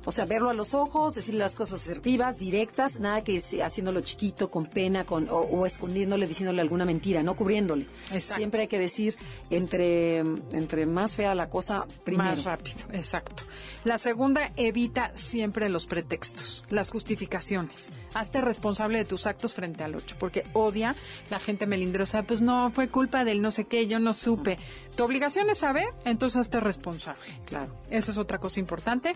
o 0.09 0.11
sea, 0.11 0.25
verlo 0.25 0.49
a 0.49 0.55
los 0.55 0.73
ojos, 0.73 1.13
decirle 1.13 1.41
las 1.41 1.55
cosas 1.55 1.83
asertivas, 1.83 2.39
directas, 2.39 2.99
nada 2.99 3.23
que 3.23 3.39
haciéndolo 3.63 4.01
chiquito, 4.01 4.49
con 4.49 4.65
pena, 4.65 5.05
con 5.05 5.27
o, 5.29 5.67
escondiéndole, 5.67 6.25
diciéndole 6.25 6.61
alguna 6.61 6.83
mentira, 6.83 7.21
no 7.21 7.35
cubriéndole. 7.35 7.85
Siempre 8.17 8.61
hay 8.61 8.67
que 8.67 8.79
decir 8.79 9.15
entre, 9.51 10.17
entre 10.17 10.87
más 10.87 11.15
fea 11.15 11.35
la 11.35 11.47
cosa, 11.47 11.85
primero. 12.03 12.31
Más 12.31 12.43
rápido, 12.43 12.79
exacto. 12.91 13.43
La 13.83 13.99
segunda, 13.99 14.51
evita 14.55 15.11
siempre 15.13 15.69
los 15.69 15.85
pretextos, 15.85 16.65
las 16.71 16.89
justificaciones. 16.89 17.91
Hazte 18.15 18.41
responsable 18.41 18.97
de 18.97 19.05
tus 19.05 19.27
actos 19.27 19.53
frente 19.53 19.83
al 19.83 19.93
ocho, 19.93 20.15
porque 20.17 20.43
odia 20.53 20.95
la 21.29 21.39
gente 21.39 21.67
melindrosa. 21.67 22.23
Pues 22.23 22.41
no, 22.41 22.71
fue 22.71 22.89
culpa 22.89 23.23
del 23.25 23.43
no 23.43 23.51
sé 23.51 23.65
qué, 23.65 23.85
yo 23.85 23.99
no 23.99 24.13
supe. 24.13 24.57
Tu 24.99 25.05
obligación 25.05 25.49
es 25.49 25.59
saber, 25.59 25.87
entonces 26.03 26.41
hazte 26.41 26.59
responsable. 26.59 27.21
Claro. 27.45 27.73
Eso 27.89 28.11
es 28.11 28.17
otra 28.17 28.37
cosa 28.37 28.59
importante. 28.59 29.13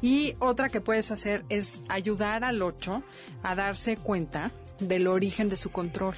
Y 0.00 0.34
otra 0.38 0.70
que 0.70 0.80
puedes 0.80 1.10
hacer 1.10 1.44
es 1.50 1.82
ayudar 1.90 2.42
al 2.42 2.62
8 2.62 3.02
a 3.42 3.54
darse 3.54 3.98
cuenta 3.98 4.50
del 4.80 5.06
origen 5.06 5.50
de 5.50 5.58
su 5.58 5.70
control 5.70 6.14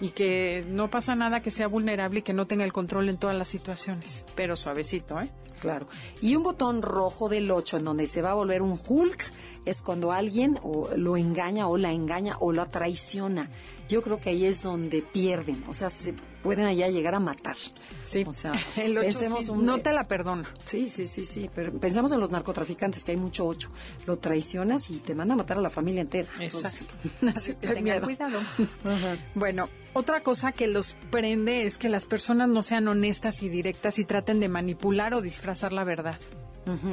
y 0.00 0.10
que 0.10 0.64
no 0.68 0.88
pasa 0.90 1.16
nada 1.16 1.42
que 1.42 1.50
sea 1.50 1.66
vulnerable 1.66 2.20
y 2.20 2.22
que 2.22 2.34
no 2.34 2.46
tenga 2.46 2.64
el 2.64 2.72
control 2.72 3.08
en 3.08 3.16
todas 3.16 3.36
las 3.36 3.48
situaciones, 3.48 4.24
pero 4.36 4.54
suavecito, 4.54 5.20
¿eh? 5.20 5.28
Claro. 5.60 5.88
Y 6.20 6.36
un 6.36 6.44
botón 6.44 6.82
rojo 6.82 7.28
del 7.28 7.50
8 7.50 7.78
en 7.78 7.84
donde 7.84 8.06
se 8.06 8.22
va 8.22 8.30
a 8.30 8.34
volver 8.34 8.62
un 8.62 8.78
Hulk 8.86 9.24
es 9.64 9.82
cuando 9.82 10.12
alguien 10.12 10.58
o 10.62 10.90
lo 10.96 11.16
engaña 11.16 11.68
o 11.68 11.76
la 11.78 11.92
engaña 11.92 12.36
o 12.40 12.52
la 12.52 12.66
traiciona. 12.68 13.50
Yo 13.88 14.02
creo 14.02 14.20
que 14.20 14.30
ahí 14.30 14.46
es 14.46 14.62
donde 14.62 15.02
pierden, 15.02 15.62
o 15.68 15.74
sea, 15.74 15.90
se 15.90 16.14
pueden 16.42 16.64
allá 16.66 16.88
llegar 16.88 17.14
a 17.14 17.20
matar. 17.20 17.56
Sí. 18.04 18.24
O 18.26 18.32
sea, 18.32 18.52
el 18.76 18.96
8 18.98 19.06
pensemos 19.06 19.44
sí, 19.44 19.50
un- 19.50 19.64
no 19.66 19.78
te 19.80 19.92
la 19.92 20.08
perdona. 20.08 20.48
Sí, 20.64 20.88
sí, 20.88 21.06
sí, 21.06 21.24
sí. 21.24 21.48
Pero 21.54 21.72
pensamos 21.78 22.10
en 22.12 22.18
los 22.20 22.30
narcotraficantes, 22.30 23.04
que 23.04 23.12
hay 23.12 23.16
mucho 23.18 23.46
ocho. 23.46 23.70
Lo 24.06 24.18
traicionas 24.18 24.90
y 24.90 24.98
te 24.98 25.14
manda 25.14 25.34
a 25.34 25.36
matar 25.36 25.58
a 25.58 25.60
la 25.60 25.70
familia 25.70 26.00
entera. 26.00 26.28
Exacto. 26.40 26.94
Entonces, 27.20 27.58
tengan 27.60 28.00
cuidado. 28.00 28.38
Ajá. 28.84 29.18
Bueno, 29.34 29.68
otra 29.92 30.20
cosa 30.20 30.52
que 30.52 30.66
los 30.66 30.96
prende 31.10 31.66
es 31.66 31.78
que 31.78 31.88
las 31.88 32.06
personas 32.06 32.48
no 32.48 32.62
sean 32.62 32.88
honestas 32.88 33.42
y 33.42 33.48
directas 33.48 33.98
y 33.98 34.04
traten 34.04 34.40
de 34.40 34.48
manipular 34.48 35.14
o 35.14 35.20
disfrazar 35.20 35.72
la 35.72 35.84
verdad. 35.84 36.18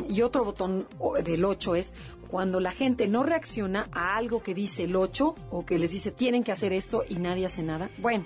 Y 0.09 0.21
otro 0.21 0.43
botón 0.43 0.87
del 1.23 1.45
8 1.45 1.75
es 1.75 1.93
cuando 2.27 2.59
la 2.59 2.71
gente 2.71 3.07
no 3.07 3.23
reacciona 3.23 3.87
a 3.91 4.15
algo 4.17 4.41
que 4.43 4.53
dice 4.53 4.83
el 4.83 4.95
8 4.95 5.35
o 5.51 5.65
que 5.65 5.79
les 5.79 5.91
dice 5.91 6.11
tienen 6.11 6.43
que 6.43 6.51
hacer 6.51 6.73
esto 6.73 7.03
y 7.07 7.15
nadie 7.15 7.45
hace 7.45 7.63
nada. 7.63 7.89
Bueno, 7.97 8.25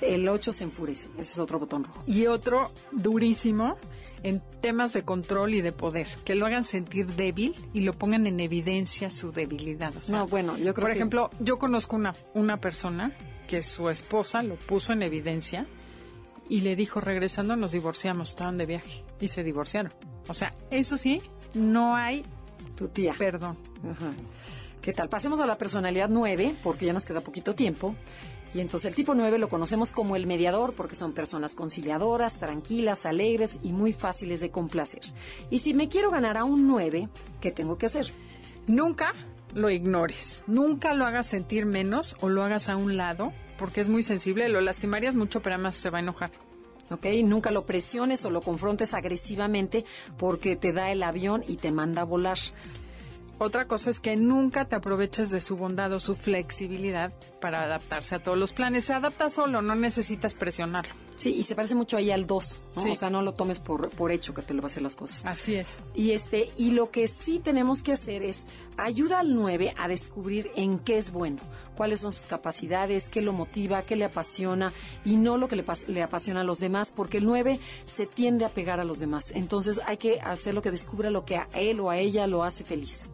el 0.00 0.28
8 0.28 0.52
se 0.52 0.64
enfurece. 0.64 1.08
Ese 1.18 1.32
es 1.32 1.38
otro 1.38 1.58
botón 1.58 1.84
rojo. 1.84 2.02
Y 2.06 2.26
otro 2.26 2.72
durísimo 2.92 3.76
en 4.22 4.40
temas 4.60 4.92
de 4.92 5.02
control 5.04 5.52
y 5.54 5.60
de 5.62 5.72
poder, 5.72 6.06
que 6.24 6.34
lo 6.34 6.46
hagan 6.46 6.64
sentir 6.64 7.06
débil 7.08 7.54
y 7.72 7.80
lo 7.82 7.92
pongan 7.92 8.26
en 8.26 8.38
evidencia 8.40 9.10
su 9.10 9.32
debilidad. 9.32 9.94
O 9.96 10.00
sea, 10.02 10.18
No, 10.18 10.26
bueno, 10.28 10.56
yo 10.56 10.72
creo 10.74 10.84
por 10.84 10.90
que- 10.90 10.96
ejemplo, 10.96 11.30
yo 11.40 11.58
conozco 11.58 11.96
una, 11.96 12.14
una 12.34 12.60
persona 12.60 13.12
que 13.48 13.62
su 13.62 13.90
esposa 13.90 14.42
lo 14.42 14.54
puso 14.56 14.92
en 14.92 15.02
evidencia 15.02 15.66
y 16.48 16.60
le 16.60 16.76
dijo, 16.76 17.00
regresando 17.00 17.56
nos 17.56 17.72
divorciamos, 17.72 18.30
estaban 18.30 18.56
de 18.56 18.66
viaje 18.66 19.04
y 19.20 19.28
se 19.28 19.44
divorciaron. 19.44 19.92
O 20.28 20.34
sea, 20.34 20.54
eso 20.70 20.96
sí, 20.96 21.22
no 21.54 21.96
hay 21.96 22.24
Tu 22.76 22.88
tía. 22.88 23.14
perdón. 23.18 23.56
Ajá. 23.90 24.12
¿Qué 24.80 24.92
tal? 24.92 25.08
Pasemos 25.08 25.38
a 25.40 25.46
la 25.46 25.58
personalidad 25.58 26.08
9, 26.10 26.56
porque 26.62 26.86
ya 26.86 26.92
nos 26.92 27.04
queda 27.04 27.20
poquito 27.20 27.54
tiempo. 27.54 27.94
Y 28.54 28.60
entonces 28.60 28.88
el 28.88 28.94
tipo 28.94 29.14
9 29.14 29.38
lo 29.38 29.48
conocemos 29.48 29.92
como 29.92 30.16
el 30.16 30.26
mediador, 30.26 30.74
porque 30.74 30.94
son 30.94 31.12
personas 31.12 31.54
conciliadoras, 31.54 32.34
tranquilas, 32.34 33.06
alegres 33.06 33.58
y 33.62 33.72
muy 33.72 33.92
fáciles 33.92 34.40
de 34.40 34.50
complacer. 34.50 35.02
Y 35.50 35.60
si 35.60 35.72
me 35.72 35.88
quiero 35.88 36.10
ganar 36.10 36.36
a 36.36 36.44
un 36.44 36.66
9, 36.66 37.08
¿qué 37.40 37.50
tengo 37.52 37.78
que 37.78 37.86
hacer? 37.86 38.12
Nunca 38.66 39.14
lo 39.54 39.70
ignores, 39.70 40.44
nunca 40.46 40.94
lo 40.94 41.06
hagas 41.06 41.26
sentir 41.26 41.64
menos 41.66 42.16
o 42.20 42.28
lo 42.28 42.42
hagas 42.42 42.68
a 42.68 42.76
un 42.76 42.96
lado, 42.96 43.30
porque 43.58 43.80
es 43.80 43.88
muy 43.88 44.02
sensible, 44.02 44.48
lo 44.48 44.60
lastimarías 44.60 45.14
mucho, 45.14 45.40
pero 45.42 45.54
además 45.54 45.76
se 45.76 45.90
va 45.90 45.98
a 45.98 46.02
enojar. 46.02 46.30
¿Ok? 46.90 47.06
Nunca 47.24 47.50
lo 47.50 47.64
presiones 47.64 48.24
o 48.24 48.30
lo 48.30 48.42
confrontes 48.42 48.92
agresivamente 48.92 49.84
porque 50.18 50.56
te 50.56 50.72
da 50.72 50.90
el 50.90 51.02
avión 51.02 51.42
y 51.46 51.56
te 51.56 51.72
manda 51.72 52.02
a 52.02 52.04
volar. 52.04 52.38
Otra 53.38 53.66
cosa 53.66 53.90
es 53.90 54.00
que 54.00 54.16
nunca 54.16 54.66
te 54.66 54.76
aproveches 54.76 55.30
de 55.30 55.40
su 55.40 55.56
bondad 55.56 55.92
o 55.92 56.00
su 56.00 56.14
flexibilidad 56.14 57.12
para 57.42 57.64
adaptarse 57.64 58.14
a 58.14 58.22
todos 58.22 58.38
los 58.38 58.52
planes. 58.54 58.84
Se 58.84 58.94
adapta 58.94 59.28
solo, 59.28 59.60
no 59.60 59.74
necesitas 59.74 60.32
presionarlo. 60.32 60.94
Sí, 61.16 61.34
y 61.34 61.42
se 61.42 61.54
parece 61.54 61.74
mucho 61.74 61.96
ahí 61.96 62.10
al 62.10 62.26
2, 62.26 62.62
¿no? 62.76 62.82
Sí. 62.82 62.90
O 62.90 62.94
sea, 62.94 63.10
no 63.10 63.20
lo 63.20 63.34
tomes 63.34 63.60
por, 63.60 63.90
por 63.90 64.12
hecho 64.12 64.32
que 64.32 64.42
te 64.42 64.54
lo 64.54 64.62
va 64.62 64.66
a 64.66 64.70
hacer 64.70 64.82
las 64.82 64.96
cosas. 64.96 65.26
Así 65.26 65.56
es. 65.56 65.80
Y 65.94 66.12
este, 66.12 66.50
y 66.56 66.70
lo 66.70 66.90
que 66.90 67.08
sí 67.08 67.38
tenemos 67.38 67.82
que 67.82 67.92
hacer 67.92 68.22
es 68.22 68.46
ayuda 68.78 69.20
al 69.20 69.34
9 69.34 69.74
a 69.76 69.88
descubrir 69.88 70.50
en 70.56 70.78
qué 70.78 70.98
es 70.98 71.12
bueno, 71.12 71.42
cuáles 71.76 72.00
son 72.00 72.12
sus 72.12 72.26
capacidades, 72.26 73.08
qué 73.08 73.20
lo 73.20 73.32
motiva, 73.32 73.82
qué 73.82 73.96
le 73.96 74.04
apasiona 74.04 74.72
y 75.04 75.16
no 75.16 75.36
lo 75.36 75.48
que 75.48 75.56
le, 75.56 75.64
le 75.88 76.02
apasiona 76.02 76.40
a 76.40 76.44
los 76.44 76.60
demás, 76.60 76.92
porque 76.94 77.18
el 77.18 77.26
9 77.26 77.58
se 77.84 78.06
tiende 78.06 78.44
a 78.44 78.48
pegar 78.48 78.80
a 78.80 78.84
los 78.84 78.98
demás. 79.00 79.32
Entonces 79.34 79.80
hay 79.84 79.96
que 79.96 80.20
hacer 80.20 80.54
lo 80.54 80.62
que 80.62 80.70
descubra 80.70 81.10
lo 81.10 81.24
que 81.24 81.36
a 81.36 81.48
él 81.54 81.80
o 81.80 81.90
a 81.90 81.98
ella 81.98 82.26
lo 82.26 82.44
hace 82.44 82.64
feliz. 82.64 83.10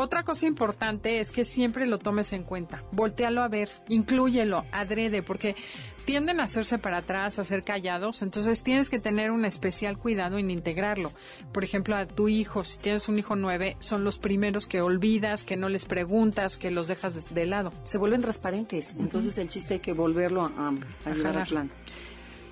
Otra 0.00 0.22
cosa 0.22 0.46
importante 0.46 1.18
es 1.18 1.32
que 1.32 1.44
siempre 1.44 1.84
lo 1.84 1.98
tomes 1.98 2.32
en 2.32 2.44
cuenta. 2.44 2.84
Voltéalo 2.92 3.42
a 3.42 3.48
ver, 3.48 3.68
inclúyelo, 3.88 4.64
adrede, 4.70 5.24
porque 5.24 5.56
tienden 6.04 6.38
a 6.38 6.44
hacerse 6.44 6.78
para 6.78 6.98
atrás, 6.98 7.40
a 7.40 7.44
ser 7.44 7.64
callados, 7.64 8.22
entonces 8.22 8.62
tienes 8.62 8.90
que 8.90 9.00
tener 9.00 9.32
un 9.32 9.44
especial 9.44 9.98
cuidado 9.98 10.38
en 10.38 10.52
integrarlo. 10.52 11.10
Por 11.52 11.64
ejemplo, 11.64 11.96
a 11.96 12.06
tu 12.06 12.28
hijo, 12.28 12.62
si 12.62 12.78
tienes 12.78 13.08
un 13.08 13.18
hijo 13.18 13.34
nueve, 13.34 13.76
son 13.80 14.04
los 14.04 14.20
primeros 14.20 14.68
que 14.68 14.82
olvidas, 14.82 15.42
que 15.42 15.56
no 15.56 15.68
les 15.68 15.84
preguntas, 15.84 16.58
que 16.58 16.70
los 16.70 16.86
dejas 16.86 17.14
de, 17.14 17.34
de 17.34 17.46
lado. 17.46 17.72
Se 17.82 17.98
vuelven 17.98 18.22
transparentes, 18.22 18.94
entonces 19.00 19.36
el 19.36 19.48
chiste 19.48 19.74
hay 19.74 19.80
que 19.80 19.94
volverlo 19.94 20.44
a, 20.44 20.68
a 21.10 21.14
jalar. 21.14 21.48
plan. 21.48 21.72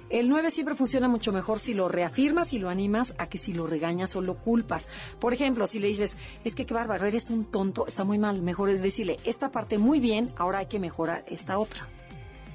El 0.09 0.29
9 0.29 0.51
siempre 0.51 0.75
funciona 0.75 1.09
mucho 1.09 1.33
mejor 1.33 1.59
si 1.59 1.75
lo 1.75 1.89
reafirmas 1.89 2.53
y 2.53 2.59
lo 2.59 2.69
animas 2.69 3.15
a 3.19 3.29
que 3.29 3.39
si 3.39 3.53
lo 3.53 3.67
regañas 3.67 4.15
o 4.15 4.23
lo 4.23 4.37
culpas. 4.37 4.89
Por 5.19 5.35
ejemplo, 5.35 5.67
si 5.67 5.81
le 5.81 5.89
dices, 5.89 6.17
es 6.45 6.55
que 6.55 6.65
qué 6.65 6.75
bárbaro, 6.75 7.07
eres 7.07 7.31
un 7.31 7.45
tonto, 7.45 7.87
está 7.87 8.05
muy 8.05 8.19
mal. 8.19 8.41
Mejor 8.43 8.71
es 8.71 8.81
decirle, 8.81 9.19
esta 9.25 9.51
parte 9.51 9.79
muy 9.79 9.99
bien, 9.99 10.33
ahora 10.37 10.61
hay 10.61 10.67
que 10.67 10.79
mejorar 10.79 11.25
esta 11.29 11.59
otra. 11.59 11.89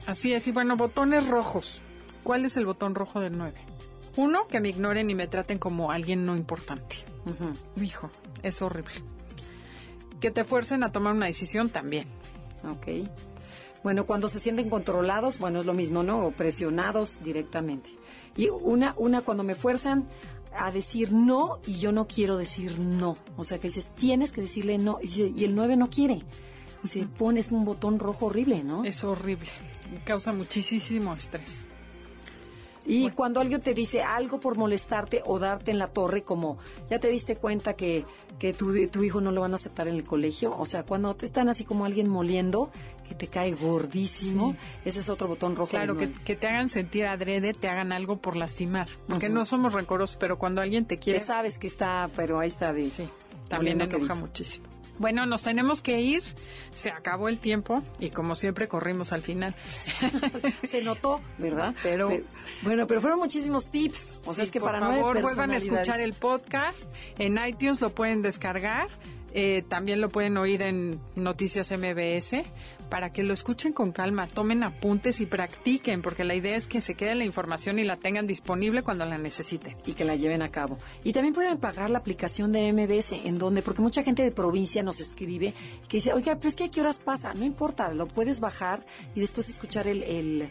Así 0.07 0.33
es, 0.33 0.47
y 0.47 0.51
bueno, 0.51 0.77
botones 0.77 1.27
rojos. 1.27 1.81
¿Cuál 2.23 2.45
es 2.45 2.55
el 2.55 2.65
botón 2.65 2.95
rojo 2.95 3.19
del 3.19 3.37
9? 3.37 3.53
Uno, 4.15 4.47
que 4.47 4.59
me 4.59 4.69
ignoren 4.69 5.09
y 5.09 5.15
me 5.15 5.27
traten 5.27 5.57
como 5.57 5.91
alguien 5.91 6.25
no 6.25 6.35
importante. 6.35 6.97
Hijo, 7.81 8.09
es 8.43 8.61
horrible. 8.61 8.93
Que 10.19 10.31
te 10.31 10.43
fuercen 10.43 10.83
a 10.83 10.91
tomar 10.91 11.13
una 11.13 11.25
decisión 11.25 11.69
también. 11.69 12.07
Ok. 12.63 12.87
Bueno, 13.83 14.05
cuando 14.05 14.29
se 14.29 14.39
sienten 14.39 14.69
controlados, 14.69 15.39
bueno, 15.39 15.59
es 15.59 15.65
lo 15.65 15.73
mismo, 15.73 16.03
¿no? 16.03 16.25
O 16.27 16.31
presionados 16.31 17.23
directamente. 17.23 17.89
Y 18.37 18.49
una, 18.49 18.93
una 18.97 19.21
cuando 19.21 19.43
me 19.43 19.55
fuerzan 19.55 20.07
a 20.55 20.69
decir 20.71 21.11
no 21.11 21.59
y 21.65 21.77
yo 21.79 21.91
no 21.91 22.07
quiero 22.07 22.37
decir 22.37 22.77
no. 22.79 23.15
O 23.37 23.43
sea, 23.43 23.57
que 23.59 23.67
dices, 23.69 23.89
tienes 23.95 24.31
que 24.33 24.41
decirle 24.41 24.77
no. 24.77 24.99
Y, 25.01 25.07
dice- 25.07 25.31
y 25.35 25.45
el 25.45 25.55
9 25.55 25.77
no 25.77 25.89
quiere. 25.89 26.21
Se 26.83 27.05
pones 27.05 27.51
un 27.51 27.65
botón 27.65 27.99
rojo 27.99 28.27
horrible, 28.27 28.63
¿no? 28.63 28.83
Es 28.83 29.03
horrible. 29.03 29.47
Causa 30.03 30.31
muchísimo 30.33 31.13
estrés. 31.13 31.65
Y 32.83 33.11
cuando 33.11 33.39
alguien 33.39 33.61
te 33.61 33.75
dice 33.75 34.01
algo 34.01 34.39
por 34.39 34.57
molestarte 34.57 35.21
o 35.25 35.37
darte 35.37 35.69
en 35.69 35.77
la 35.77 35.87
torre, 35.87 36.23
como 36.23 36.57
ya 36.89 36.97
te 36.97 37.09
diste 37.09 37.35
cuenta 37.35 37.75
que, 37.75 38.05
que 38.39 38.53
tu, 38.53 38.73
tu 38.87 39.03
hijo 39.03 39.21
no 39.21 39.31
lo 39.31 39.41
van 39.41 39.51
a 39.53 39.55
aceptar 39.57 39.87
en 39.87 39.93
el 39.95 40.03
colegio, 40.03 40.57
o 40.57 40.65
sea, 40.65 40.83
cuando 40.83 41.15
te 41.15 41.27
están 41.27 41.47
así 41.47 41.63
como 41.63 41.85
alguien 41.85 42.07
moliendo, 42.09 42.71
que 43.11 43.15
te 43.15 43.27
cae 43.27 43.51
gordísimo, 43.51 44.55
ese 44.85 45.01
es 45.01 45.09
otro 45.09 45.27
botón 45.27 45.55
rojo. 45.55 45.71
Claro, 45.71 45.97
que, 45.97 46.35
te 46.35 46.47
hagan 46.47 46.69
sentir 46.69 47.05
adrede, 47.05 47.53
te 47.53 47.67
hagan 47.67 47.91
algo 47.91 48.17
por 48.17 48.37
lastimar. 48.37 48.87
Porque 49.07 49.27
no 49.27 49.45
somos 49.45 49.73
rencorosos, 49.73 50.15
pero 50.15 50.39
cuando 50.39 50.61
alguien 50.61 50.85
te 50.85 50.97
quiere, 50.97 51.19
sabes 51.19 51.57
que 51.57 51.67
está, 51.67 52.09
pero 52.15 52.39
ahí 52.39 52.47
está 52.47 52.71
de... 52.71 52.85
sí, 52.85 53.09
también 53.49 53.81
enoja 53.81 54.15
muchísimo. 54.15 54.67
Bueno, 54.97 55.25
nos 55.25 55.41
tenemos 55.41 55.81
que 55.81 55.99
ir. 55.99 56.21
Se 56.71 56.89
acabó 56.89 57.27
el 57.27 57.39
tiempo 57.39 57.81
y 57.99 58.11
como 58.11 58.35
siempre 58.35 58.67
corrimos 58.67 59.11
al 59.11 59.23
final. 59.23 59.55
Se 60.63 60.83
notó, 60.83 61.21
¿verdad? 61.39 61.73
Pero- 61.81 62.11
bueno, 62.61 62.85
pero 62.85 63.01
fueron 63.01 63.17
muchísimos 63.17 63.71
tips. 63.71 64.19
O 64.25 64.33
sea, 64.33 64.33
Sí, 64.33 64.41
es 64.43 64.51
que 64.51 64.59
por 64.59 64.71
para 64.71 64.79
favor 64.79 65.19
vuelvan 65.21 65.51
a 65.51 65.57
escuchar 65.57 65.99
el 65.99 66.13
podcast 66.13 66.87
en 67.17 67.39
iTunes 67.43 67.81
lo 67.81 67.95
pueden 67.95 68.21
descargar 68.21 68.89
eh, 69.33 69.63
también 69.67 70.01
lo 70.01 70.09
pueden 70.09 70.37
oír 70.37 70.61
en 70.61 70.99
Noticias 71.15 71.71
MBS 71.71 72.43
para 72.89 73.13
que 73.13 73.23
lo 73.23 73.33
escuchen 73.33 73.71
con 73.71 73.93
calma 73.93 74.27
tomen 74.27 74.63
apuntes 74.63 75.21
y 75.21 75.25
practiquen 75.25 76.01
porque 76.01 76.25
la 76.25 76.35
idea 76.35 76.57
es 76.57 76.67
que 76.67 76.81
se 76.81 76.95
quede 76.95 77.15
la 77.15 77.23
información 77.23 77.79
y 77.79 77.85
la 77.85 77.95
tengan 77.95 78.27
disponible 78.27 78.83
cuando 78.83 79.05
la 79.05 79.17
necesiten 79.17 79.77
y 79.85 79.93
que 79.93 80.03
la 80.03 80.17
lleven 80.17 80.41
a 80.41 80.51
cabo. 80.51 80.77
Y 81.05 81.13
también 81.13 81.33
pueden 81.33 81.57
pagar 81.57 81.89
la 81.89 81.99
aplicación 81.99 82.51
de 82.51 82.73
MBS, 82.73 83.13
en 83.13 83.37
donde, 83.37 83.61
porque 83.61 83.81
mucha 83.81 84.03
gente 84.03 84.23
de 84.23 84.31
provincia 84.31 84.83
nos 84.83 84.99
escribe 84.99 85.53
que 85.87 85.97
dice, 85.97 86.11
oiga, 86.11 86.35
pero 86.35 86.49
es 86.49 86.57
que 86.57 86.65
a 86.65 86.69
qué 86.69 86.81
horas 86.81 86.99
pasa, 86.99 87.33
no 87.33 87.45
importa, 87.45 87.93
lo 87.93 88.07
puedes 88.07 88.41
bajar 88.41 88.85
y 89.15 89.21
después 89.21 89.47
escuchar 89.47 89.87
el, 89.87 90.03
el 90.03 90.49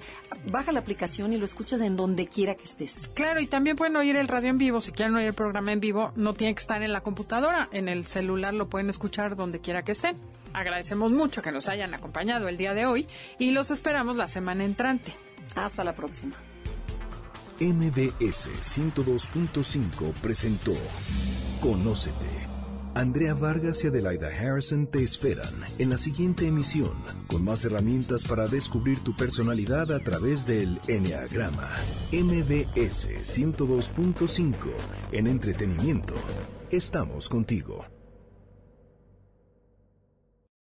baja 0.50 0.72
la 0.72 0.80
aplicación 0.80 1.34
y 1.34 1.36
lo 1.36 1.44
escuchas 1.44 1.82
en 1.82 1.94
donde 1.94 2.26
quiera 2.26 2.54
que 2.54 2.64
estés. 2.64 3.10
Claro, 3.12 3.40
y 3.40 3.46
también 3.46 3.76
pueden 3.76 3.96
oír 3.96 4.16
el 4.16 4.28
radio 4.28 4.48
en 4.48 4.56
vivo. 4.56 4.80
Si 4.80 4.92
quieren 4.92 5.14
oír 5.14 5.26
el 5.26 5.34
programa 5.34 5.72
en 5.72 5.80
vivo, 5.80 6.12
no 6.16 6.32
tiene 6.32 6.54
que 6.54 6.60
estar 6.60 6.82
en 6.82 6.92
la 6.92 7.02
computadora. 7.02 7.68
En 7.70 7.90
el 7.90 8.06
celular 8.06 8.54
lo 8.54 8.69
pueden 8.70 8.88
escuchar 8.88 9.36
donde 9.36 9.60
quiera 9.60 9.82
que 9.82 9.92
estén. 9.92 10.16
Agradecemos 10.54 11.10
mucho 11.10 11.42
que 11.42 11.52
nos 11.52 11.68
hayan 11.68 11.92
acompañado 11.92 12.48
el 12.48 12.56
día 12.56 12.72
de 12.72 12.86
hoy 12.86 13.06
y 13.38 13.50
los 13.50 13.70
esperamos 13.70 14.16
la 14.16 14.28
semana 14.28 14.64
entrante. 14.64 15.14
Hasta 15.54 15.84
la 15.84 15.94
próxima. 15.94 16.36
MBS 17.60 18.48
102.5 18.62 20.14
presentó 20.22 20.72
Conócete. 21.60 22.48
Andrea 22.94 23.34
Vargas 23.34 23.84
y 23.84 23.88
Adelaida 23.88 24.28
Harrison 24.28 24.86
te 24.86 25.02
esperan 25.02 25.52
en 25.78 25.90
la 25.90 25.98
siguiente 25.98 26.46
emisión 26.46 26.92
con 27.28 27.44
más 27.44 27.64
herramientas 27.64 28.24
para 28.24 28.48
descubrir 28.48 28.98
tu 29.00 29.14
personalidad 29.14 29.92
a 29.92 30.00
través 30.00 30.46
del 30.46 30.80
Enneagrama. 30.88 31.68
MBS 32.12 33.10
102.5 33.22 34.54
en 35.12 35.26
entretenimiento. 35.26 36.14
Estamos 36.70 37.28
contigo. 37.28 37.99